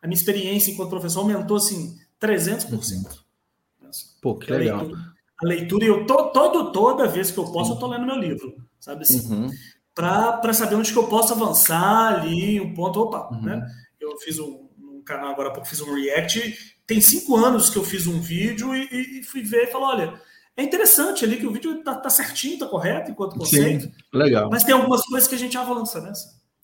A 0.00 0.06
minha 0.06 0.16
experiência 0.16 0.70
enquanto 0.70 0.90
professor 0.90 1.20
aumentou, 1.20 1.56
assim, 1.56 1.98
300%. 2.20 2.70
Uhum. 2.70 3.90
Pô, 4.22 4.36
que 4.36 4.52
legal. 4.52 4.82
Leitura, 4.82 5.13
a 5.42 5.46
leitura, 5.46 5.84
e 5.84 5.88
eu 5.88 6.06
tô, 6.06 6.30
todo, 6.30 6.72
toda 6.72 7.08
vez 7.08 7.30
que 7.30 7.38
eu 7.38 7.44
posso, 7.44 7.72
eu 7.72 7.76
tô 7.76 7.86
lendo 7.86 8.06
meu 8.06 8.16
livro, 8.16 8.54
sabe 8.78 9.02
assim? 9.02 9.20
Uhum. 9.32 9.50
Para 9.94 10.52
saber 10.52 10.74
onde 10.74 10.92
que 10.92 10.98
eu 10.98 11.06
posso 11.06 11.32
avançar 11.32 12.14
ali, 12.14 12.60
um 12.60 12.74
ponto, 12.74 13.00
opa, 13.00 13.28
uhum. 13.32 13.42
né? 13.42 13.66
Eu 14.00 14.16
fiz 14.18 14.38
um, 14.38 14.68
um 14.78 15.02
canal 15.04 15.30
agora 15.30 15.48
há 15.48 15.52
pouco, 15.52 15.68
fiz 15.68 15.80
um 15.80 15.94
react, 15.94 16.56
tem 16.86 17.00
cinco 17.00 17.36
anos 17.36 17.70
que 17.70 17.76
eu 17.76 17.84
fiz 17.84 18.06
um 18.06 18.20
vídeo 18.20 18.74
e, 18.74 19.20
e 19.20 19.22
fui 19.22 19.42
ver 19.42 19.64
e 19.64 19.72
falou, 19.72 19.88
olha, 19.88 20.14
é 20.56 20.62
interessante 20.62 21.24
ali 21.24 21.36
que 21.36 21.46
o 21.46 21.52
vídeo 21.52 21.82
tá, 21.82 21.94
tá 21.94 22.10
certinho, 22.10 22.58
tá 22.58 22.66
correto 22.66 23.10
enquanto 23.10 23.36
conceito. 23.36 23.84
Sim, 23.84 23.92
legal. 24.12 24.48
Mas 24.50 24.62
tem 24.62 24.74
algumas 24.74 25.02
coisas 25.04 25.28
que 25.28 25.34
a 25.34 25.38
gente 25.38 25.58
avança, 25.58 26.00
né? 26.00 26.12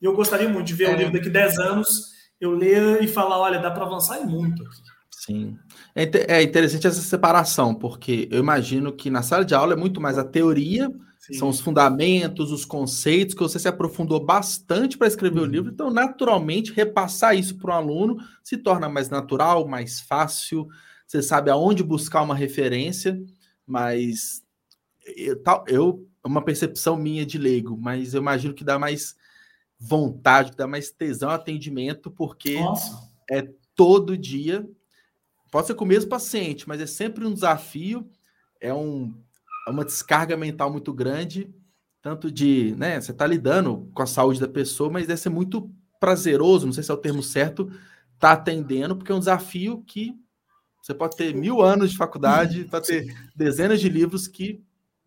E 0.00 0.04
eu 0.04 0.14
gostaria 0.14 0.48
muito 0.48 0.66
de 0.66 0.74
ver 0.74 0.90
é. 0.90 0.94
o 0.94 0.96
livro 0.96 1.12
daqui 1.12 1.28
10 1.28 1.58
anos, 1.58 2.12
eu 2.40 2.52
ler 2.52 3.02
e 3.02 3.08
falar, 3.08 3.38
olha, 3.38 3.58
dá 3.58 3.70
para 3.70 3.84
avançar 3.84 4.20
e 4.20 4.24
muito 4.24 4.62
aqui. 4.62 4.82
Sim. 5.20 5.58
É, 5.94 6.38
é 6.38 6.42
interessante 6.42 6.86
essa 6.86 7.02
separação, 7.02 7.74
porque 7.74 8.26
eu 8.30 8.38
imagino 8.38 8.90
que 8.90 9.10
na 9.10 9.22
sala 9.22 9.44
de 9.44 9.54
aula 9.54 9.74
é 9.74 9.76
muito 9.76 10.00
mais 10.00 10.16
a 10.16 10.24
teoria, 10.24 10.90
Sim. 11.18 11.34
são 11.34 11.50
os 11.50 11.60
fundamentos, 11.60 12.50
os 12.50 12.64
conceitos, 12.64 13.34
que 13.34 13.42
você 13.42 13.58
se 13.58 13.68
aprofundou 13.68 14.24
bastante 14.24 14.96
para 14.96 15.06
escrever 15.06 15.40
uhum. 15.40 15.44
o 15.44 15.50
livro, 15.50 15.70
então, 15.70 15.90
naturalmente, 15.90 16.72
repassar 16.72 17.36
isso 17.36 17.58
para 17.58 17.70
o 17.70 17.74
aluno 17.74 18.16
se 18.42 18.56
torna 18.56 18.88
mais 18.88 19.10
natural, 19.10 19.68
mais 19.68 20.00
fácil, 20.00 20.66
você 21.06 21.20
sabe 21.20 21.50
aonde 21.50 21.82
buscar 21.82 22.22
uma 22.22 22.34
referência, 22.34 23.22
mas 23.66 24.42
eu, 25.14 25.38
eu 25.66 26.08
uma 26.24 26.42
percepção 26.42 26.96
minha 26.96 27.26
de 27.26 27.36
leigo, 27.36 27.76
mas 27.78 28.14
eu 28.14 28.22
imagino 28.22 28.54
que 28.54 28.64
dá 28.64 28.78
mais 28.78 29.14
vontade, 29.78 30.52
que 30.52 30.56
dá 30.56 30.66
mais 30.66 30.90
tesão 30.90 31.28
atendimento, 31.28 32.10
porque 32.10 32.58
Nossa. 32.58 33.06
é 33.30 33.46
todo 33.74 34.16
dia 34.16 34.66
Pode 35.50 35.66
ser 35.66 35.74
com 35.74 35.84
o 35.84 35.88
mesmo 35.88 36.08
paciente, 36.08 36.68
mas 36.68 36.80
é 36.80 36.86
sempre 36.86 37.26
um 37.26 37.34
desafio, 37.34 38.08
é, 38.60 38.72
um, 38.72 39.14
é 39.66 39.70
uma 39.70 39.84
descarga 39.84 40.36
mental 40.36 40.70
muito 40.70 40.92
grande, 40.92 41.52
tanto 42.00 42.30
de, 42.30 42.74
né, 42.78 43.00
você 43.00 43.10
está 43.10 43.26
lidando 43.26 43.90
com 43.92 44.02
a 44.02 44.06
saúde 44.06 44.40
da 44.40 44.48
pessoa, 44.48 44.90
mas 44.90 45.06
deve 45.06 45.20
ser 45.20 45.28
muito 45.28 45.70
prazeroso, 45.98 46.66
não 46.66 46.72
sei 46.72 46.82
se 46.82 46.90
é 46.90 46.94
o 46.94 46.98
termo 46.98 47.22
certo, 47.22 47.70
tá 48.18 48.32
atendendo, 48.32 48.96
porque 48.96 49.12
é 49.12 49.14
um 49.14 49.18
desafio 49.20 49.82
que 49.86 50.14
você 50.82 50.94
pode 50.94 51.16
ter 51.16 51.34
mil 51.34 51.60
anos 51.60 51.90
de 51.90 51.96
faculdade, 51.96 52.64
pode 52.70 52.86
ter 52.86 53.14
dezenas 53.34 53.80
de 53.80 53.88
livros 53.88 54.26
que 54.26 54.62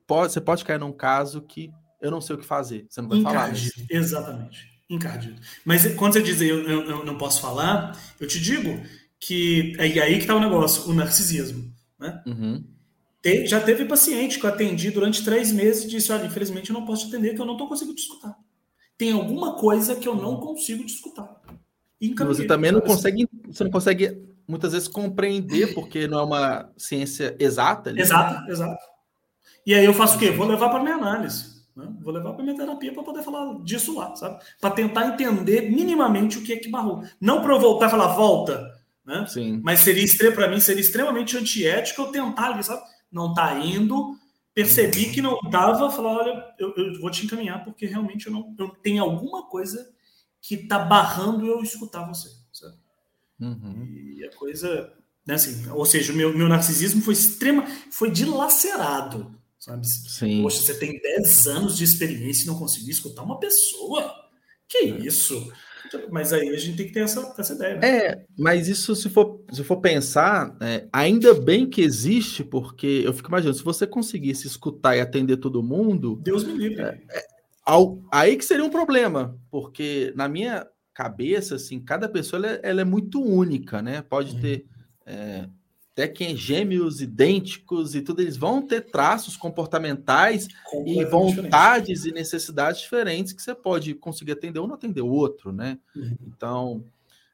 pode, 0.05 0.33
você 0.33 0.41
pode 0.41 0.63
cair 0.63 0.79
num 0.79 0.91
caso 0.91 1.41
que 1.41 1.71
eu 2.01 2.11
não 2.11 2.21
sei 2.21 2.35
o 2.35 2.39
que 2.39 2.45
fazer. 2.45 2.85
Você 2.89 3.01
não 3.01 3.09
vai 3.09 3.19
Encardido, 3.19 3.73
falar. 3.73 3.87
Né? 3.89 3.97
Exatamente. 3.97 4.73
Encardido. 4.89 5.41
Mas 5.65 5.95
quando 5.95 6.13
você 6.13 6.21
diz 6.21 6.41
eu, 6.41 6.67
eu, 6.67 6.89
eu, 6.89 7.05
não 7.05 7.17
posso 7.17 7.41
falar, 7.41 7.97
eu 8.19 8.27
te 8.27 8.39
digo, 8.39 8.69
que 9.26 9.74
é 9.78 9.84
aí 9.84 10.15
que 10.15 10.21
está 10.21 10.36
o 10.36 10.39
negócio, 10.39 10.89
o 10.89 10.93
narcisismo. 10.93 11.71
Né? 11.97 12.21
Uhum. 12.26 12.63
Te, 13.21 13.45
já 13.47 13.61
teve 13.61 13.86
paciente 13.86 14.38
que 14.38 14.45
eu 14.45 14.49
atendi 14.49 14.91
durante 14.91 15.24
três 15.24 15.51
meses 15.51 15.86
e 15.86 15.88
disse: 15.88 16.11
Olha, 16.11 16.26
infelizmente 16.26 16.69
eu 16.69 16.74
não 16.74 16.86
posso 16.86 17.05
te 17.05 17.15
atender, 17.15 17.34
que 17.34 17.41
eu 17.41 17.45
não 17.45 17.53
estou 17.53 17.67
conseguindo 17.67 17.95
te 17.95 18.01
escutar. 18.01 18.36
Tem 18.97 19.13
alguma 19.13 19.55
coisa 19.55 19.95
que 19.95 20.07
eu 20.07 20.15
não 20.15 20.38
consigo 20.38 20.86
te 20.86 20.93
escutar. 20.93 21.41
você 22.26 22.45
também 22.45 22.71
não 22.71 22.82
consegue, 22.82 23.28
você 23.47 23.63
não 23.63 23.71
consegue 23.71 24.21
muitas 24.45 24.74
vezes 24.74 24.88
compreender, 24.89 25.74
porque 25.74 26.05
não 26.05 26.19
é 26.19 26.24
uma 26.24 26.69
ciência 26.78 27.36
exata. 27.39 27.89
Ali. 27.89 28.01
Exato, 28.01 28.51
exato. 28.51 28.84
E 29.65 29.74
aí 29.74 29.86
eu 29.86 29.93
faço 29.93 30.17
o 30.17 30.19
quê? 30.19 30.32
Vou 30.32 30.45
levar 30.45 30.69
para 30.69 30.84
minha 30.84 30.95
análise. 30.95 31.63
Né? 31.76 31.88
Vou 32.01 32.13
levar 32.13 32.34
para 32.34 32.43
minha 32.43 32.57
terapia 32.57 32.93
para 32.93 33.03
poder 33.03 33.24
falar 33.24 33.57
disso 33.63 33.95
lá, 33.95 34.13
sabe? 34.17 34.43
Para 34.59 34.76
tentar 34.76 35.07
entender 35.07 35.71
minimamente 35.71 36.38
o 36.38 36.43
que 36.43 36.51
é 36.51 36.57
que 36.57 36.69
barrou. 36.69 37.03
Não 37.21 37.41
para 37.41 37.53
eu 37.53 37.59
voltar 37.59 37.88
e 37.88 37.91
falar, 37.91 38.15
volta, 38.15 38.82
né? 39.05 39.25
Sim. 39.27 39.59
Mas 39.63 39.81
seria 39.81 40.31
para 40.31 40.47
mim 40.47 40.59
seria 40.59 40.81
extremamente 40.81 41.37
antiético 41.37 42.01
eu 42.01 42.11
tentar 42.11 42.51
ali, 42.51 42.63
sabe? 42.63 42.81
Não 43.11 43.33
tá 43.33 43.57
indo, 43.59 44.17
percebi 44.53 45.11
que 45.11 45.21
não 45.21 45.39
dava, 45.49 45.91
falar, 45.91 46.17
olha, 46.19 46.55
eu, 46.59 46.73
eu, 46.75 47.01
vou 47.01 47.11
te 47.11 47.25
encaminhar 47.25 47.63
porque 47.63 47.85
realmente 47.85 48.27
eu 48.27 48.33
não 48.33 48.55
eu 48.57 48.69
tenho 48.69 49.03
alguma 49.03 49.47
coisa 49.47 49.91
que 50.41 50.57
tá 50.57 50.79
barrando 50.79 51.45
eu 51.45 51.61
escutar 51.61 52.07
você, 52.07 52.29
sabe? 52.51 52.75
Uhum. 53.39 53.85
E 53.85 54.25
a 54.25 54.35
coisa, 54.35 54.93
né, 55.25 55.35
assim, 55.35 55.69
ou 55.69 55.85
seja, 55.85 56.13
o 56.13 56.15
meu, 56.15 56.35
meu 56.35 56.47
narcisismo 56.47 57.01
foi 57.01 57.13
extrema, 57.13 57.65
foi 57.91 58.11
dilacerado, 58.11 59.35
sabe? 59.59 59.87
Sim. 59.87 60.41
Poxa, 60.43 60.61
você 60.61 60.77
tem 60.77 60.99
10 60.99 61.47
anos 61.47 61.77
de 61.77 61.83
experiência 61.83 62.43
e 62.43 62.47
não 62.47 62.59
conseguiu 62.59 62.91
escutar 62.91 63.23
uma 63.23 63.39
pessoa? 63.39 64.13
Que 64.67 64.77
é. 64.77 64.85
isso? 64.99 65.51
Mas 66.11 66.34
aí 66.34 66.49
a 66.49 66.57
gente 66.57 66.77
tem 66.77 66.88
que 66.88 66.93
ter 66.93 67.01
essa, 67.01 67.34
essa 67.38 67.53
ideia. 67.53 67.77
Né? 67.77 67.88
É, 67.88 68.25
mas 68.38 68.67
isso, 68.67 68.95
se 68.95 69.09
for, 69.09 69.43
se 69.51 69.63
for 69.63 69.77
pensar, 69.77 70.55
é, 70.61 70.88
ainda 70.91 71.34
bem 71.34 71.69
que 71.69 71.81
existe, 71.81 72.43
porque 72.43 73.01
eu 73.05 73.13
fico 73.13 73.29
imaginando, 73.29 73.57
se 73.57 73.63
você 73.63 73.86
conseguisse 73.86 74.47
escutar 74.47 74.95
e 74.95 75.01
atender 75.01 75.38
todo 75.38 75.63
mundo. 75.63 76.19
Deus 76.23 76.43
me 76.43 76.53
livre. 76.53 76.81
É, 76.81 76.99
é, 77.09 77.25
ao, 77.65 78.01
aí 78.11 78.36
que 78.36 78.45
seria 78.45 78.65
um 78.65 78.69
problema, 78.69 79.38
porque 79.49 80.13
na 80.15 80.27
minha 80.27 80.67
cabeça, 80.93 81.55
assim, 81.55 81.79
cada 81.79 82.07
pessoa 82.07 82.39
ela, 82.39 82.55
é, 82.55 82.59
ela 82.63 82.81
é 82.81 82.86
muito 82.86 83.21
única, 83.21 83.81
né? 83.81 84.01
Pode 84.01 84.36
uhum. 84.36 84.41
ter. 84.41 84.65
É, 85.95 86.03
até 86.03 86.07
quem 86.07 86.33
é 86.33 86.35
gêmeos 86.35 87.01
idênticos 87.01 87.95
e 87.95 88.01
tudo, 88.01 88.21
eles 88.21 88.35
vão 88.35 88.61
ter 88.61 88.81
traços 88.81 89.37
comportamentais 89.37 90.47
e 90.85 91.05
vontades 91.05 92.01
diferente. 92.01 92.09
e 92.09 92.13
necessidades 92.13 92.81
diferentes 92.81 93.33
que 93.33 93.41
você 93.41 93.53
pode 93.53 93.93
conseguir 93.93 94.31
atender 94.31 94.59
um 94.59 94.67
não 94.67 94.75
atender 94.75 95.01
o 95.01 95.07
outro, 95.07 95.51
né? 95.51 95.77
Uhum. 95.95 96.17
Então, 96.27 96.83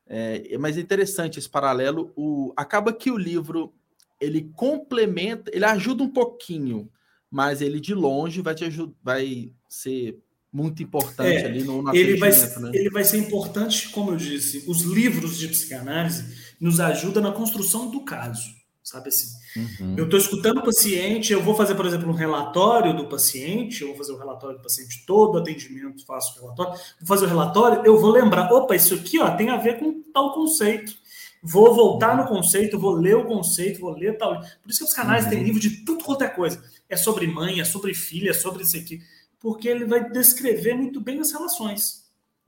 é, 0.07 0.57
mas 0.57 0.77
é 0.77 0.81
interessante 0.81 1.39
esse 1.39 1.49
paralelo. 1.49 2.11
O, 2.15 2.53
acaba 2.57 2.91
que 2.91 3.11
o 3.11 3.17
livro 3.17 3.73
ele 4.19 4.51
complementa, 4.55 5.49
ele 5.53 5.65
ajuda 5.65 6.03
um 6.03 6.09
pouquinho, 6.09 6.89
mas 7.31 7.61
ele 7.61 7.79
de 7.79 7.93
longe 7.93 8.41
vai 8.41 8.55
te 8.55 8.65
ajudar, 8.65 8.93
vai 9.01 9.53
ser 9.69 10.19
muito 10.51 10.81
importante 10.81 11.37
é, 11.37 11.45
ali 11.45 11.63
no, 11.63 11.81
no 11.81 11.95
ele 11.95 12.17
vai, 12.17 12.31
né? 12.31 12.71
ele 12.73 12.89
vai 12.89 13.03
ser 13.03 13.17
importante, 13.17 13.89
como 13.89 14.11
eu 14.11 14.17
disse, 14.17 14.63
os 14.67 14.81
livros 14.81 15.37
de 15.37 15.47
psicanálise 15.47 16.48
nos 16.59 16.79
ajuda 16.79 17.21
na 17.21 17.31
construção 17.31 17.89
do 17.89 18.01
caso, 18.01 18.53
sabe 18.83 19.09
assim? 19.09 19.27
Uhum. 19.55 19.95
Eu 19.97 20.05
estou 20.05 20.19
escutando 20.19 20.59
o 20.59 20.63
paciente, 20.63 21.31
eu 21.31 21.41
vou 21.41 21.55
fazer, 21.55 21.75
por 21.75 21.85
exemplo, 21.85 22.09
um 22.09 22.13
relatório 22.13 22.95
do 22.95 23.07
paciente, 23.07 23.81
eu 23.81 23.89
vou 23.89 23.97
fazer 23.97 24.11
o 24.11 24.17
relatório 24.17 24.57
do 24.57 24.63
paciente 24.63 25.05
todo, 25.05 25.37
atendimento, 25.37 26.05
faço 26.05 26.37
o 26.37 26.41
relatório, 26.41 26.73
vou 26.73 27.07
fazer 27.07 27.25
o 27.25 27.29
relatório, 27.29 27.85
eu 27.85 27.99
vou 27.99 28.11
lembrar, 28.11 28.51
opa, 28.51 28.75
isso 28.75 28.93
aqui 28.93 29.19
ó, 29.19 29.35
tem 29.35 29.49
a 29.49 29.57
ver 29.57 29.79
com 29.79 30.01
tal 30.13 30.33
conceito. 30.33 30.93
Vou 31.41 31.73
voltar 31.73 32.17
no 32.17 32.27
conceito, 32.27 32.77
vou 32.77 32.91
ler 32.91 33.15
o 33.15 33.25
conceito, 33.25 33.79
vou 33.79 33.91
ler 33.91 34.17
tal. 34.17 34.39
Por 34.61 34.69
isso 34.69 34.79
que 34.79 34.85
os 34.85 34.93
canais 34.93 35.23
uhum. 35.23 35.29
têm 35.29 35.43
livro 35.43 35.59
de 35.59 35.85
tudo 35.85 36.03
quanto 36.03 36.23
é 36.23 36.27
coisa. 36.27 36.61
É 36.89 36.97
sobre 36.97 37.27
mãe, 37.27 37.61
é 37.61 37.63
sobre 37.63 37.93
filha, 37.93 38.31
é 38.31 38.33
sobre 38.33 38.63
isso 38.63 38.75
aqui. 38.75 39.01
Porque 39.39 39.69
ele 39.69 39.85
vai 39.85 40.09
descrever 40.09 40.75
muito 40.75 40.99
bem 40.99 41.21
as 41.21 41.31
relações. 41.31 41.98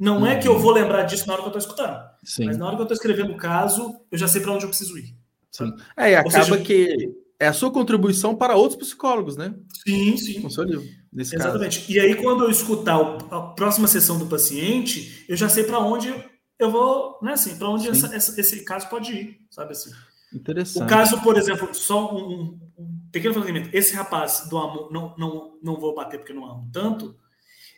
Não 0.01 0.25
é 0.25 0.35
que 0.35 0.47
eu 0.47 0.53
uhum. 0.53 0.59
vou 0.59 0.71
lembrar 0.71 1.03
disso 1.03 1.27
na 1.27 1.33
hora 1.33 1.43
que 1.43 1.49
eu 1.49 1.57
estou 1.57 1.71
escutando. 1.71 1.99
Sim. 2.23 2.45
Mas 2.45 2.57
na 2.57 2.65
hora 2.65 2.75
que 2.75 2.81
eu 2.81 2.85
estou 2.85 2.95
escrevendo 2.95 3.33
o 3.33 3.37
caso, 3.37 3.95
eu 4.11 4.17
já 4.17 4.27
sei 4.27 4.41
para 4.41 4.51
onde 4.51 4.65
eu 4.65 4.69
preciso 4.69 4.97
ir. 4.97 5.15
Sim. 5.51 5.71
É, 5.95 6.09
e 6.09 6.15
acaba 6.15 6.43
seja, 6.43 6.57
que 6.57 7.13
é 7.39 7.45
a 7.45 7.53
sua 7.53 7.69
contribuição 7.71 8.35
para 8.35 8.55
outros 8.55 8.79
psicólogos, 8.79 9.37
né? 9.37 9.53
Sim, 9.87 10.17
sim. 10.17 10.41
Com 10.41 10.49
seu 10.49 10.63
livro. 10.63 10.83
Nesse 11.13 11.35
Exatamente. 11.35 11.81
Caso. 11.81 11.91
E 11.91 11.99
aí, 11.99 12.15
quando 12.15 12.45
eu 12.45 12.49
escutar 12.49 12.99
a 13.29 13.41
próxima 13.41 13.87
sessão 13.87 14.17
do 14.17 14.25
paciente, 14.25 15.23
eu 15.29 15.37
já 15.37 15.47
sei 15.47 15.65
para 15.65 15.77
onde 15.77 16.11
eu 16.57 16.71
vou, 16.71 17.19
né? 17.21 17.33
Assim, 17.33 17.55
para 17.55 17.69
onde 17.69 17.87
essa, 17.87 18.07
essa, 18.15 18.41
esse 18.41 18.65
caso 18.65 18.89
pode 18.89 19.11
ir, 19.11 19.37
sabe 19.51 19.73
assim? 19.73 19.91
Interessante. 20.33 20.83
O 20.83 20.87
caso, 20.87 21.21
por 21.21 21.37
exemplo, 21.37 21.75
só 21.75 22.11
um, 22.11 22.57
um 22.75 22.99
pequeno 23.11 23.35
fragmento, 23.35 23.69
esse 23.71 23.93
rapaz 23.93 24.47
do 24.49 24.57
amor, 24.57 24.91
não, 24.91 25.13
não, 25.15 25.59
não 25.61 25.79
vou 25.79 25.93
bater 25.93 26.17
porque 26.17 26.33
não 26.33 26.49
amo 26.49 26.69
tanto, 26.73 27.15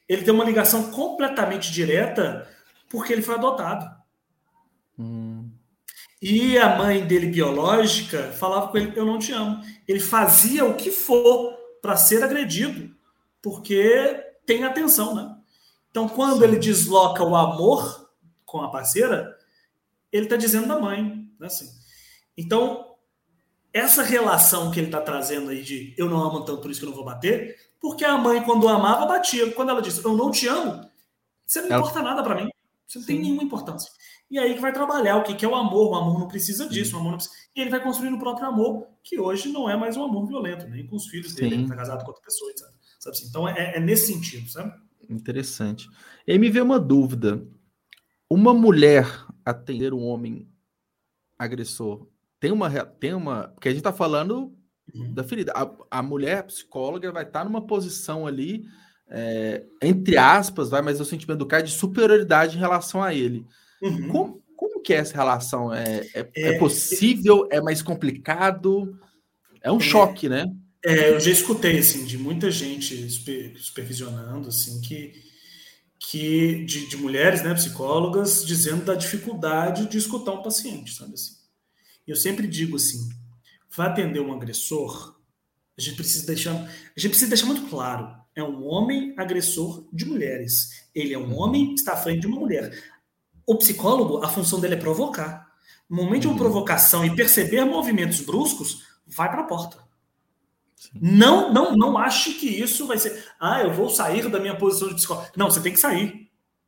ele 0.08 0.24
tem 0.24 0.34
uma 0.34 0.43
ligação 0.43 0.91
completamente 0.91 1.72
direta 1.72 2.47
porque 2.89 3.12
ele 3.12 3.22
foi 3.22 3.36
adotado. 3.36 3.89
Hum. 4.97 5.49
E 6.22 6.58
a 6.58 6.78
mãe 6.78 7.06
dele 7.06 7.28
biológica 7.28 8.32
falava 8.32 8.68
com 8.68 8.78
ele: 8.78 8.93
Eu 8.95 9.06
não 9.06 9.20
te 9.20 9.32
amo. 9.32 9.62
Ele 9.88 9.99
fazia 9.99 10.64
o 10.64 10.76
que 10.76 10.91
for 10.91 11.54
para 11.82 11.97
ser 11.97 12.24
agredido, 12.24 12.95
porque 13.41 14.24
tem 14.45 14.64
atenção, 14.64 15.14
né? 15.14 15.36
Então, 15.89 16.08
quando 16.08 16.39
Sim. 16.39 16.43
ele 16.45 16.58
desloca 16.58 17.24
o 17.24 17.36
amor 17.36 18.10
com 18.45 18.62
a 18.62 18.72
parceira, 18.72 19.38
ele 20.12 20.26
está 20.26 20.36
dizendo 20.38 20.68
da 20.68 20.80
mãe. 20.80 21.28
Né? 21.39 21.47
Assim. 21.47 21.70
Então, 22.38 22.95
essa 23.74 24.01
relação 24.01 24.72
que 24.72 24.80
ele 24.80 24.88
está 24.88 25.01
trazendo 25.01 25.49
aí 25.49 25.62
de 25.62 25.93
eu 25.97 26.10
não 26.10 26.24
amo 26.24 26.45
tanto, 26.45 26.62
por 26.62 26.72
isso 26.72 26.80
que 26.80 26.86
eu 26.86 26.89
não 26.89 26.95
vou 26.95 27.06
bater, 27.06 27.58
porque 27.84 28.05
a 28.05 28.17
mãe, 28.17 28.41
quando 28.41 28.69
amava, 28.69 29.05
batia. 29.05 29.51
Quando 29.51 29.71
ela 29.71 29.81
disse 29.81 30.01
eu 30.05 30.15
não 30.15 30.31
te 30.31 30.47
amo, 30.47 30.89
você 31.45 31.59
não 31.59 31.67
ela... 31.67 31.79
importa 31.79 32.01
nada 32.01 32.23
para 32.23 32.36
mim. 32.36 32.49
Você 32.88 32.97
não 32.97 33.05
Sim. 33.05 33.13
tem 33.13 33.21
nenhuma 33.21 33.43
importância. 33.43 33.91
E 34.31 34.39
aí 34.39 34.53
que 34.53 34.61
vai 34.61 34.71
trabalhar 34.71 35.17
o 35.17 35.23
que, 35.23 35.36
que 35.36 35.43
é 35.43 35.47
o 35.49 35.53
amor. 35.53 35.91
O 35.91 35.95
amor 35.95 36.17
não 36.17 36.29
precisa 36.29 36.65
disso. 36.69 36.95
O 36.95 36.99
amor 37.01 37.15
precisa... 37.15 37.36
E 37.53 37.59
ele 37.59 37.69
vai 37.69 37.84
construindo 37.84 38.15
o 38.15 38.19
próprio 38.19 38.47
amor, 38.47 38.88
que 39.03 39.19
hoje 39.19 39.51
não 39.51 39.69
é 39.69 39.75
mais 39.75 39.97
um 39.97 40.03
amor 40.05 40.25
violento, 40.25 40.65
nem 40.69 40.88
com 40.88 40.95
os 40.95 41.07
filhos 41.07 41.36
dele, 41.36 41.55
ele 41.55 41.63
está 41.63 41.75
casado 41.75 42.05
com 42.05 42.07
outra 42.07 42.23
pessoa, 42.23 42.49
etc. 42.51 42.67
Sabe 42.99 43.17
assim? 43.17 43.27
Então 43.27 43.49
é, 43.49 43.75
é, 43.75 43.79
nesse 43.81 44.13
sentido, 44.13 44.49
sabe? 44.49 44.73
Interessante. 45.09 45.89
E 46.25 46.39
me 46.39 46.49
veio 46.49 46.63
uma 46.63 46.79
dúvida. 46.79 47.45
Uma 48.29 48.53
mulher 48.53 49.05
atender 49.43 49.93
um 49.93 50.05
homem 50.05 50.47
agressor 51.38 52.07
tem 52.43 52.51
uma. 52.51 52.69
Tem 52.69 53.13
uma 53.13 53.47
porque 53.47 53.69
a 53.69 53.71
gente 53.71 53.79
está 53.79 53.93
falando. 53.93 54.53
Da 54.93 55.23
ferida. 55.23 55.51
A, 55.55 55.99
a 55.99 56.03
mulher 56.03 56.43
psicóloga 56.43 57.11
vai 57.11 57.23
estar 57.23 57.39
tá 57.39 57.45
numa 57.45 57.65
posição 57.65 58.27
ali, 58.27 58.65
é, 59.09 59.63
entre 59.81 60.17
aspas, 60.17 60.69
vai, 60.69 60.81
mas 60.81 60.99
o 60.99 61.05
sentimento 61.05 61.39
do 61.39 61.45
cara 61.45 61.63
de 61.63 61.71
superioridade 61.71 62.57
em 62.57 62.59
relação 62.59 63.01
a 63.01 63.13
ele. 63.13 63.45
Uhum. 63.81 64.07
Como, 64.09 64.43
como 64.55 64.81
que 64.81 64.93
é 64.93 64.97
essa 64.97 65.15
relação? 65.15 65.73
É, 65.73 66.07
é, 66.13 66.29
é, 66.35 66.55
é 66.55 66.57
possível? 66.59 67.47
É 67.51 67.61
mais 67.61 67.81
complicado? 67.81 68.97
É 69.61 69.71
um 69.71 69.77
é. 69.77 69.81
choque, 69.81 70.29
né? 70.29 70.45
É, 70.85 71.11
eu 71.11 71.19
já 71.19 71.31
escutei 71.31 71.79
assim 71.79 72.05
de 72.05 72.17
muita 72.17 72.51
gente 72.51 73.09
supervisionando 73.57 74.49
assim 74.49 74.81
que 74.81 75.13
que 76.09 76.65
de, 76.65 76.89
de, 76.89 76.97
mulheres, 76.97 77.41
né, 77.43 77.53
psicólogas, 77.53 78.45
dizendo 78.45 78.83
da 78.83 78.93
dificuldade 78.93 79.87
de 79.87 79.97
escutar 79.97 80.33
um 80.33 80.43
paciente, 80.43 80.93
sabe 80.93 81.13
assim. 81.13 81.35
Eu 82.05 82.17
sempre 82.17 82.45
digo 82.45 82.75
assim, 82.75 83.07
vai 83.76 83.88
atender 83.88 84.19
um 84.19 84.34
agressor, 84.34 85.15
a 85.78 85.82
gente 85.82 85.95
precisa 85.95 86.26
deixar, 86.28 86.53
a 86.53 86.99
gente 86.99 87.09
precisa 87.09 87.30
deixar 87.30 87.45
muito 87.47 87.67
claro, 87.69 88.15
é 88.36 88.43
um 88.43 88.65
homem 88.65 89.13
agressor 89.17 89.88
de 89.91 90.05
mulheres. 90.05 90.88
Ele 90.93 91.13
é 91.13 91.17
um 91.17 91.38
homem 91.38 91.69
que 91.69 91.82
está 91.82 91.93
à 91.93 91.97
frente 91.97 92.21
de 92.21 92.28
uma 92.28 92.39
mulher. 92.39 92.71
O 93.45 93.55
psicólogo, 93.57 94.24
a 94.24 94.30
função 94.30 94.59
dele 94.59 94.76
é 94.76 94.78
provocar. 94.78 95.51
No 95.89 95.97
momento 95.97 96.21
de 96.21 96.28
uma 96.28 96.34
uhum. 96.34 96.39
provocação 96.39 97.05
e 97.05 97.15
perceber 97.15 97.63
movimentos 97.65 98.21
bruscos, 98.21 98.84
vai 99.05 99.30
para 99.30 99.41
a 99.41 99.45
porta. 99.45 99.78
Não, 100.93 101.53
não, 101.53 101.76
não 101.76 101.97
ache 101.97 102.34
que 102.34 102.47
isso 102.47 102.88
vai 102.88 102.97
ser. 102.97 103.24
Ah, 103.39 103.61
eu 103.61 103.74
vou 103.74 103.89
sair 103.89 104.30
da 104.30 104.39
minha 104.39 104.55
posição 104.55 104.88
de 104.88 104.95
psicólogo. 104.95 105.28
Não, 105.36 105.49
você 105.49 105.61
tem 105.61 105.74
que 105.74 105.80
sair. 105.80 106.22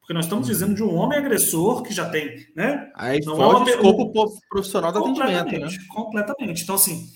Porque 0.06 0.14
nós 0.14 0.26
estamos 0.26 0.46
dizendo 0.46 0.76
de 0.76 0.84
um 0.84 0.94
homem 0.94 1.18
agressor 1.18 1.82
que 1.82 1.92
já 1.92 2.08
tem, 2.08 2.46
né? 2.56 2.92
Aí 2.94 3.20
não 3.22 3.42
é 3.42 3.48
uma... 3.48 3.68
escopo 3.68 4.40
profissional 4.48 4.92
do 4.92 5.00
atendimento, 5.00 5.60
né? 5.60 5.68
Completamente. 5.88 6.62
Então, 6.62 6.76
assim, 6.76 7.10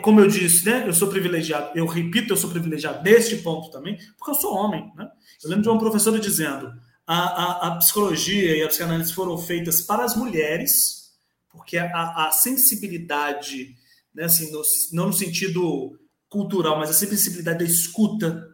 como 0.00 0.20
eu 0.20 0.28
disse, 0.28 0.64
né? 0.64 0.84
Eu 0.86 0.94
sou 0.94 1.08
privilegiado. 1.08 1.76
Eu 1.76 1.86
repito, 1.86 2.32
eu 2.32 2.36
sou 2.36 2.48
privilegiado 2.48 3.02
neste 3.02 3.38
ponto 3.38 3.72
também, 3.72 3.98
porque 4.16 4.30
eu 4.30 4.36
sou 4.36 4.54
homem, 4.54 4.92
né? 4.96 5.10
Eu 5.42 5.50
lembro 5.50 5.64
de 5.64 5.68
uma 5.70 5.78
professora 5.80 6.20
dizendo: 6.20 6.72
a, 7.04 7.18
a, 7.18 7.66
a 7.66 7.76
psicologia 7.78 8.56
e 8.56 8.62
a 8.62 8.68
psicanálise 8.68 9.12
foram 9.12 9.36
feitas 9.36 9.80
para 9.80 10.04
as 10.04 10.14
mulheres, 10.14 11.10
porque 11.48 11.78
a, 11.78 12.28
a 12.28 12.30
sensibilidade, 12.30 13.74
né? 14.14 14.26
Assim, 14.26 14.52
no, 14.52 14.62
não 14.92 15.08
no 15.08 15.12
sentido 15.12 15.98
cultural, 16.28 16.78
mas 16.78 16.90
a 16.90 16.92
sensibilidade 16.92 17.58
da 17.58 17.64
escuta, 17.64 18.46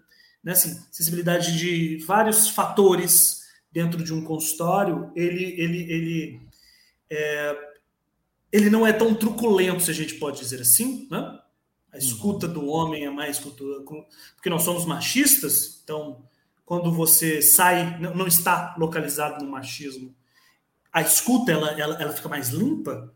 né? 0.43 0.53
Assim, 0.53 0.74
sensibilidade 0.91 1.59
de 1.59 2.03
vários 2.07 2.49
fatores 2.49 3.45
dentro 3.77 4.03
de 4.03 4.11
um 4.11 4.24
consultório, 4.24 5.12
ele, 5.14 5.55
ele, 5.61 5.93
ele, 5.93 6.41
é, 7.11 7.57
ele 8.51 8.70
não 8.70 8.87
é 8.87 8.93
tão 8.95 9.14
truculento, 9.14 9.83
se 9.83 9.91
a 9.91 9.95
gente 9.95 10.14
pode 10.14 10.41
dizer 10.41 10.62
assim, 10.62 11.07
né? 11.11 11.39
A 11.93 11.99
escuta 11.99 12.49
do 12.49 12.66
homem 12.68 13.05
é 13.05 13.11
mais 13.11 13.39
cultura, 13.39 13.85
porque 14.35 14.49
nós 14.49 14.62
somos 14.62 14.87
machistas, 14.87 15.83
então 15.85 16.24
quando 16.64 16.91
você 16.91 17.43
sai, 17.43 18.01
não 18.01 18.27
está 18.27 18.74
localizado 18.79 19.45
no 19.45 19.51
machismo, 19.51 20.14
a 20.91 21.03
escuta 21.03 21.53
ela, 21.53 21.79
ela, 21.79 22.01
ela 22.01 22.12
fica 22.14 22.31
mais 22.31 22.49
limpa. 22.49 23.12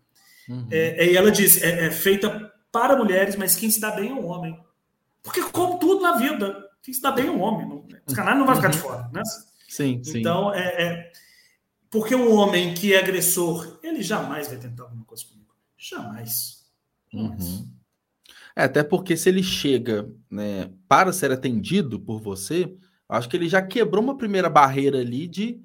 Uhum. 0.46 0.68
É, 0.70 1.10
e 1.10 1.16
ela 1.16 1.30
diz, 1.30 1.62
é, 1.62 1.86
é 1.86 1.90
feita 1.90 2.52
para 2.70 2.96
mulheres, 2.96 3.34
mas 3.34 3.56
quem 3.56 3.70
se 3.70 3.80
dá 3.80 3.92
bem 3.92 4.10
é 4.10 4.12
o 4.12 4.26
homem. 4.26 4.62
Porque, 5.22 5.40
como 5.40 5.78
tudo 5.78 6.02
na 6.02 6.18
vida, 6.18 6.68
quem 6.82 6.92
se 6.92 7.00
dá 7.00 7.10
bem 7.10 7.28
é 7.28 7.30
o 7.30 7.38
homem. 7.38 7.66
Não, 7.66 7.86
os 8.06 8.14
canais 8.14 8.38
não 8.38 8.44
vai 8.44 8.56
ficar 8.56 8.68
de 8.68 8.76
uhum. 8.76 8.82
fora. 8.82 9.10
Né? 9.10 9.22
Sim, 9.70 10.02
sim. 10.02 10.18
Então, 10.18 10.52
é, 10.52 10.82
é, 10.82 11.12
porque 11.88 12.12
um 12.12 12.34
homem 12.34 12.74
que 12.74 12.92
é 12.92 12.98
agressor, 12.98 13.78
ele 13.84 14.02
jamais 14.02 14.48
vai 14.48 14.58
tentar 14.58 14.82
alguma 14.82 15.04
coisa 15.04 15.24
comigo. 15.24 15.54
Jamais. 15.78 16.64
Uhum. 17.14 17.70
É, 18.56 18.64
até 18.64 18.82
porque 18.82 19.16
se 19.16 19.28
ele 19.28 19.44
chega 19.44 20.12
né, 20.28 20.72
para 20.88 21.12
ser 21.12 21.30
atendido 21.30 22.00
por 22.00 22.20
você, 22.20 22.76
acho 23.08 23.28
que 23.28 23.36
ele 23.36 23.48
já 23.48 23.62
quebrou 23.62 24.02
uma 24.02 24.18
primeira 24.18 24.50
barreira 24.50 24.98
ali 24.98 25.28
de 25.28 25.60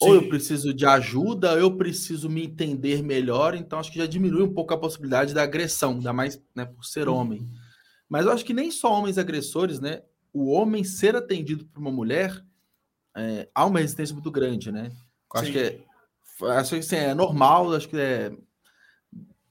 ou 0.00 0.14
eu 0.14 0.28
preciso 0.28 0.72
de 0.74 0.84
ajuda, 0.84 1.54
eu 1.54 1.76
preciso 1.76 2.28
me 2.28 2.44
entender 2.44 3.02
melhor, 3.02 3.54
então 3.54 3.80
acho 3.80 3.90
que 3.90 3.98
já 3.98 4.06
diminui 4.06 4.42
um 4.42 4.52
pouco 4.52 4.72
a 4.72 4.78
possibilidade 4.78 5.34
da 5.34 5.42
agressão, 5.42 5.92
ainda 5.94 6.12
mais 6.12 6.40
né, 6.54 6.66
por 6.66 6.84
ser 6.84 7.08
homem. 7.08 7.40
Uhum. 7.40 7.48
Mas 8.06 8.26
eu 8.26 8.32
acho 8.32 8.44
que 8.44 8.54
nem 8.54 8.70
só 8.70 8.92
homens 8.92 9.16
agressores, 9.18 9.80
né? 9.80 10.02
O 10.32 10.52
homem 10.52 10.84
ser 10.84 11.16
atendido 11.16 11.64
por 11.64 11.80
uma 11.80 11.90
mulher 11.90 12.44
é, 13.18 13.48
há 13.54 13.66
uma 13.66 13.80
resistência 13.80 14.14
muito 14.14 14.30
grande, 14.30 14.70
né? 14.70 14.92
Acho 15.34 15.52
que 15.52 15.58
é, 15.58 15.80
acho 16.56 16.70
que 16.70 16.76
assim, 16.76 16.96
é 16.96 17.14
normal, 17.14 17.74
acho 17.74 17.88
que 17.88 17.96
é 17.96 18.32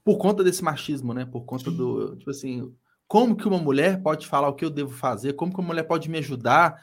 por 0.02 0.16
conta 0.16 0.42
desse 0.42 0.64
machismo, 0.64 1.12
né? 1.12 1.26
Por 1.26 1.44
conta 1.44 1.70
Sim. 1.70 1.76
do 1.76 2.16
tipo 2.16 2.30
assim, 2.30 2.74
como 3.06 3.36
que 3.36 3.46
uma 3.46 3.58
mulher 3.58 4.02
pode 4.02 4.26
falar 4.26 4.48
o 4.48 4.54
que 4.54 4.64
eu 4.64 4.70
devo 4.70 4.90
fazer? 4.90 5.34
Como 5.34 5.52
que 5.52 5.60
uma 5.60 5.68
mulher 5.68 5.82
pode 5.84 6.08
me 6.08 6.18
ajudar? 6.18 6.82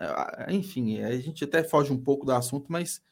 É, 0.00 0.54
enfim, 0.54 1.00
a 1.00 1.14
gente 1.20 1.44
até 1.44 1.62
foge 1.62 1.92
um 1.92 2.02
pouco 2.02 2.24
do 2.24 2.32
assunto, 2.32 2.72
mas 2.72 3.02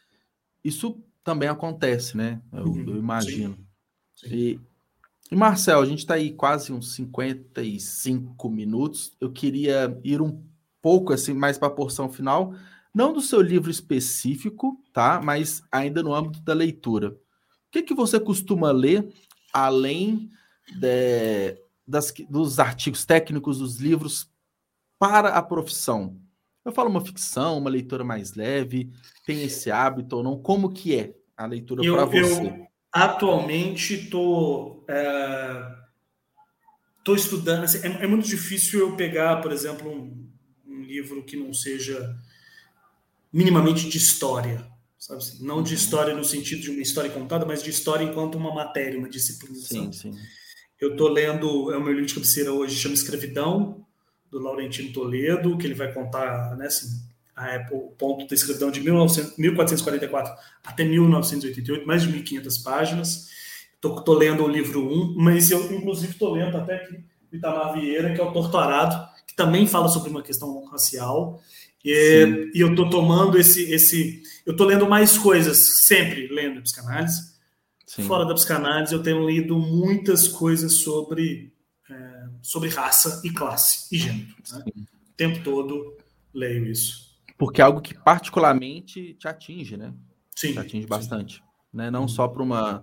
isso 0.64 1.02
também 1.22 1.48
acontece, 1.48 2.16
né? 2.16 2.40
Eu, 2.52 2.64
uhum. 2.64 2.84
eu 2.88 2.96
imagino. 2.96 3.54
Sim. 4.16 4.28
Sim. 4.28 4.34
E, 4.34 4.60
e, 5.30 5.36
Marcel, 5.36 5.80
a 5.80 5.86
gente 5.86 6.00
está 6.00 6.14
aí 6.14 6.32
quase 6.32 6.72
uns 6.72 6.94
55 6.94 8.48
minutos. 8.48 9.14
Eu 9.20 9.30
queria 9.30 9.98
ir 10.02 10.20
um 10.20 10.42
pouco 10.82 11.12
assim 11.12 11.34
mais 11.34 11.58
para 11.58 11.68
a 11.68 11.72
porção 11.72 12.10
final, 12.10 12.54
não 12.95 13.12
do 13.12 13.20
seu 13.20 13.41
livro 13.41 13.70
específico, 13.70 14.82
tá? 14.93 15.20
Mas 15.22 15.62
ainda 15.70 16.03
no 16.03 16.14
âmbito 16.14 16.41
da 16.43 16.53
leitura. 16.53 17.11
O 17.11 17.16
que, 17.70 17.82
que 17.82 17.95
você 17.95 18.18
costuma 18.18 18.72
ler 18.72 19.09
além 19.53 20.30
de, 20.72 21.57
das, 21.86 22.12
dos 22.28 22.59
artigos 22.59 23.05
técnicos, 23.05 23.59
dos 23.59 23.76
livros 23.76 24.28
para 24.99 25.30
a 25.30 25.43
profissão? 25.43 26.16
Eu 26.64 26.72
falo 26.72 26.91
uma 26.91 27.05
ficção, 27.05 27.59
uma 27.59 27.70
leitura 27.70 28.05
mais 28.05 28.34
leve, 28.34 28.93
tem 29.24 29.43
esse 29.43 29.70
hábito 29.70 30.16
ou 30.16 30.22
não? 30.22 30.38
Como 30.41 30.72
que 30.72 30.95
é 30.97 31.14
a 31.36 31.47
leitura 31.47 31.82
para 31.82 32.05
você? 32.05 32.47
Eu 32.47 32.66
atualmente 32.93 33.95
estou 33.95 34.84
é, 34.88 35.80
tô 37.05 37.14
estudando. 37.14 37.64
Assim, 37.64 37.86
é, 37.86 38.05
é, 38.05 38.07
muito 38.07 38.26
difícil 38.26 38.80
eu 38.80 38.97
pegar, 38.97 39.41
por 39.41 39.53
exemplo, 39.53 39.91
um, 39.91 40.28
um, 40.66 40.82
livro 40.82 41.24
que 41.24 41.36
não 41.36 41.53
seja 41.53 42.16
minimamente 43.33 43.89
de 43.89 43.97
história, 43.97 44.66
sabe? 44.99 45.22
Assim? 45.22 45.45
Não 45.45 45.62
de 45.62 45.70
uhum. 45.70 45.76
história 45.76 46.14
no 46.14 46.24
sentido 46.24 46.62
de 46.62 46.70
uma 46.70 46.81
história 46.81 47.11
contada, 47.11 47.47
mas 47.47 47.62
de 47.62 47.70
história 47.70 48.05
enquanto 48.05 48.37
uma 48.37 48.55
matéria, 48.55 48.99
uma 48.99 49.09
disciplina. 49.09 49.55
Sim, 49.57 49.93
sim. 49.93 50.12
Eu 50.81 50.93
estou 50.93 51.09
lendo, 51.09 51.72
é 51.72 51.76
o 51.76 51.81
meu 51.81 51.93
livro 51.93 52.07
de 52.07 52.14
cabeceira 52.14 52.53
hoje, 52.53 52.76
chama 52.76 52.95
Escravidão, 52.95 53.85
do 54.31 54.39
Laurentino 54.39 54.93
Toledo, 54.93 55.59
que 55.59 55.66
ele 55.66 55.74
vai 55.74 55.93
contar, 55.93 56.57
né, 56.57 56.66
assim, 56.66 56.89
a, 57.37 57.68
o 57.72 57.91
ponto 57.91 58.26
da 58.26 58.35
escravidão 58.35 58.70
de 58.70 58.81
1900, 58.81 59.37
1444 59.37 60.33
até 60.64 60.85
1988, 60.85 61.87
mais 61.87 62.03
de 62.03 62.12
1.500 62.12 62.62
páginas. 62.62 63.28
Estou 63.74 64.14
lendo 64.14 64.45
o 64.45 64.49
livro 64.49 64.87
1, 64.87 65.14
mas 65.16 65.51
eu, 65.51 65.72
inclusive, 65.72 66.12
estou 66.12 66.33
lendo 66.33 66.57
até 66.57 66.76
aqui 66.76 67.03
Itamar 67.33 67.72
Vieira, 67.72 68.14
que 68.14 68.20
é 68.20 68.24
o 68.24 68.33
Torturado, 68.33 69.09
que 69.26 69.35
também 69.35 69.66
fala 69.66 69.89
sobre 69.89 70.11
uma 70.11 70.22
questão 70.22 70.64
racial. 70.66 71.41
E, 71.85 72.51
e 72.55 72.61
eu 72.61 72.70
estou 72.70 72.91
tomando 72.91 73.39
esse, 73.39 73.62
esse. 73.72 74.22
Eu 74.45 74.53
estou 74.53 74.66
lendo 74.66 74.89
mais 74.89 75.16
coisas, 75.16 75.85
sempre 75.87 76.28
lendo 76.28 76.62
psicanálise. 76.62 77.31
Sim. 77.87 78.05
Fora 78.05 78.24
da 78.24 78.35
psicanálise, 78.35 78.93
eu 78.93 79.03
tenho 79.03 79.28
lido 79.28 79.59
muitas 79.59 80.28
coisas 80.28 80.78
sobre 80.78 81.53
é, 81.91 82.28
sobre 82.43 82.68
raça 82.68 83.20
e 83.24 83.31
classe 83.31 83.93
e 83.95 83.99
gênero. 83.99 84.35
Né? 84.53 84.62
O 84.66 85.12
tempo 85.16 85.43
todo 85.43 85.97
leio 86.33 86.66
isso. 86.66 87.11
Porque 87.37 87.61
é 87.61 87.64
algo 87.64 87.81
que 87.81 87.95
particularmente 87.95 89.14
te 89.14 89.26
atinge, 89.26 89.76
né? 89.76 89.93
Sim. 90.37 90.53
Te 90.53 90.59
atinge 90.59 90.87
bastante. 90.87 91.37
Sim. 91.37 91.43
Né? 91.72 91.91
Não 91.91 92.03
uhum. 92.03 92.09
só 92.09 92.28
para 92.28 92.43
uma 92.43 92.83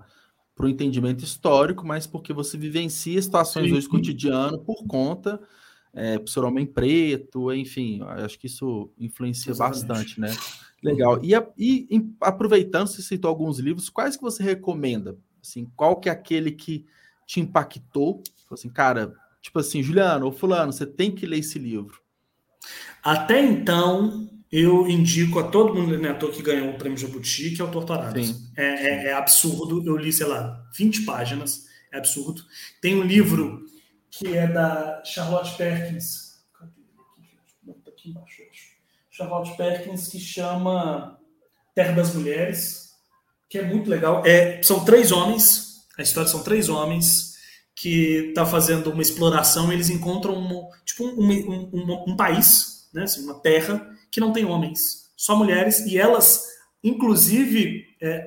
para 0.56 0.66
o 0.66 0.70
entendimento 0.70 1.24
histórico, 1.24 1.86
mas 1.86 2.08
porque 2.08 2.34
você 2.34 2.58
vivencia 2.58 3.22
situações 3.22 3.70
sim. 3.70 3.76
hoje 3.76 3.88
cotidiano 3.88 4.58
por 4.58 4.88
conta 4.88 5.40
é, 5.98 6.40
homem 6.40 6.66
preto, 6.66 7.52
enfim, 7.52 8.02
acho 8.04 8.38
que 8.38 8.46
isso 8.46 8.92
influencia 9.00 9.52
Exatamente. 9.52 9.88
bastante, 9.88 10.20
né? 10.20 10.36
Legal. 10.84 11.20
E, 11.24 11.34
e, 11.58 11.88
e, 11.90 12.12
aproveitando, 12.22 12.88
você 12.88 13.02
citou 13.02 13.30
alguns 13.30 13.58
livros, 13.58 13.90
quais 13.90 14.16
que 14.16 14.22
você 14.22 14.44
recomenda? 14.44 15.18
Assim, 15.42 15.66
qual 15.76 15.96
que 15.96 16.08
é 16.08 16.12
aquele 16.12 16.52
que 16.52 16.86
te 17.26 17.40
impactou? 17.40 18.22
Assim, 18.52 18.70
cara, 18.70 19.12
tipo 19.42 19.58
assim, 19.60 19.82
Juliano 19.82 20.28
ou 20.28 20.32
Fulano, 20.32 20.72
você 20.72 20.86
tem 20.86 21.12
que 21.12 21.26
ler 21.26 21.40
esse 21.40 21.58
livro. 21.58 22.00
Até 23.04 23.44
então, 23.44 24.30
eu 24.52 24.88
indico 24.88 25.40
a 25.40 25.48
todo 25.48 25.74
mundo 25.74 25.98
né, 25.98 26.14
que 26.14 26.44
ganhou 26.44 26.70
o 26.70 26.78
prêmio 26.78 26.98
Jabuti, 26.98 27.52
que 27.52 27.62
é 27.62 27.66
o 27.66 27.72
Torturados. 27.72 28.36
É, 28.56 28.66
é, 28.66 29.06
é, 29.08 29.14
absurdo. 29.14 29.84
Eu 29.84 29.98
li, 29.98 30.14
sei 30.14 30.28
lá, 30.28 30.64
20 30.78 31.06
páginas. 31.06 31.66
É 31.92 31.98
absurdo. 31.98 32.44
Tem 32.82 32.96
um 32.96 33.04
livro 33.04 33.66
que 34.12 34.36
é 34.36 34.48
da 34.48 35.04
Charlotte 35.04 35.56
Perkins. 35.56 36.42
Cadê? 36.54 36.72
Aqui, 37.64 37.90
aqui 37.90 38.10
embaixo. 38.10 38.44
Charlotte 39.10 39.58
Perkins, 39.58 40.08
que 40.08 40.20
chama 40.20 41.20
Terra 41.74 41.94
das 41.94 42.14
Mulheres, 42.14 42.92
que 43.50 43.58
é 43.58 43.64
muito 43.64 43.90
legal. 43.90 44.26
É, 44.26 44.62
são 44.62 44.86
três 44.86 45.12
homens. 45.12 45.86
A 45.98 46.04
história 46.04 46.30
são 46.30 46.44
três 46.44 46.70
homens 46.70 47.36
que 47.76 48.32
tá 48.34 48.46
fazendo 48.46 48.92
uma 48.92 49.02
exploração. 49.02 49.72
eles 49.72 49.90
encontram 49.90 50.36
um, 50.36 50.68
tipo 50.84 51.06
um, 51.06 51.20
um, 51.20 51.70
um, 51.74 52.12
um 52.12 52.16
país, 52.16 52.90
né, 52.94 53.04
assim, 53.04 53.24
uma 53.24 53.40
terra 53.40 53.88
que 54.12 54.20
não 54.20 54.34
tem 54.34 54.46
homens, 54.46 55.12
só 55.16 55.36
mulheres, 55.36 55.80
e 55.82 55.98
elas, 55.98 56.44
inclusive, 56.84 57.86
é, 58.02 58.26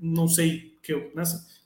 não 0.00 0.28
sei, 0.28 0.78
que 0.82 0.92
eu 0.92 1.10
né, 1.14 1.22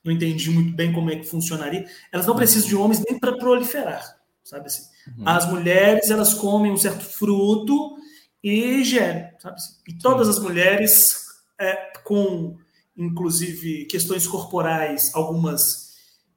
não 0.07 0.13
entendi 0.13 0.51
muito 0.51 0.73
bem 0.75 0.93
como 0.93 1.11
é 1.11 1.17
que 1.17 1.27
funcionaria, 1.27 1.85
elas 2.13 2.27
não 2.27 2.37
precisam 2.37 2.69
de 2.69 2.77
homens 2.77 3.03
nem 3.09 3.19
para 3.19 3.37
proliferar, 3.37 4.19
sabe 4.43 4.67
assim? 4.67 4.85
Uhum. 5.19 5.29
As 5.29 5.51
mulheres, 5.51 6.11
elas 6.11 6.33
comem 6.33 6.73
um 6.73 6.77
certo 6.77 7.05
fruto 7.05 7.97
e 8.43 8.85
geram, 8.85 9.29
sabe 9.39 9.57
assim? 9.57 9.75
E 9.89 9.99
todas 9.99 10.29
as 10.29 10.39
mulheres 10.39 11.27
é, 11.59 11.93
com, 12.05 12.57
inclusive, 12.97 13.87
questões 13.87 14.27
corporais, 14.27 15.11
algumas 15.15 15.87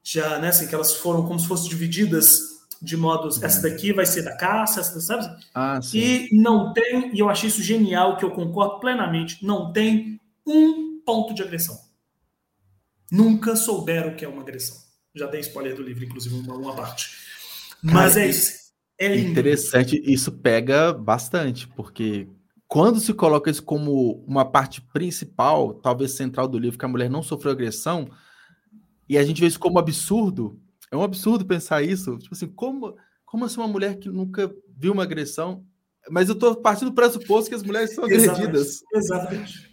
já, 0.04 0.40
né, 0.40 0.48
assim, 0.48 0.68
que 0.68 0.74
elas 0.74 0.96
foram 0.96 1.26
como 1.26 1.40
se 1.40 1.48
fossem 1.48 1.70
divididas 1.70 2.50
de 2.82 2.98
modos, 2.98 3.38
uhum. 3.38 3.46
essa 3.46 3.62
daqui 3.62 3.94
vai 3.94 4.06
ser 4.06 4.24
da 4.24 4.36
caça, 4.36 4.80
essa, 4.80 5.00
sabe? 5.02 5.28
Ah, 5.54 5.80
e 5.94 6.30
não 6.32 6.74
tem, 6.74 7.14
e 7.14 7.20
eu 7.20 7.30
achei 7.30 7.50
isso 7.50 7.62
genial, 7.62 8.18
que 8.18 8.26
eu 8.26 8.32
concordo 8.32 8.80
plenamente, 8.80 9.46
não 9.46 9.72
tem 9.72 10.20
um 10.48 11.02
ponto 11.06 11.34
de 11.34 11.44
agressão. 11.44 11.89
Nunca 13.12 13.55
souberam 13.55 14.12
o 14.12 14.16
que 14.16 14.24
é 14.24 14.28
uma 14.28 14.41
agressão. 14.41 14.78
Já 15.16 15.28
dei 15.28 15.41
spoiler 15.41 15.76
do 15.76 15.84
livro, 15.84 16.03
inclusive, 16.03 16.36
uma, 16.36 16.55
uma 16.55 16.76
parte. 16.76 17.10
Mas 17.82 18.14
Cara, 18.14 18.26
é 18.26 18.30
isso. 18.30 18.60
É 18.99 19.18
interessante, 19.18 20.01
isso 20.05 20.30
pega 20.30 20.91
bastante, 20.91 21.66
porque 21.70 22.28
quando 22.68 22.99
se 22.99 23.14
coloca 23.14 23.49
isso 23.49 23.64
como 23.64 24.24
uma 24.28 24.43
parte 24.43 24.82
principal, 24.82 25.74
talvez 25.74 26.12
central 26.12 26.49
do 26.49 26.60
livro, 26.60 26.78
que 26.78 26.84
a 26.84 26.89
mulher 26.89 27.10
não 27.10 27.24
sofreu 27.24 27.53
agressão, 27.53 28.10
e 29.07 29.18
a 29.18 29.24
gente 29.24 29.39
vê 29.39 29.47
isso 29.47 29.60
como 29.60 29.80
absurdo, 29.80 30.60
é 30.91 30.97
um 30.97 31.01
absurdo 31.01 31.45
pensar 31.45 31.82
isso. 31.82 32.18
Tipo 32.18 32.36
assim, 32.36 32.47
como, 32.47 32.95
como 33.26 33.45
assim 33.45 33.60
uma 33.60 33.68
mulher 33.68 33.97
que 33.97 34.10
nunca 34.10 34.53
viu 34.78 34.91
uma 34.91 35.03
agressão? 35.03 35.66
Mas 36.10 36.28
eu 36.28 36.34
estou 36.34 36.55
partindo 36.55 36.89
do 36.89 36.95
pressuposto 36.95 37.49
que 37.49 37.55
as 37.55 37.64
mulheres 37.64 37.95
são 37.95 38.05
Exatamente. 38.05 38.30
agredidas. 38.30 38.84
Exatamente. 38.93 39.69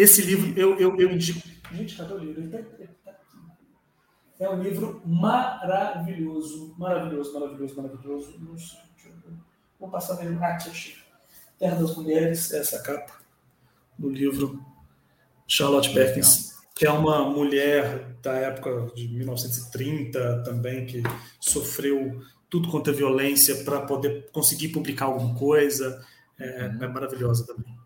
Esse 0.00 0.22
livro 0.22 0.58
eu, 0.58 0.78
eu, 0.78 0.98
eu 0.98 1.10
indico. 1.10 1.40
Gente, 1.72 1.96
cadê 1.96 2.14
o 2.14 2.18
livro? 2.18 2.50
Tá, 2.50 2.58
tá 3.04 3.18
é 4.40 4.48
um 4.48 4.62
livro 4.62 5.02
maravilhoso. 5.04 6.74
Maravilhoso, 6.78 7.34
maravilhoso, 7.34 7.76
maravilhoso. 7.76 8.40
Vou 9.78 9.90
passar 9.90 10.22
nele. 10.22 10.38
Ah, 10.40 10.54
aqui, 10.54 10.70
achei. 10.70 10.94
Terra 11.58 11.74
das 11.74 11.96
Mulheres, 11.96 12.52
essa 12.52 12.80
capa 12.80 13.18
do 13.98 14.08
livro 14.08 14.64
Charlotte 15.48 15.92
Perkins 15.92 16.58
que 16.78 16.86
é 16.86 16.92
uma 16.92 17.28
mulher 17.28 18.14
da 18.22 18.34
época 18.34 18.86
de 18.94 19.08
1930 19.08 20.44
também, 20.44 20.86
que 20.86 21.02
sofreu 21.40 22.22
tudo 22.48 22.70
quanto 22.70 22.88
é 22.88 22.92
violência 22.92 23.64
para 23.64 23.80
poder 23.80 24.30
conseguir 24.30 24.68
publicar 24.68 25.06
alguma 25.06 25.34
coisa. 25.34 26.00
É, 26.38 26.68
uhum. 26.68 26.84
é, 26.84 26.86
maravilhosa 26.86 27.44
também. 27.44 27.76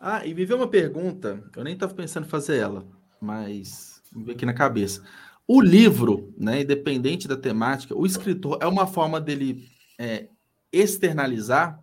Ah, 0.00 0.26
e 0.26 0.34
me 0.34 0.44
veio 0.44 0.60
uma 0.60 0.68
pergunta, 0.68 1.42
eu 1.56 1.64
nem 1.64 1.74
estava 1.74 1.94
pensando 1.94 2.26
em 2.26 2.28
fazer 2.28 2.58
ela, 2.58 2.86
mas 3.20 4.02
me 4.12 4.24
veio 4.24 4.36
aqui 4.36 4.46
na 4.46 4.52
cabeça. 4.54 5.02
O 5.48 5.60
livro, 5.60 6.34
né, 6.36 6.62
independente 6.62 7.26
da 7.26 7.36
temática, 7.36 7.96
o 7.96 8.04
escritor 8.04 8.58
é 8.60 8.66
uma 8.66 8.86
forma 8.86 9.20
dele 9.20 9.68
é, 9.98 10.28
externalizar 10.72 11.80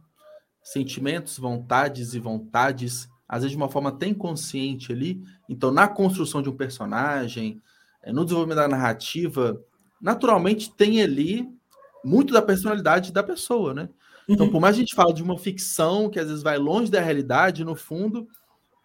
sentimentos, 0.62 1.38
vontades 1.38 2.14
e 2.14 2.20
vontades 2.20 3.10
às 3.28 3.42
vezes 3.42 3.52
de 3.52 3.58
uma 3.58 3.70
forma 3.70 3.90
até 3.90 4.06
inconsciente 4.06 4.92
ali. 4.92 5.24
Então, 5.50 5.72
na 5.72 5.88
construção 5.88 6.42
de 6.42 6.50
um 6.50 6.56
personagem, 6.56 7.60
eh, 8.04 8.14
no 8.14 8.24
desenvolvimento 8.24 8.58
da 8.58 8.68
narrativa, 8.68 9.60
naturalmente 10.00 10.72
tem 10.72 11.02
ali 11.02 11.50
muito 12.06 12.32
da 12.32 12.42
personalidade 12.42 13.12
da 13.12 13.24
pessoa, 13.24 13.74
né? 13.74 13.90
Então, 14.28 14.46
uhum. 14.46 14.52
por 14.52 14.62
mais 14.62 14.76
a 14.76 14.80
gente 14.80 14.96
fala 14.96 15.14
de 15.14 15.22
uma 15.22 15.38
ficção 15.38 16.10
que 16.10 16.20
às 16.20 16.28
vezes 16.28 16.44
vai 16.44 16.58
longe 16.58 16.90
da 16.90 17.02
realidade, 17.02 17.64
no 17.64 17.76
fundo, 17.76 18.28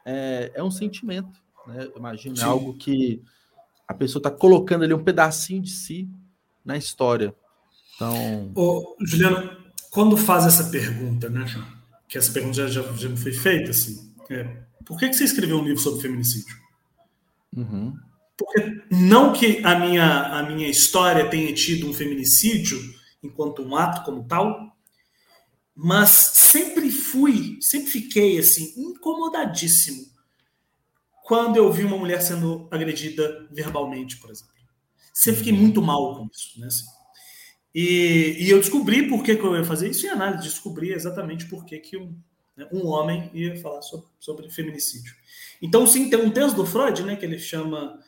é, 0.04 0.50
é 0.54 0.62
um 0.62 0.70
sentimento, 0.70 1.40
né? 1.66 1.88
Imagina, 1.96 2.40
é 2.40 2.44
algo 2.44 2.74
que 2.74 3.22
a 3.86 3.94
pessoa 3.94 4.20
está 4.20 4.30
colocando 4.30 4.84
ali 4.84 4.92
um 4.92 5.04
pedacinho 5.04 5.62
de 5.62 5.70
si 5.70 6.08
na 6.64 6.76
história. 6.76 7.34
Então. 7.94 8.52
Ô, 8.54 8.96
Juliano, 9.00 9.56
quando 9.90 10.16
faz 10.16 10.46
essa 10.46 10.64
pergunta, 10.64 11.28
né, 11.28 11.44
Que 12.08 12.18
essa 12.18 12.32
pergunta 12.32 12.54
já, 12.54 12.68
já, 12.68 12.82
já 12.92 13.08
me 13.08 13.16
foi 13.16 13.32
feita, 13.32 13.70
assim. 13.70 14.12
É. 14.30 14.68
Por 14.84 14.98
que, 14.98 15.08
que 15.08 15.14
você 15.14 15.24
escreveu 15.24 15.58
um 15.58 15.64
livro 15.64 15.78
sobre 15.78 16.00
feminicídio? 16.00 16.56
Uhum. 17.56 17.94
Porque 18.36 18.82
não 18.90 19.32
que 19.32 19.64
a 19.64 19.78
minha, 19.78 20.38
a 20.38 20.42
minha 20.42 20.68
história 20.68 21.28
tenha 21.28 21.52
tido 21.52 21.88
um 21.88 21.92
feminicídio 21.92 22.78
enquanto 23.22 23.62
um 23.62 23.74
ato 23.76 24.04
como 24.04 24.24
tal, 24.24 24.76
mas 25.80 26.10
sempre 26.10 26.90
fui, 26.90 27.56
sempre 27.60 27.88
fiquei 27.88 28.36
assim, 28.36 28.74
incomodadíssimo 28.76 30.06
quando 31.22 31.56
eu 31.56 31.72
vi 31.72 31.84
uma 31.84 31.96
mulher 31.96 32.20
sendo 32.20 32.66
agredida 32.68 33.46
verbalmente, 33.52 34.16
por 34.16 34.28
exemplo. 34.28 34.52
Sempre 35.14 35.38
fiquei 35.38 35.52
uhum. 35.52 35.60
muito 35.60 35.80
mal 35.80 36.16
com 36.16 36.26
isso, 36.26 36.58
né? 36.58 36.66
Assim. 36.66 36.86
E, 37.72 38.36
e 38.40 38.50
eu 38.50 38.58
descobri 38.58 39.08
por 39.08 39.22
que, 39.22 39.36
que 39.36 39.44
eu 39.44 39.54
ia 39.54 39.64
fazer 39.64 39.88
isso 39.88 40.04
em 40.04 40.08
análise, 40.08 40.42
descobri 40.42 40.92
exatamente 40.92 41.46
por 41.46 41.64
que, 41.64 41.78
que 41.78 41.96
um, 41.96 42.18
né? 42.56 42.66
Um 42.72 42.88
homem 42.88 43.30
ia 43.32 43.56
falar 43.60 43.82
sobre, 43.82 44.08
sobre, 44.18 44.50
feminicídio. 44.50 45.14
Então, 45.62 45.86
sim, 45.86 46.10
tem 46.10 46.18
um 46.18 46.30
texto 46.30 46.56
do 46.56 46.66
Freud, 46.66 47.04
né, 47.04 47.14
que 47.14 47.24
ele 47.24 47.38
chama 47.38 48.00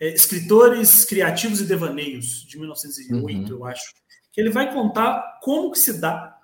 é, 0.00 0.14
Escritores 0.14 1.04
Criativos 1.04 1.60
e 1.60 1.64
Devaneios, 1.64 2.46
de 2.48 2.58
1908, 2.58 3.20
uhum. 3.20 3.46
eu 3.48 3.64
acho, 3.66 3.94
que 4.32 4.40
ele 4.40 4.50
vai 4.50 4.72
contar 4.72 5.40
como 5.42 5.70
que 5.70 5.78
se 5.78 6.00
dá 6.00 6.37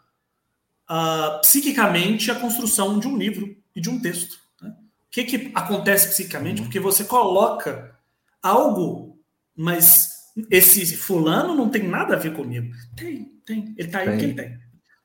uh, 0.91 1.41
psiquicamente 1.41 2.31
a 2.31 2.35
construção 2.35 2.99
de 2.99 3.09
um 3.09 3.17
livro 3.17 3.57
e 3.75 3.81
de 3.81 3.91
um 3.91 4.01
texto. 4.01 4.39
Né? 4.61 4.71
O 4.71 5.11
que, 5.11 5.25
que 5.25 5.51
acontece 5.55 6.09
psiquicamente? 6.09 6.61
Uhum. 6.61 6.67
Porque 6.67 6.81
você 6.81 7.05
coloca 7.05 7.99
algo, 8.43 9.19
mas 9.57 10.09
esse 10.51 10.97
fulano 10.97 11.55
não 11.55 11.69
tem 11.69 11.83
nada 11.83 12.15
a 12.15 12.19
ver 12.19 12.35
comigo. 12.35 12.75
Tem, 12.97 13.27
tem. 13.45 13.75
Ele 13.77 13.89
está 13.89 14.01
aí 14.01 14.11
porque 14.11 14.25
ele 14.25 14.35
tem. 14.35 14.59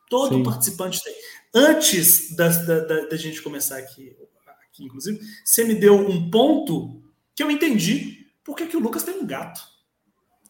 Todo 0.09 0.37
Sim. 0.37 0.43
participante 0.43 1.03
tem. 1.03 1.13
Antes 1.53 2.35
da, 2.35 2.47
da, 2.49 3.05
da, 3.07 3.17
gente 3.17 3.41
começar 3.41 3.77
aqui, 3.77 4.15
aqui, 4.63 4.83
inclusive, 4.83 5.19
você 5.43 5.63
me 5.63 5.75
deu 5.75 5.95
um 5.95 6.29
ponto 6.29 7.03
que 7.35 7.41
eu 7.41 7.49
entendi 7.49 8.27
por 8.43 8.55
que, 8.55 8.67
que 8.67 8.77
o 8.77 8.79
Lucas 8.79 9.03
tem 9.03 9.15
um 9.15 9.25
gato. 9.25 9.61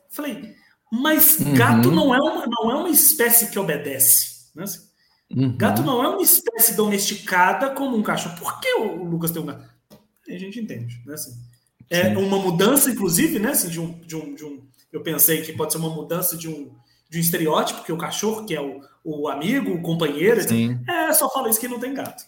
Falei, 0.10 0.56
mas 0.92 1.40
uhum. 1.40 1.54
gato 1.54 1.92
não 1.92 2.14
é, 2.14 2.20
uma, 2.20 2.46
não 2.48 2.72
é 2.72 2.76
uma 2.76 2.90
espécie 2.90 3.52
que 3.52 3.60
obedece. 3.60 4.50
Né? 4.56 4.66
Uhum. 5.36 5.56
Gato 5.58 5.82
não 5.82 6.04
é 6.04 6.08
uma 6.08 6.22
espécie 6.22 6.76
domesticada 6.76 7.70
como 7.72 7.98
um 7.98 8.04
cachorro. 8.04 8.38
Por 8.38 8.60
que 8.60 8.74
o 8.76 9.04
Lucas 9.04 9.32
tem 9.32 9.42
um 9.42 9.46
gato? 9.46 9.70
Aí 10.28 10.36
a 10.36 10.40
gente 10.40 10.60
entende. 10.60 11.02
Né? 11.06 11.14
Assim, 11.14 11.32
é 11.90 12.08
uma 12.18 12.38
mudança, 12.38 12.92
inclusive, 12.92 13.40
né? 13.40 13.50
Assim, 13.50 13.70
de, 13.70 13.80
um, 13.80 14.00
de, 14.00 14.16
um, 14.16 14.36
de 14.36 14.46
um. 14.46 14.62
Eu 14.92 15.02
pensei 15.02 15.42
que 15.42 15.54
pode 15.54 15.72
ser 15.72 15.80
uma 15.80 15.90
mudança 15.90 16.38
de 16.38 16.48
um, 16.48 16.72
de 17.10 17.18
um 17.18 17.22
estereótipo, 17.22 17.84
que 17.84 17.92
é 17.92 17.96
o 17.96 17.98
cachorro, 17.98 18.46
que 18.46 18.56
é 18.56 18.62
o, 18.62 18.82
o 19.04 19.28
amigo, 19.28 19.72
o 19.74 19.82
companheiro. 19.82 20.40
Assim, 20.40 20.80
é, 20.88 21.12
só 21.14 21.30
fala 21.32 21.50
isso 21.50 21.60
que 21.60 21.68
não 21.68 21.80
tem 21.80 21.94
gato. 21.94 22.24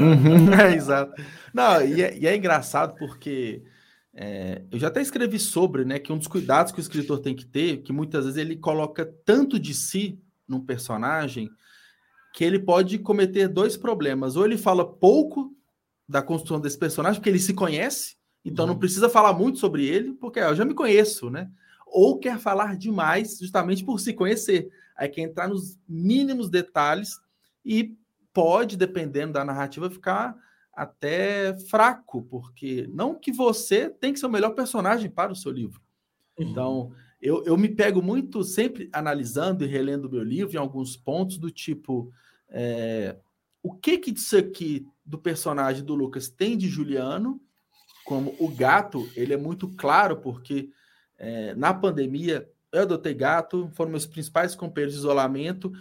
Uhum, 0.00 0.52
é, 0.58 0.74
exato. 0.74 1.12
Não, 1.52 1.82
e 1.82 2.02
é, 2.02 2.18
e 2.18 2.26
é 2.26 2.36
engraçado 2.36 2.94
porque 2.98 3.62
É, 4.20 4.62
eu 4.72 4.80
já 4.80 4.88
até 4.88 5.00
escrevi 5.00 5.38
sobre, 5.38 5.84
né, 5.84 6.00
que 6.00 6.12
um 6.12 6.18
dos 6.18 6.26
cuidados 6.26 6.72
que 6.72 6.80
o 6.80 6.82
escritor 6.82 7.20
tem 7.20 7.36
que 7.36 7.46
ter, 7.46 7.82
que 7.82 7.92
muitas 7.92 8.24
vezes 8.24 8.36
ele 8.36 8.56
coloca 8.56 9.06
tanto 9.24 9.60
de 9.60 9.72
si 9.72 10.18
num 10.48 10.60
personagem, 10.60 11.48
que 12.38 12.44
ele 12.44 12.60
pode 12.60 13.00
cometer 13.00 13.48
dois 13.48 13.76
problemas. 13.76 14.36
Ou 14.36 14.44
ele 14.44 14.56
fala 14.56 14.88
pouco 14.88 15.52
da 16.08 16.22
construção 16.22 16.60
desse 16.60 16.78
personagem, 16.78 17.18
porque 17.18 17.28
ele 17.28 17.40
se 17.40 17.52
conhece, 17.52 18.16
então 18.44 18.64
uhum. 18.64 18.74
não 18.74 18.78
precisa 18.78 19.10
falar 19.10 19.32
muito 19.32 19.58
sobre 19.58 19.84
ele, 19.84 20.12
porque 20.12 20.38
eu 20.38 20.54
já 20.54 20.64
me 20.64 20.72
conheço, 20.72 21.30
né? 21.30 21.50
Ou 21.84 22.16
quer 22.16 22.38
falar 22.38 22.76
demais, 22.76 23.40
justamente 23.40 23.84
por 23.84 23.98
se 23.98 24.12
conhecer. 24.12 24.70
Aí 24.96 25.08
quer 25.08 25.22
entrar 25.22 25.48
nos 25.48 25.80
mínimos 25.88 26.48
detalhes 26.48 27.18
e 27.64 27.96
pode, 28.32 28.76
dependendo 28.76 29.32
da 29.32 29.44
narrativa, 29.44 29.90
ficar 29.90 30.36
até 30.72 31.58
fraco, 31.68 32.22
porque 32.22 32.88
não 32.94 33.16
que 33.16 33.32
você 33.32 33.90
tem 33.90 34.12
que 34.12 34.20
ser 34.20 34.26
o 34.26 34.30
melhor 34.30 34.50
personagem 34.50 35.10
para 35.10 35.32
o 35.32 35.36
seu 35.36 35.50
livro. 35.50 35.80
Uhum. 36.38 36.48
Então, 36.48 36.92
eu, 37.20 37.42
eu 37.42 37.56
me 37.56 37.68
pego 37.68 38.00
muito 38.00 38.44
sempre 38.44 38.88
analisando 38.92 39.64
e 39.64 39.66
relendo 39.66 40.04
o 40.04 40.10
meu 40.12 40.22
livro 40.22 40.54
em 40.54 40.60
alguns 40.60 40.96
pontos 40.96 41.36
do 41.36 41.50
tipo 41.50 42.12
é, 42.50 43.16
o 43.62 43.72
que 43.72 43.98
que 43.98 44.10
disso 44.10 44.36
aqui 44.36 44.86
do 45.04 45.18
personagem 45.18 45.84
do 45.84 45.94
Lucas 45.94 46.28
tem 46.28 46.56
de 46.56 46.68
Juliano, 46.68 47.40
como 48.04 48.34
o 48.38 48.48
gato, 48.48 49.08
ele 49.14 49.34
é 49.34 49.36
muito 49.36 49.68
claro, 49.68 50.16
porque 50.18 50.70
é, 51.18 51.54
na 51.54 51.74
pandemia 51.74 52.48
eu 52.72 52.82
adotei 52.82 53.14
gato, 53.14 53.70
foram 53.74 53.90
meus 53.90 54.06
principais 54.06 54.54
companheiros 54.54 54.94
de 54.94 55.00
isolamento, 55.00 55.72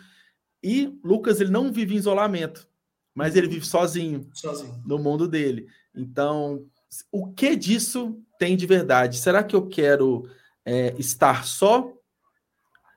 e 0.62 0.98
Lucas 1.04 1.40
ele 1.40 1.52
não 1.52 1.72
vive 1.72 1.94
em 1.94 1.98
isolamento, 1.98 2.68
mas 3.14 3.36
ele 3.36 3.48
vive 3.48 3.66
sozinho, 3.66 4.30
sozinho. 4.34 4.82
no 4.86 4.98
mundo 4.98 5.28
dele. 5.28 5.68
Então, 5.96 6.66
o 7.12 7.32
que 7.32 7.56
disso 7.56 8.20
tem 8.40 8.56
de 8.56 8.66
verdade? 8.66 9.18
Será 9.18 9.44
que 9.44 9.56
eu 9.56 9.68
quero 9.68 10.30
é, 10.66 10.94
estar 10.98 11.46
só? 11.46 11.94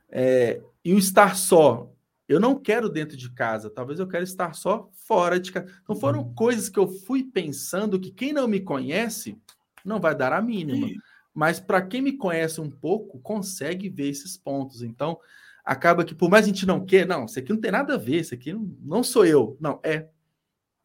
É, 0.09 0.61
e 0.85 0.93
o 0.93 0.99
estar 0.99 1.37
só, 1.37 1.93
eu 2.31 2.39
não 2.39 2.55
quero 2.55 2.89
dentro 2.89 3.17
de 3.17 3.29
casa, 3.29 3.69
talvez 3.69 3.99
eu 3.99 4.07
quero 4.07 4.23
estar 4.23 4.55
só 4.55 4.89
fora 5.05 5.41
de 5.41 5.51
casa. 5.51 5.67
Então 5.83 5.97
foram 5.97 6.21
uhum. 6.21 6.33
coisas 6.33 6.69
que 6.69 6.79
eu 6.79 6.87
fui 6.87 7.25
pensando 7.25 7.99
que 7.99 8.13
quem 8.13 8.33
não 8.33 8.47
me 8.47 8.61
conhece 8.61 9.37
não 9.85 9.99
vai 9.99 10.15
dar 10.15 10.33
a 10.33 10.41
mínima. 10.41 10.87
Sim. 10.87 10.95
Mas 11.35 11.59
para 11.59 11.83
quem 11.83 12.01
me 12.01 12.17
conhece 12.17 12.61
um 12.61 12.71
pouco, 12.71 13.19
consegue 13.19 13.89
ver 13.89 14.11
esses 14.11 14.37
pontos. 14.37 14.81
Então, 14.81 15.19
acaba 15.65 16.05
que, 16.05 16.15
por 16.15 16.31
mais 16.31 16.45
a 16.45 16.49
gente 16.49 16.65
não 16.65 16.87
quer, 16.87 17.05
não, 17.05 17.25
isso 17.25 17.37
aqui 17.37 17.53
não 17.53 17.61
tem 17.61 17.73
nada 17.73 17.95
a 17.95 17.99
ver, 17.99 18.21
isso 18.21 18.33
aqui 18.33 18.53
não, 18.53 18.77
não 18.81 19.03
sou 19.03 19.27
eu. 19.27 19.57
Não, 19.61 19.81
é. 19.83 20.07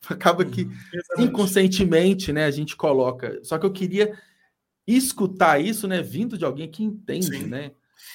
Acaba 0.10 0.44
que 0.46 0.64
uhum. 0.64 0.72
inconscientemente, 1.26 2.34
né, 2.34 2.46
a 2.46 2.52
gente 2.52 2.76
coloca. 2.76 3.40
Só 3.44 3.60
que 3.60 3.68
eu 3.68 3.72
queria 3.72 4.18
escutar 4.88 5.60
isso, 5.60 5.88
né, 5.88 6.02
vindo 6.02 6.40
de 6.40 6.46
alguém 6.46 6.72
que 6.72 6.84
entende, 6.84 7.38
Sim. 7.38 7.46
né? 7.46 7.72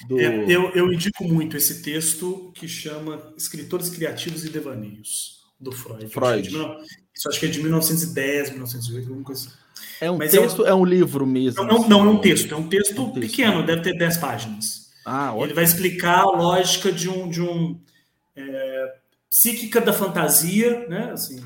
Do... 0.07 0.19
É, 0.19 0.45
eu, 0.47 0.71
eu 0.71 0.91
indico 0.91 1.23
muito 1.23 1.57
esse 1.57 1.81
texto 1.81 2.51
que 2.55 2.67
chama 2.67 3.33
Escritores 3.37 3.89
Criativos 3.89 4.45
e 4.45 4.49
Devaneios, 4.49 5.41
do 5.59 5.71
Freud. 5.71 6.07
Freud. 6.09 6.49
Isso 7.13 7.29
acho 7.29 7.39
que 7.39 7.45
é 7.45 7.49
de 7.49 7.61
1910, 7.61 8.51
1908, 8.51 9.07
alguma 9.07 9.25
coisa 9.25 9.47
assim. 9.47 9.57
É 9.99 10.09
um 10.09 10.17
Mas 10.17 10.31
texto, 10.31 10.65
é 10.65 10.73
um, 10.73 10.77
é 10.77 10.81
um 10.81 10.85
livro 10.85 11.25
mesmo? 11.25 11.63
Não, 11.63 11.87
não, 11.87 12.05
é 12.05 12.09
um 12.09 12.17
texto, 12.17 12.53
é 12.53 12.57
um 12.57 12.67
texto, 12.67 12.97
é 12.97 13.01
um 13.01 13.11
texto 13.11 13.19
pequeno, 13.19 13.65
deve 13.65 13.81
ter 13.81 13.97
10 13.97 14.17
páginas. 14.17 14.91
Ah, 15.05 15.33
Ele 15.39 15.53
vai 15.53 15.63
explicar 15.63 16.21
a 16.21 16.25
lógica 16.25 16.91
de 16.91 17.09
um, 17.09 17.29
de 17.29 17.41
um 17.41 17.79
é, 18.35 18.95
psíquica 19.29 19.79
da 19.81 19.93
fantasia, 19.93 20.87
né? 20.87 21.11
Assim, 21.11 21.39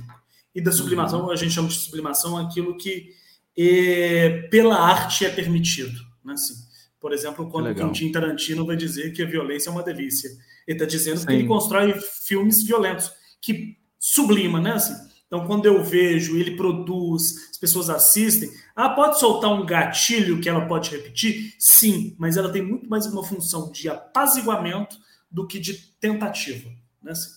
e 0.53 0.61
da 0.61 0.71
sublimação, 0.71 1.25
uhum. 1.25 1.31
a 1.31 1.35
gente 1.35 1.53
chama 1.53 1.67
de 1.67 1.75
sublimação 1.75 2.37
aquilo 2.37 2.77
que 2.77 3.13
é, 3.57 4.47
pela 4.49 4.79
arte 4.79 5.25
é 5.25 5.29
permitido. 5.29 5.99
Né? 6.23 6.33
Assim, 6.33 6.53
por 7.05 7.13
exemplo, 7.13 7.47
quando 7.51 7.69
o 7.69 7.75
Quentin 7.75 8.11
Tarantino 8.11 8.65
vai 8.65 8.75
dizer 8.75 9.13
que 9.13 9.21
a 9.21 9.27
violência 9.27 9.69
é 9.69 9.71
uma 9.71 9.83
delícia. 9.83 10.27
Ele 10.65 10.75
está 10.75 10.85
dizendo 10.85 11.19
Sim. 11.19 11.27
que 11.27 11.33
ele 11.33 11.47
constrói 11.47 11.93
filmes 12.25 12.63
violentos, 12.63 13.11
que 13.39 13.77
sublima, 13.99 14.59
né? 14.59 14.71
Assim, 14.71 14.95
então, 15.27 15.45
quando 15.45 15.67
eu 15.67 15.83
vejo, 15.83 16.35
ele 16.35 16.55
produz, 16.55 17.51
as 17.51 17.59
pessoas 17.59 17.91
assistem, 17.91 18.49
ela 18.75 18.95
pode 18.95 19.19
soltar 19.19 19.53
um 19.53 19.67
gatilho 19.67 20.41
que 20.41 20.49
ela 20.49 20.65
pode 20.65 20.89
repetir? 20.89 21.53
Sim, 21.59 22.15
mas 22.17 22.37
ela 22.37 22.51
tem 22.51 22.63
muito 22.63 22.89
mais 22.89 23.05
uma 23.05 23.23
função 23.23 23.71
de 23.71 23.87
apaziguamento 23.87 24.97
do 25.29 25.45
que 25.45 25.59
de 25.59 25.75
tentativa. 25.99 26.71
Né? 27.03 27.11
Assim, 27.11 27.29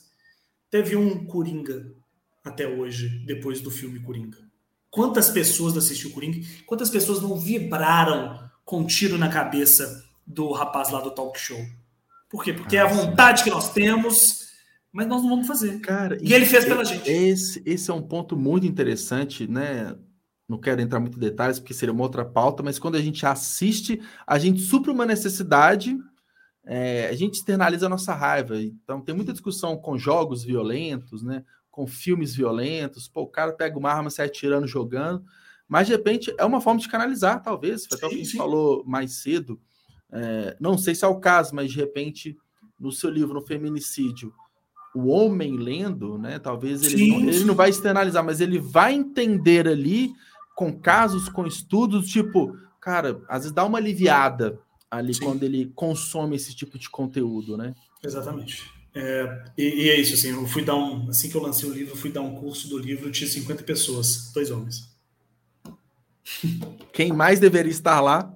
teve 0.70 0.96
um 0.96 1.26
Coringa 1.26 1.94
até 2.42 2.66
hoje, 2.66 3.22
depois 3.26 3.60
do 3.60 3.70
filme 3.70 4.00
Coringa. 4.00 4.38
Quantas 4.90 5.28
pessoas 5.28 5.76
assistiram 5.76 6.12
Coringa? 6.12 6.40
Quantas 6.64 6.88
pessoas 6.88 7.20
não 7.20 7.38
vibraram 7.38 8.47
com 8.68 8.80
um 8.80 8.86
tiro 8.86 9.16
na 9.16 9.30
cabeça 9.30 10.04
do 10.26 10.52
rapaz 10.52 10.90
lá 10.90 11.00
do 11.00 11.10
talk 11.10 11.40
show? 11.40 11.58
Por 12.28 12.44
quê? 12.44 12.52
Porque 12.52 12.76
ah, 12.76 12.80
é 12.80 12.82
a 12.82 12.86
vontade 12.86 13.38
sim. 13.38 13.44
que 13.44 13.50
nós 13.50 13.72
temos 13.72 14.46
mas 14.92 15.06
nós 15.06 15.22
não 15.22 15.30
vamos 15.30 15.46
fazer. 15.46 15.80
Cara, 15.80 16.18
e 16.20 16.32
ele 16.32 16.46
fez 16.46 16.64
pela 16.64 16.84
gente. 16.84 17.08
Esse, 17.08 17.62
esse 17.64 17.90
é 17.90 17.94
um 17.94 18.02
ponto 18.02 18.36
muito 18.36 18.66
interessante, 18.66 19.46
né? 19.46 19.94
Não 20.48 20.58
quero 20.58 20.80
entrar 20.80 20.98
muito 20.98 21.18
em 21.18 21.20
detalhes, 21.20 21.58
porque 21.58 21.74
seria 21.74 21.92
uma 21.92 22.02
outra 22.02 22.24
pauta, 22.24 22.62
mas 22.62 22.78
quando 22.78 22.96
a 22.96 23.00
gente 23.00 23.24
assiste, 23.24 24.00
a 24.26 24.38
gente 24.38 24.60
supra 24.60 24.90
uma 24.90 25.04
necessidade, 25.04 25.96
é, 26.64 27.06
a 27.08 27.14
gente 27.14 27.34
externaliza 27.34 27.86
a 27.86 27.88
nossa 27.88 28.14
raiva. 28.14 28.60
Então, 28.60 29.00
tem 29.00 29.14
muita 29.14 29.32
discussão 29.32 29.76
com 29.76 29.98
jogos 29.98 30.42
violentos, 30.42 31.22
né? 31.22 31.44
Com 31.70 31.86
filmes 31.86 32.34
violentos. 32.34 33.08
Pô, 33.08 33.22
o 33.22 33.28
cara 33.28 33.52
pega 33.52 33.78
uma 33.78 33.92
arma, 33.92 34.10
sai 34.10 34.26
atirando, 34.26 34.66
jogando. 34.66 35.22
Mas, 35.68 35.86
de 35.86 35.92
repente, 35.92 36.34
é 36.38 36.44
uma 36.44 36.60
forma 36.60 36.80
de 36.80 36.88
canalizar, 36.88 37.42
talvez. 37.42 37.86
Foi 37.86 37.96
até 37.96 38.06
o 38.06 38.10
que 38.10 38.16
a 38.16 38.18
gente 38.18 38.36
falou 38.36 38.82
mais 38.86 39.16
cedo. 39.16 39.60
É, 40.10 40.56
não 40.58 40.78
sei 40.78 40.94
se 40.94 41.04
é 41.04 41.08
o 41.08 41.20
caso, 41.20 41.54
mas, 41.54 41.70
de 41.70 41.76
repente, 41.76 42.36
no 42.80 42.90
seu 42.90 43.10
livro, 43.10 43.34
no 43.34 43.46
Feminicídio, 43.46 44.32
o 44.94 45.08
homem 45.08 45.56
lendo, 45.56 46.18
né? 46.18 46.38
Talvez 46.38 46.82
ele, 46.82 46.96
sim, 46.96 47.10
não, 47.10 47.28
ele 47.28 47.44
não 47.44 47.54
vai 47.54 47.68
externalizar, 47.68 48.24
mas 48.24 48.40
ele 48.40 48.58
vai 48.58 48.94
entender 48.94 49.68
ali 49.68 50.12
com 50.56 50.72
casos, 50.72 51.28
com 51.28 51.46
estudos, 51.46 52.08
tipo, 52.08 52.56
cara, 52.80 53.20
às 53.28 53.42
vezes 53.42 53.52
dá 53.52 53.64
uma 53.64 53.78
aliviada 53.78 54.58
ali 54.90 55.14
sim. 55.14 55.22
quando 55.22 55.42
ele 55.42 55.70
consome 55.74 56.34
esse 56.34 56.54
tipo 56.54 56.78
de 56.78 56.88
conteúdo, 56.88 57.56
né? 57.56 57.74
Exatamente. 58.02 58.64
É, 58.94 59.44
e, 59.56 59.84
e, 59.84 59.90
é 59.90 60.00
isso, 60.00 60.14
assim, 60.14 60.30
eu 60.30 60.46
fui 60.46 60.64
dar 60.64 60.74
um. 60.74 61.08
Assim 61.08 61.28
que 61.28 61.36
eu 61.36 61.42
lancei 61.42 61.68
o 61.68 61.72
livro, 61.72 61.94
fui 61.94 62.10
dar 62.10 62.22
um 62.22 62.34
curso 62.34 62.68
do 62.68 62.78
livro, 62.78 63.10
tinha 63.10 63.28
50 63.28 63.62
pessoas, 63.62 64.32
dois 64.32 64.50
homens. 64.50 64.97
Quem 66.92 67.12
mais 67.12 67.40
deveria 67.40 67.70
estar 67.70 68.00
lá 68.00 68.34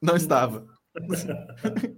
não 0.00 0.16
estava. 0.16 0.66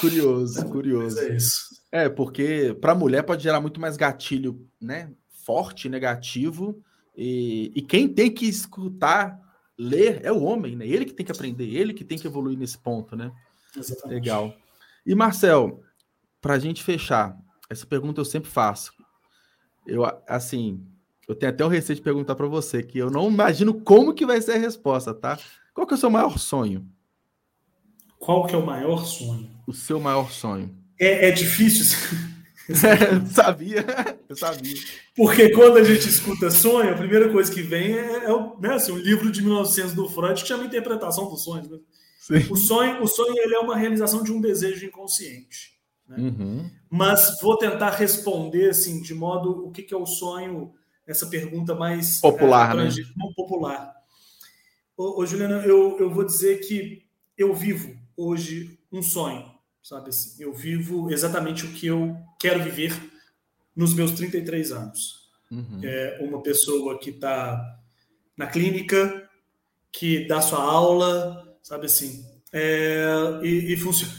curioso, 0.00 0.64
curioso. 0.66 1.16
Mas 1.16 1.30
é 1.30 1.36
isso. 1.36 1.80
É, 1.92 2.08
porque 2.08 2.76
para 2.80 2.92
a 2.92 2.96
mulher 2.96 3.22
pode 3.22 3.42
gerar 3.42 3.60
muito 3.60 3.80
mais 3.80 3.96
gatilho, 3.96 4.66
né? 4.80 5.10
Forte, 5.44 5.88
negativo. 5.88 6.82
E, 7.16 7.72
e 7.74 7.82
quem 7.82 8.08
tem 8.08 8.32
que 8.32 8.46
escutar, 8.46 9.38
ler, 9.76 10.20
é 10.24 10.30
o 10.30 10.42
homem, 10.42 10.76
né? 10.76 10.86
Ele 10.86 11.04
que 11.04 11.12
tem 11.12 11.26
que 11.26 11.32
aprender, 11.32 11.68
ele 11.68 11.92
que 11.92 12.04
tem 12.04 12.18
que 12.18 12.26
evoluir 12.26 12.56
nesse 12.56 12.78
ponto, 12.78 13.16
né? 13.16 13.32
Exatamente. 13.76 14.14
Legal. 14.14 14.54
E 15.04 15.14
Marcel, 15.14 15.82
para 16.40 16.54
a 16.54 16.58
gente 16.58 16.82
fechar, 16.82 17.36
essa 17.68 17.86
pergunta 17.86 18.20
eu 18.20 18.24
sempre 18.24 18.50
faço. 18.50 18.92
Eu, 19.86 20.04
assim, 20.28 20.86
eu 21.30 21.34
tenho 21.34 21.52
até 21.52 21.64
o 21.64 21.68
receio 21.68 21.96
de 21.96 22.02
perguntar 22.02 22.34
para 22.34 22.46
você, 22.46 22.82
que 22.82 22.98
eu 22.98 23.10
não 23.10 23.30
imagino 23.30 23.72
como 23.72 24.14
que 24.14 24.26
vai 24.26 24.40
ser 24.40 24.52
a 24.52 24.58
resposta, 24.58 25.14
tá? 25.14 25.38
Qual 25.72 25.86
que 25.86 25.94
é 25.94 25.96
o 25.96 26.00
seu 26.00 26.10
maior 26.10 26.38
sonho? 26.38 26.86
Qual 28.18 28.46
que 28.46 28.54
é 28.54 28.58
o 28.58 28.66
maior 28.66 29.04
sonho? 29.06 29.48
O 29.66 29.72
seu 29.72 30.00
maior 30.00 30.30
sonho 30.30 30.74
é, 31.00 31.28
é 31.28 31.30
difícil. 31.30 31.96
Sabia, 33.32 33.84
eu 34.28 34.36
sabia. 34.36 34.74
Porque 35.16 35.48
quando 35.48 35.78
a 35.78 35.82
gente 35.82 36.08
escuta 36.08 36.52
sonho, 36.52 36.92
a 36.92 36.96
primeira 36.96 37.28
coisa 37.28 37.52
que 37.52 37.62
vem 37.62 37.94
é, 37.94 38.26
é 38.26 38.32
o, 38.32 38.56
né, 38.60 38.74
assim, 38.74 38.92
um 38.92 38.96
livro 38.96 39.32
de 39.32 39.42
1900 39.42 39.92
do 39.92 40.08
Freud 40.08 40.40
que 40.40 40.46
chama 40.46 40.66
Interpretação 40.66 41.28
dos 41.28 41.42
Sonhos. 41.42 41.68
Né? 41.68 41.78
O 42.48 42.54
sonho, 42.54 43.02
o 43.02 43.08
sonho 43.08 43.34
ele 43.38 43.56
é 43.56 43.58
uma 43.58 43.76
realização 43.76 44.22
de 44.22 44.30
um 44.30 44.40
desejo 44.40 44.86
inconsciente. 44.86 45.72
Né? 46.06 46.18
Uhum. 46.18 46.70
Mas 46.88 47.40
vou 47.40 47.56
tentar 47.56 47.90
responder 47.90 48.70
assim, 48.70 49.02
de 49.02 49.14
modo 49.14 49.66
o 49.66 49.72
que, 49.72 49.82
que 49.82 49.92
é 49.92 49.96
o 49.96 50.06
sonho, 50.06 50.72
essa 51.10 51.26
pergunta 51.26 51.74
mais 51.74 52.20
popular, 52.20 52.78
é, 52.78 52.84
né? 52.84 52.90
popular. 53.36 53.94
Ô, 54.96 55.20
ô, 55.20 55.26
Juliana, 55.26 55.64
eu, 55.64 55.98
eu 55.98 56.10
vou 56.10 56.24
dizer 56.24 56.60
que 56.60 57.06
eu 57.36 57.54
vivo 57.54 57.96
hoje 58.16 58.78
um 58.92 59.02
sonho 59.02 59.60
sabe 59.82 60.10
assim? 60.10 60.42
Eu 60.42 60.52
vivo 60.52 61.10
exatamente 61.10 61.64
o 61.64 61.72
que 61.72 61.86
eu 61.86 62.16
quero 62.38 62.62
viver 62.62 62.92
nos 63.74 63.94
meus 63.94 64.12
33 64.12 64.72
anos. 64.72 65.30
Uhum. 65.50 65.80
É 65.82 66.18
uma 66.20 66.42
pessoa 66.42 66.98
que 66.98 67.10
está 67.10 67.78
na 68.36 68.46
clínica, 68.46 69.28
que 69.90 70.26
dá 70.26 70.40
sua 70.40 70.62
aula, 70.62 71.58
sabe 71.62 71.86
assim, 71.86 72.24
é, 72.52 73.04
e, 73.42 73.72
e 73.72 73.76
funciona. 73.76 74.12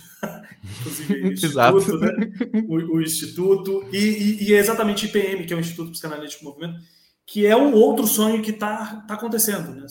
Inclusive, 0.64 1.22
o 1.22 1.32
instituto, 1.34 1.98
né? 1.98 2.12
o, 2.68 2.76
o, 2.96 3.02
instituto, 3.02 3.86
e, 3.92 3.98
e, 3.98 4.44
e, 4.50 4.54
é 4.54 4.58
exatamente 4.58 5.06
IPM, 5.06 5.46
que 5.46 5.54
é 5.54 5.56
o 5.58 5.60
Instituto 5.60 5.92
Psicanalítico 5.92 6.44
Movimento, 6.44 6.80
que 7.26 7.46
é 7.46 7.56
um 7.56 7.74
outro 7.74 8.06
sonho 8.06 8.42
que 8.42 8.52
está 8.52 9.04
tá 9.08 9.16
acontecendo. 9.16 9.74
Né? 9.74 9.88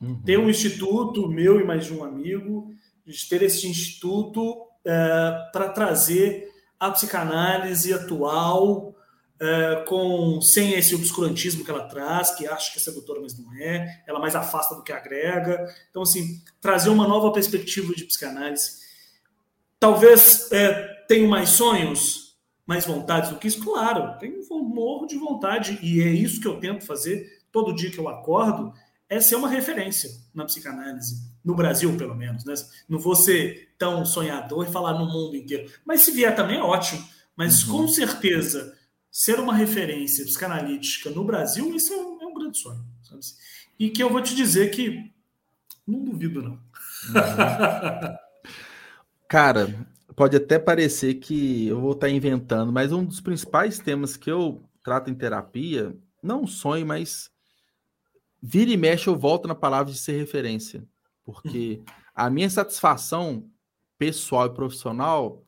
Uhum. 0.00 0.22
Ter 0.22 0.38
um 0.38 0.48
instituto, 0.48 1.28
meu 1.28 1.60
e 1.60 1.64
mais 1.64 1.86
de 1.86 1.92
um 1.92 2.04
amigo, 2.04 2.70
de 3.06 3.28
ter 3.28 3.42
esse 3.42 3.66
instituto 3.66 4.56
é, 4.84 5.48
para 5.52 5.68
trazer 5.68 6.50
a 6.78 6.90
psicanálise 6.90 7.92
atual, 7.92 8.94
é, 9.40 9.84
com 9.88 10.40
sem 10.40 10.74
esse 10.74 10.94
obscurantismo 10.94 11.64
que 11.64 11.70
ela 11.70 11.88
traz, 11.88 12.30
que 12.30 12.46
acha 12.46 12.72
que 12.72 12.78
é 12.78 12.82
sedutora, 12.82 13.20
mas 13.20 13.38
não 13.38 13.52
é, 13.54 14.02
ela 14.06 14.18
mais 14.18 14.34
afasta 14.34 14.74
do 14.74 14.82
que 14.82 14.92
agrega. 14.92 15.66
Então, 15.90 16.02
assim, 16.02 16.40
trazer 16.60 16.90
uma 16.90 17.06
nova 17.06 17.32
perspectiva 17.32 17.92
de 17.94 18.04
psicanálise. 18.04 18.83
Talvez 19.84 20.50
é, 20.50 21.04
tenho 21.06 21.28
mais 21.28 21.50
sonhos, 21.50 22.38
mais 22.66 22.86
vontades 22.86 23.28
do 23.28 23.36
que 23.36 23.48
isso? 23.48 23.62
Claro, 23.62 24.18
tenho 24.18 24.40
um 24.50 24.64
morro 24.64 25.06
de 25.06 25.14
vontade, 25.14 25.78
e 25.82 26.00
é 26.00 26.08
isso 26.08 26.40
que 26.40 26.48
eu 26.48 26.58
tento 26.58 26.86
fazer 26.86 27.42
todo 27.52 27.74
dia 27.74 27.90
que 27.90 27.98
eu 27.98 28.08
acordo, 28.08 28.72
é 29.10 29.20
ser 29.20 29.36
uma 29.36 29.46
referência 29.46 30.08
na 30.34 30.46
psicanálise, 30.46 31.30
no 31.44 31.54
Brasil, 31.54 31.94
pelo 31.98 32.14
menos. 32.14 32.46
Né? 32.46 32.54
Não 32.88 32.98
vou 32.98 33.14
ser 33.14 33.74
tão 33.76 34.06
sonhador 34.06 34.66
e 34.66 34.72
falar 34.72 34.94
no 34.94 35.04
mundo 35.04 35.36
inteiro. 35.36 35.70
Mas 35.84 36.00
se 36.00 36.12
vier 36.12 36.34
também 36.34 36.56
é 36.56 36.62
ótimo. 36.62 37.06
Mas 37.36 37.62
uhum. 37.64 37.82
com 37.82 37.88
certeza, 37.88 38.74
ser 39.12 39.38
uma 39.38 39.54
referência 39.54 40.24
psicanalítica 40.24 41.10
no 41.10 41.24
Brasil, 41.24 41.76
isso 41.76 41.92
é 41.92 41.96
um, 41.98 42.22
é 42.22 42.26
um 42.26 42.32
grande 42.32 42.56
sonho. 42.56 42.82
Sabe? 43.02 43.20
E 43.78 43.90
que 43.90 44.02
eu 44.02 44.08
vou 44.08 44.22
te 44.22 44.34
dizer 44.34 44.70
que 44.70 45.12
não 45.86 46.02
duvido, 46.02 46.40
não. 46.40 46.52
Uhum. 46.52 48.16
Cara, 49.34 49.66
pode 50.14 50.36
até 50.36 50.60
parecer 50.60 51.14
que 51.14 51.66
eu 51.66 51.80
vou 51.80 51.90
estar 51.90 52.08
inventando, 52.08 52.70
mas 52.70 52.92
um 52.92 53.04
dos 53.04 53.20
principais 53.20 53.80
temas 53.80 54.16
que 54.16 54.30
eu 54.30 54.62
trato 54.80 55.10
em 55.10 55.14
terapia, 55.16 55.92
não 56.22 56.46
sonho, 56.46 56.86
mas 56.86 57.32
vira 58.40 58.70
e 58.70 58.76
mexe 58.76 59.08
eu 59.08 59.16
volto 59.16 59.48
na 59.48 59.54
palavra 59.56 59.92
de 59.92 59.98
ser 59.98 60.16
referência, 60.16 60.86
porque 61.24 61.82
a 62.14 62.30
minha 62.30 62.48
satisfação 62.48 63.50
pessoal 63.98 64.46
e 64.46 64.54
profissional, 64.54 65.44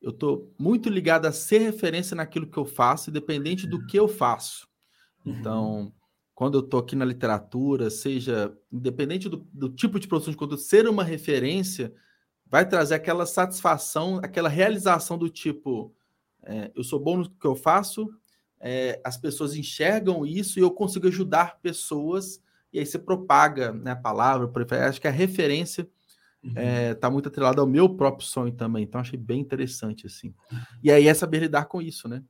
eu 0.00 0.12
estou 0.12 0.50
muito 0.58 0.88
ligado 0.88 1.26
a 1.26 1.32
ser 1.32 1.58
referência 1.58 2.16
naquilo 2.16 2.46
que 2.46 2.56
eu 2.56 2.64
faço, 2.64 3.10
independente 3.10 3.66
do 3.66 3.86
que 3.86 3.98
eu 3.98 4.08
faço. 4.08 4.66
Uhum. 5.26 5.32
Então, 5.34 5.92
quando 6.34 6.56
eu 6.56 6.64
estou 6.64 6.80
aqui 6.80 6.96
na 6.96 7.04
literatura, 7.04 7.90
seja 7.90 8.56
independente 8.72 9.28
do, 9.28 9.46
do 9.52 9.68
tipo 9.68 10.00
de 10.00 10.08
produção 10.08 10.30
de 10.30 10.38
conteúdo, 10.38 10.62
ser 10.62 10.88
uma 10.88 11.04
referência 11.04 11.92
vai 12.48 12.68
trazer 12.68 12.94
aquela 12.94 13.26
satisfação, 13.26 14.18
aquela 14.22 14.48
realização 14.48 15.18
do 15.18 15.28
tipo, 15.28 15.92
é, 16.42 16.70
eu 16.74 16.84
sou 16.84 17.00
bom 17.00 17.18
no 17.18 17.30
que 17.30 17.46
eu 17.46 17.56
faço, 17.56 18.08
é, 18.60 19.00
as 19.04 19.16
pessoas 19.16 19.54
enxergam 19.54 20.24
isso 20.24 20.58
e 20.58 20.62
eu 20.62 20.70
consigo 20.70 21.08
ajudar 21.08 21.58
pessoas, 21.60 22.40
e 22.72 22.78
aí 22.78 22.86
você 22.86 22.98
propaga 22.98 23.72
né, 23.72 23.92
a 23.92 23.96
palavra, 23.96 24.50
acho 24.88 25.00
que 25.00 25.08
a 25.08 25.12
referência 25.12 25.88
está 26.42 26.60
uhum. 26.60 26.66
é, 26.66 26.94
tá 26.94 27.10
muito 27.10 27.28
atrelada 27.28 27.60
ao 27.60 27.66
meu 27.66 27.88
próprio 27.88 28.26
sonho 28.26 28.52
também, 28.52 28.84
então 28.84 29.00
achei 29.00 29.18
bem 29.18 29.40
interessante, 29.40 30.06
assim. 30.06 30.34
E 30.82 30.90
aí 30.90 31.08
é 31.08 31.14
saber 31.14 31.40
lidar 31.40 31.66
com 31.66 31.82
isso, 31.82 32.08
né? 32.08 32.22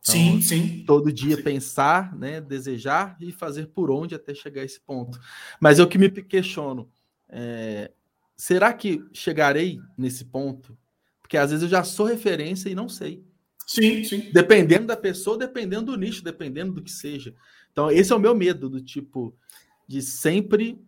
Então, 0.00 0.14
sim, 0.14 0.40
sim. 0.42 0.84
Todo 0.86 1.12
dia 1.12 1.36
sim. 1.36 1.42
pensar, 1.42 2.14
né, 2.16 2.40
desejar 2.40 3.16
e 3.20 3.32
fazer 3.32 3.68
por 3.68 3.90
onde 3.90 4.14
até 4.14 4.34
chegar 4.34 4.62
a 4.62 4.64
esse 4.64 4.80
ponto. 4.80 5.18
Mas 5.58 5.78
eu 5.78 5.88
que 5.88 5.98
me 5.98 6.10
questiono, 6.10 6.90
é, 7.28 7.90
será 8.36 8.72
que 8.72 9.02
chegarei 9.12 9.78
nesse 9.96 10.24
ponto? 10.24 10.76
Porque 11.20 11.36
às 11.36 11.50
vezes 11.50 11.62
eu 11.62 11.68
já 11.68 11.82
sou 11.82 12.06
referência 12.06 12.68
e 12.68 12.74
não 12.74 12.88
sei. 12.88 13.24
Sim, 13.66 14.04
sim. 14.04 14.30
Dependendo 14.32 14.86
da 14.86 14.96
pessoa, 14.96 15.38
dependendo 15.38 15.92
do 15.92 15.98
nicho, 15.98 16.22
dependendo 16.22 16.72
do 16.72 16.82
que 16.82 16.92
seja. 16.92 17.34
Então, 17.72 17.90
esse 17.90 18.12
é 18.12 18.14
o 18.14 18.20
meu 18.20 18.34
medo, 18.34 18.68
do 18.68 18.80
tipo, 18.80 19.34
de 19.88 20.02
sempre, 20.02 20.78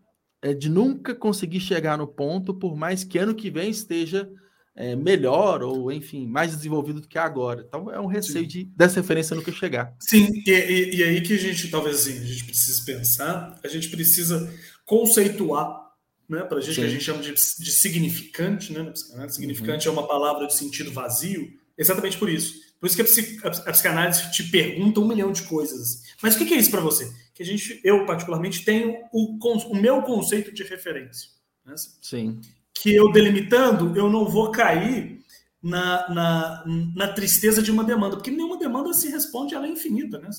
é, 0.42 0.52
de 0.52 0.68
nunca 0.68 1.14
conseguir 1.14 1.60
chegar 1.60 1.96
no 1.98 2.06
ponto, 2.06 2.54
por 2.54 2.76
mais 2.76 3.02
que 3.02 3.18
ano 3.18 3.34
que 3.34 3.50
vem 3.50 3.70
esteja 3.70 4.30
é, 4.74 4.94
melhor, 4.94 5.62
ou 5.62 5.90
enfim, 5.90 6.26
mais 6.26 6.54
desenvolvido 6.54 7.00
do 7.00 7.08
que 7.08 7.18
agora. 7.18 7.64
Então, 7.66 7.90
é 7.90 7.98
um 7.98 8.06
receio 8.06 8.46
de, 8.46 8.64
dessa 8.76 9.00
referência 9.00 9.34
nunca 9.34 9.50
chegar. 9.50 9.94
Sim, 9.98 10.28
e, 10.46 10.50
e, 10.50 10.96
e 10.96 11.02
aí 11.02 11.20
que 11.22 11.32
a 11.32 11.38
gente, 11.38 11.70
talvez 11.70 11.96
assim, 11.96 12.18
a 12.18 12.24
gente 12.24 12.44
precisa 12.44 12.84
pensar, 12.84 13.58
a 13.64 13.68
gente 13.68 13.88
precisa 13.88 14.52
conceituar 14.84 15.85
né, 16.28 16.42
para 16.42 16.58
a 16.58 16.60
gente, 16.60 16.74
Sim. 16.74 16.80
que 16.82 16.86
a 16.86 16.90
gente 16.90 17.04
chama 17.04 17.22
de, 17.22 17.32
de 17.32 17.72
significante, 17.72 18.72
né? 18.72 18.92
Significante 19.28 19.88
uhum. 19.88 19.94
é 19.94 19.98
uma 19.98 20.08
palavra 20.08 20.46
de 20.46 20.56
sentido 20.56 20.90
vazio, 20.90 21.52
exatamente 21.78 22.18
por 22.18 22.28
isso. 22.28 22.66
Por 22.80 22.86
isso 22.86 22.96
que 22.96 23.46
a, 23.46 23.48
a, 23.48 23.72
psicanálise 23.72 24.30
te 24.32 24.44
pergunta 24.44 25.00
um 25.00 25.08
milhão 25.08 25.32
de 25.32 25.42
coisas. 25.42 26.02
Mas 26.22 26.34
o 26.34 26.38
que, 26.38 26.46
que 26.46 26.54
é 26.54 26.58
isso 26.58 26.70
para 26.70 26.80
você? 26.80 27.10
Que 27.34 27.42
a 27.42 27.46
gente, 27.46 27.80
eu 27.82 28.04
particularmente 28.04 28.64
tenho 28.64 28.96
o, 29.12 29.38
o 29.70 29.74
meu 29.74 30.02
conceito 30.02 30.52
de 30.52 30.62
referência. 30.62 31.30
Né? 31.64 31.74
Sim. 32.02 32.40
Que 32.74 32.94
eu 32.94 33.10
delimitando, 33.10 33.96
eu 33.96 34.10
não 34.10 34.28
vou 34.28 34.50
cair 34.50 35.24
na, 35.62 36.08
na, 36.10 36.64
na 36.94 37.08
tristeza 37.12 37.62
de 37.62 37.70
uma 37.70 37.82
demanda, 37.82 38.16
porque 38.16 38.30
nenhuma 38.30 38.58
demanda 38.58 38.92
se 38.92 39.08
responde, 39.08 39.54
ela 39.54 39.66
é 39.66 39.70
infinita, 39.70 40.18
né? 40.18 40.30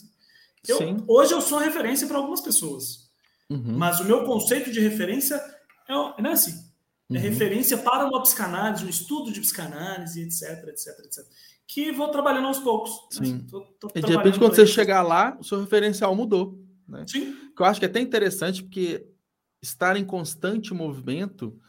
Eu, 0.67 0.77
Sim. 0.77 1.03
Hoje 1.07 1.33
eu 1.33 1.41
sou 1.41 1.59
referência 1.59 2.07
para 2.07 2.17
algumas 2.17 2.41
pessoas, 2.41 3.09
uhum. 3.49 3.77
mas 3.77 3.99
o 3.99 4.05
meu 4.05 4.23
conceito 4.23 4.71
de 4.71 4.79
referência 4.79 5.41
é, 5.87 6.21
não 6.21 6.29
é 6.29 6.33
assim. 6.33 6.65
É 7.09 7.13
uhum. 7.13 7.19
referência 7.19 7.77
para 7.77 8.05
uma 8.05 8.21
psicanálise, 8.21 8.85
um 8.85 8.89
estudo 8.89 9.31
de 9.31 9.39
psicanálise, 9.39 10.21
etc, 10.21 10.67
etc, 10.67 10.87
etc 11.05 11.25
que 11.67 11.91
vou 11.91 12.07
trabalhando 12.07 12.47
aos 12.47 12.59
poucos. 12.59 12.91
Né? 13.19 13.25
Sim. 13.25 13.39
Tô, 13.39 13.61
tô 13.61 13.89
e 13.93 14.01
de 14.01 14.15
repente, 14.15 14.39
quando 14.39 14.55
você 14.55 14.63
isso. 14.63 14.73
chegar 14.73 15.03
lá, 15.03 15.37
o 15.39 15.43
seu 15.43 15.59
referencial 15.59 16.15
mudou. 16.15 16.57
Né? 16.87 17.03
Sim. 17.05 17.35
Que 17.55 17.61
eu 17.61 17.65
acho 17.65 17.79
que 17.79 17.85
é 17.85 17.89
até 17.89 17.99
interessante, 17.99 18.63
porque 18.63 19.05
estar 19.61 19.97
em 19.97 20.05
constante 20.05 20.73
movimento 20.73 21.59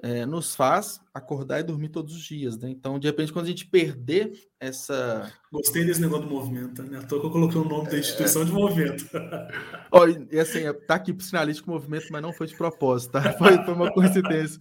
é, 0.00 0.24
nos 0.24 0.54
faz 0.54 1.00
acordar 1.12 1.60
e 1.60 1.64
dormir 1.64 1.88
todos 1.88 2.14
os 2.14 2.22
dias, 2.22 2.56
né? 2.56 2.70
Então, 2.70 2.98
de 2.98 3.08
repente, 3.08 3.32
quando 3.32 3.46
a 3.46 3.48
gente 3.48 3.66
perder 3.66 4.32
essa. 4.60 5.32
Gostei 5.52 5.84
desse 5.84 6.00
negócio 6.00 6.26
do 6.26 6.32
movimento, 6.32 6.82
né? 6.84 6.98
À 6.98 7.02
toa 7.02 7.20
que 7.20 7.26
eu 7.26 7.30
coloquei 7.30 7.60
o 7.60 7.64
nome 7.64 7.90
da 7.90 7.98
instituição 7.98 8.42
é... 8.42 8.44
de 8.44 8.52
movimento. 8.52 9.08
Olha, 9.90 10.26
e 10.30 10.38
assim, 10.38 10.60
tá 10.86 10.94
aqui 10.94 11.12
psicanalístico 11.12 11.70
movimento, 11.70 12.06
mas 12.10 12.22
não 12.22 12.32
foi 12.32 12.46
de 12.46 12.56
propósito, 12.56 13.12
tá? 13.12 13.32
Foi, 13.34 13.56
foi 13.64 13.74
uma 13.74 13.92
coincidência. 13.92 14.60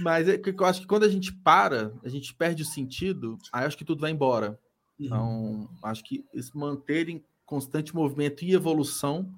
Mas 0.00 0.28
é 0.28 0.40
eu 0.44 0.66
acho 0.66 0.80
que 0.80 0.86
quando 0.86 1.04
a 1.04 1.08
gente 1.08 1.32
para, 1.32 1.92
a 2.04 2.08
gente 2.08 2.34
perde 2.34 2.62
o 2.62 2.66
sentido, 2.66 3.38
aí 3.52 3.64
acho 3.64 3.78
que 3.78 3.84
tudo 3.84 4.00
vai 4.00 4.10
embora. 4.10 4.58
Uhum. 4.98 5.06
Então, 5.06 5.68
acho 5.82 6.04
que 6.04 6.24
manter 6.54 7.08
em 7.08 7.24
constante 7.46 7.94
movimento 7.94 8.44
e 8.44 8.52
evolução, 8.52 9.32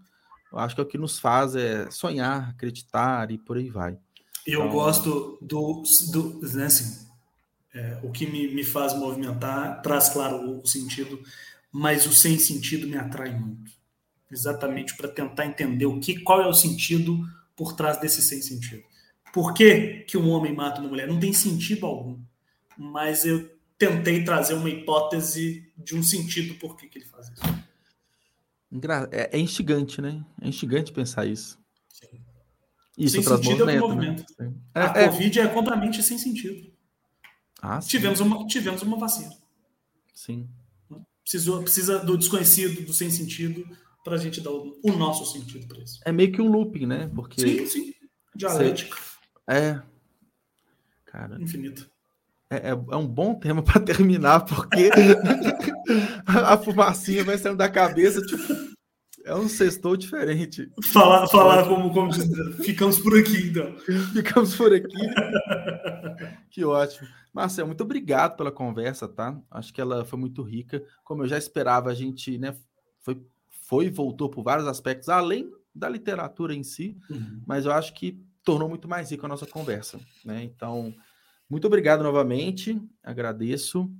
eu 0.52 0.58
acho 0.58 0.74
que 0.74 0.80
é 0.80 0.84
o 0.84 0.86
que 0.86 0.98
nos 0.98 1.18
faz 1.18 1.54
é 1.54 1.90
sonhar, 1.90 2.50
acreditar 2.50 3.30
e 3.30 3.38
por 3.38 3.56
aí 3.56 3.68
vai. 3.68 3.98
Eu 4.46 4.60
então... 4.60 4.72
gosto 4.72 5.38
do, 5.42 5.82
do 6.12 6.40
né, 6.54 6.66
assim, 6.66 7.06
é, 7.74 7.98
o 8.02 8.10
que 8.10 8.26
me, 8.26 8.54
me 8.54 8.64
faz 8.64 8.94
movimentar 8.94 9.82
traz, 9.82 10.08
claro, 10.08 10.60
o 10.60 10.66
sentido, 10.66 11.20
mas 11.70 12.06
o 12.06 12.12
sem 12.12 12.38
sentido 12.38 12.86
me 12.86 12.96
atrai 12.96 13.30
muito. 13.30 13.70
Exatamente 14.30 14.96
para 14.96 15.08
tentar 15.08 15.46
entender 15.46 15.86
o 15.86 16.00
que, 16.00 16.20
qual 16.20 16.40
é 16.40 16.46
o 16.46 16.54
sentido 16.54 17.18
por 17.54 17.74
trás 17.74 17.98
desse 18.00 18.22
sem 18.22 18.40
sentido. 18.40 18.82
Por 19.32 19.52
que, 19.52 20.04
que 20.06 20.16
um 20.16 20.30
homem 20.30 20.54
mata 20.54 20.80
uma 20.80 20.88
mulher? 20.88 21.06
Não 21.06 21.20
tem 21.20 21.32
sentido 21.32 21.86
algum. 21.86 22.18
Mas 22.76 23.24
eu 23.24 23.50
tentei 23.78 24.24
trazer 24.24 24.54
uma 24.54 24.70
hipótese 24.70 25.70
de 25.76 25.94
um 25.94 26.02
sentido 26.02 26.54
por 26.54 26.76
que, 26.76 26.88
que 26.88 26.98
ele 26.98 27.04
faz 27.04 27.28
isso. 27.28 27.42
É, 29.10 29.36
é 29.36 29.38
instigante, 29.38 30.00
né? 30.00 30.24
É 30.40 30.48
instigante 30.48 30.92
pensar 30.92 31.26
isso. 31.26 31.58
Sim. 31.88 32.20
Isso 32.96 33.22
sem 33.22 33.22
sentido 33.22 33.68
é 33.68 33.80
o 33.80 33.88
movimento. 33.88 34.24
Né? 34.38 34.52
É, 34.74 34.80
a 34.80 34.92
é... 34.96 35.08
Covid 35.08 35.40
é 35.40 35.48
completamente 35.48 36.02
sem 36.02 36.18
sentido. 36.18 36.72
Ah, 37.60 37.78
tivemos, 37.80 38.20
uma, 38.20 38.46
tivemos 38.46 38.82
uma 38.82 38.96
vacina. 38.96 39.32
Sim. 40.14 40.48
Precisou, 41.22 41.62
precisa 41.62 41.98
do 41.98 42.16
desconhecido, 42.16 42.86
do 42.86 42.92
sem 42.92 43.10
sentido, 43.10 43.66
para 44.04 44.14
a 44.14 44.18
gente 44.18 44.40
dar 44.40 44.52
o, 44.52 44.78
o 44.82 44.92
nosso 44.92 45.26
sentido 45.26 45.66
para 45.66 45.82
isso. 45.82 46.00
É 46.04 46.12
meio 46.12 46.30
que 46.30 46.40
um 46.40 46.50
looping, 46.50 46.86
né? 46.86 47.10
Porque 47.14 47.40
sim, 47.40 47.66
sim. 47.66 47.94
Dialética. 48.34 48.96
É. 49.48 49.80
Cara. 51.04 51.40
Infinito. 51.40 51.90
É, 52.48 52.56
é, 52.56 52.70
é 52.70 52.96
um 52.96 53.06
bom 53.06 53.34
tema 53.34 53.62
para 53.62 53.80
terminar, 53.80 54.40
porque 54.44 54.90
a 56.26 56.56
fumacinha 56.56 57.24
vai 57.24 57.36
saindo 57.36 57.58
da 57.58 57.68
cabeça, 57.68 58.20
tipo, 58.20 58.75
é 59.26 59.34
um 59.34 59.48
sextou 59.48 59.96
diferente. 59.96 60.70
Falar, 60.84 61.26
falar 61.26 61.68
como, 61.68 61.92
como 61.92 62.10
diz, 62.10 62.24
ficamos 62.64 62.98
por 62.98 63.18
aqui, 63.18 63.48
então. 63.48 63.76
Ficamos 64.14 64.54
por 64.54 64.72
aqui. 64.72 64.96
que 66.48 66.64
ótimo. 66.64 67.08
Marcel, 67.34 67.66
muito 67.66 67.82
obrigado 67.82 68.36
pela 68.36 68.52
conversa, 68.52 69.06
tá? 69.08 69.38
Acho 69.50 69.74
que 69.74 69.80
ela 69.80 70.04
foi 70.04 70.18
muito 70.18 70.42
rica. 70.42 70.82
Como 71.02 71.24
eu 71.24 71.28
já 71.28 71.36
esperava, 71.36 71.90
a 71.90 71.94
gente 71.94 72.38
né, 72.38 72.56
foi, 73.00 73.20
foi 73.50 73.86
e 73.86 73.90
voltou 73.90 74.30
por 74.30 74.44
vários 74.44 74.68
aspectos, 74.68 75.08
além 75.08 75.52
da 75.74 75.88
literatura 75.88 76.54
em 76.54 76.62
si, 76.62 76.96
uhum. 77.10 77.42
mas 77.46 77.66
eu 77.66 77.72
acho 77.72 77.92
que 77.94 78.18
tornou 78.42 78.68
muito 78.68 78.88
mais 78.88 79.10
rica 79.10 79.26
a 79.26 79.28
nossa 79.28 79.44
conversa. 79.44 80.00
Né? 80.24 80.44
Então, 80.44 80.94
muito 81.50 81.66
obrigado 81.66 82.02
novamente, 82.02 82.80
agradeço. 83.02 83.90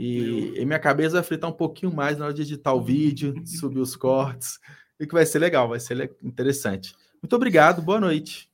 E, 0.00 0.52
e, 0.56 0.64
minha 0.64 0.78
cabeça 0.78 1.14
vai 1.14 1.24
fritar 1.24 1.50
um 1.50 1.52
pouquinho 1.52 1.92
mais 1.92 2.16
na 2.16 2.26
hora 2.26 2.34
de 2.34 2.42
editar 2.42 2.72
o 2.72 2.80
vídeo, 2.80 3.34
subir 3.44 3.80
os 3.80 3.96
cortes, 3.96 4.60
e 5.00 5.04
que 5.04 5.12
vai 5.12 5.26
ser 5.26 5.40
legal, 5.40 5.68
vai 5.68 5.80
ser 5.80 6.14
interessante. 6.22 6.94
Muito 7.20 7.34
obrigado, 7.34 7.82
boa 7.82 7.98
noite. 7.98 8.48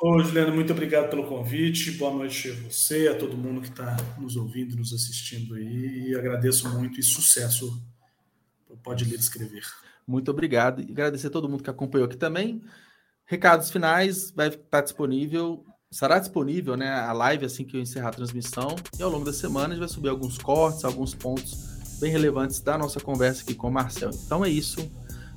Ô, 0.00 0.18
Juliano, 0.22 0.54
muito 0.54 0.72
obrigado 0.72 1.10
pelo 1.10 1.26
convite. 1.26 1.90
Boa 1.90 2.14
noite 2.14 2.50
a 2.50 2.54
você, 2.54 3.08
a 3.08 3.14
todo 3.14 3.36
mundo 3.36 3.60
que 3.60 3.68
está 3.68 3.94
nos 4.18 4.36
ouvindo, 4.36 4.74
nos 4.74 4.94
assistindo 4.94 5.54
aí. 5.54 6.08
E 6.08 6.14
agradeço 6.14 6.66
muito 6.70 6.98
e 6.98 7.02
sucesso 7.02 7.78
Pode 8.82 9.04
Ler 9.04 9.18
Escrever. 9.18 9.64
Muito 10.06 10.30
obrigado. 10.30 10.80
E 10.80 10.92
agradecer 10.92 11.26
a 11.26 11.30
todo 11.30 11.48
mundo 11.48 11.62
que 11.62 11.68
acompanhou 11.68 12.06
aqui 12.06 12.16
também. 12.16 12.62
Recados 13.26 13.70
finais, 13.70 14.30
vai 14.30 14.48
estar 14.48 14.80
disponível, 14.80 15.62
estará 15.96 16.18
disponível 16.18 16.76
né, 16.76 16.90
a 16.90 17.12
live 17.12 17.46
assim 17.46 17.64
que 17.64 17.76
eu 17.76 17.80
encerrar 17.80 18.08
a 18.08 18.12
transmissão. 18.12 18.76
E 18.98 19.02
ao 19.02 19.10
longo 19.10 19.24
da 19.24 19.32
semana 19.32 19.68
a 19.68 19.70
gente 19.70 19.78
vai 19.78 19.88
subir 19.88 20.10
alguns 20.10 20.36
cortes, 20.36 20.84
alguns 20.84 21.14
pontos 21.14 21.56
bem 21.98 22.12
relevantes 22.12 22.60
da 22.60 22.76
nossa 22.76 23.00
conversa 23.00 23.42
aqui 23.42 23.54
com 23.54 23.68
o 23.68 23.72
Marcel. 23.72 24.10
Então 24.26 24.44
é 24.44 24.50
isso. 24.50 24.78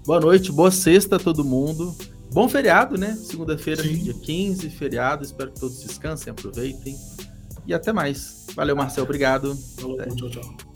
Boa 0.06 0.19
noite, 0.19 0.52
boa 0.52 0.69
sexta 0.69 1.15
a 1.15 1.19
todo 1.19 1.45
mundo. 1.45 1.95
Bom 2.34 2.49
feriado, 2.49 2.98
né? 2.98 3.15
Segunda-feira, 3.15 3.81
dia 3.81 4.14
15, 4.14 4.69
feriado. 4.69 5.23
Espero 5.23 5.52
que 5.52 5.61
todos 5.61 5.80
descansem, 5.80 6.30
aproveitem. 6.30 6.98
E 7.65 7.73
até 7.73 7.94
mais. 7.94 8.48
Valeu, 8.53 8.76
Marcel. 8.76 9.06
Obrigado. 9.06 9.56
Falou, 9.77 9.98
tchau, 10.15 10.30
tchau. 10.30 10.68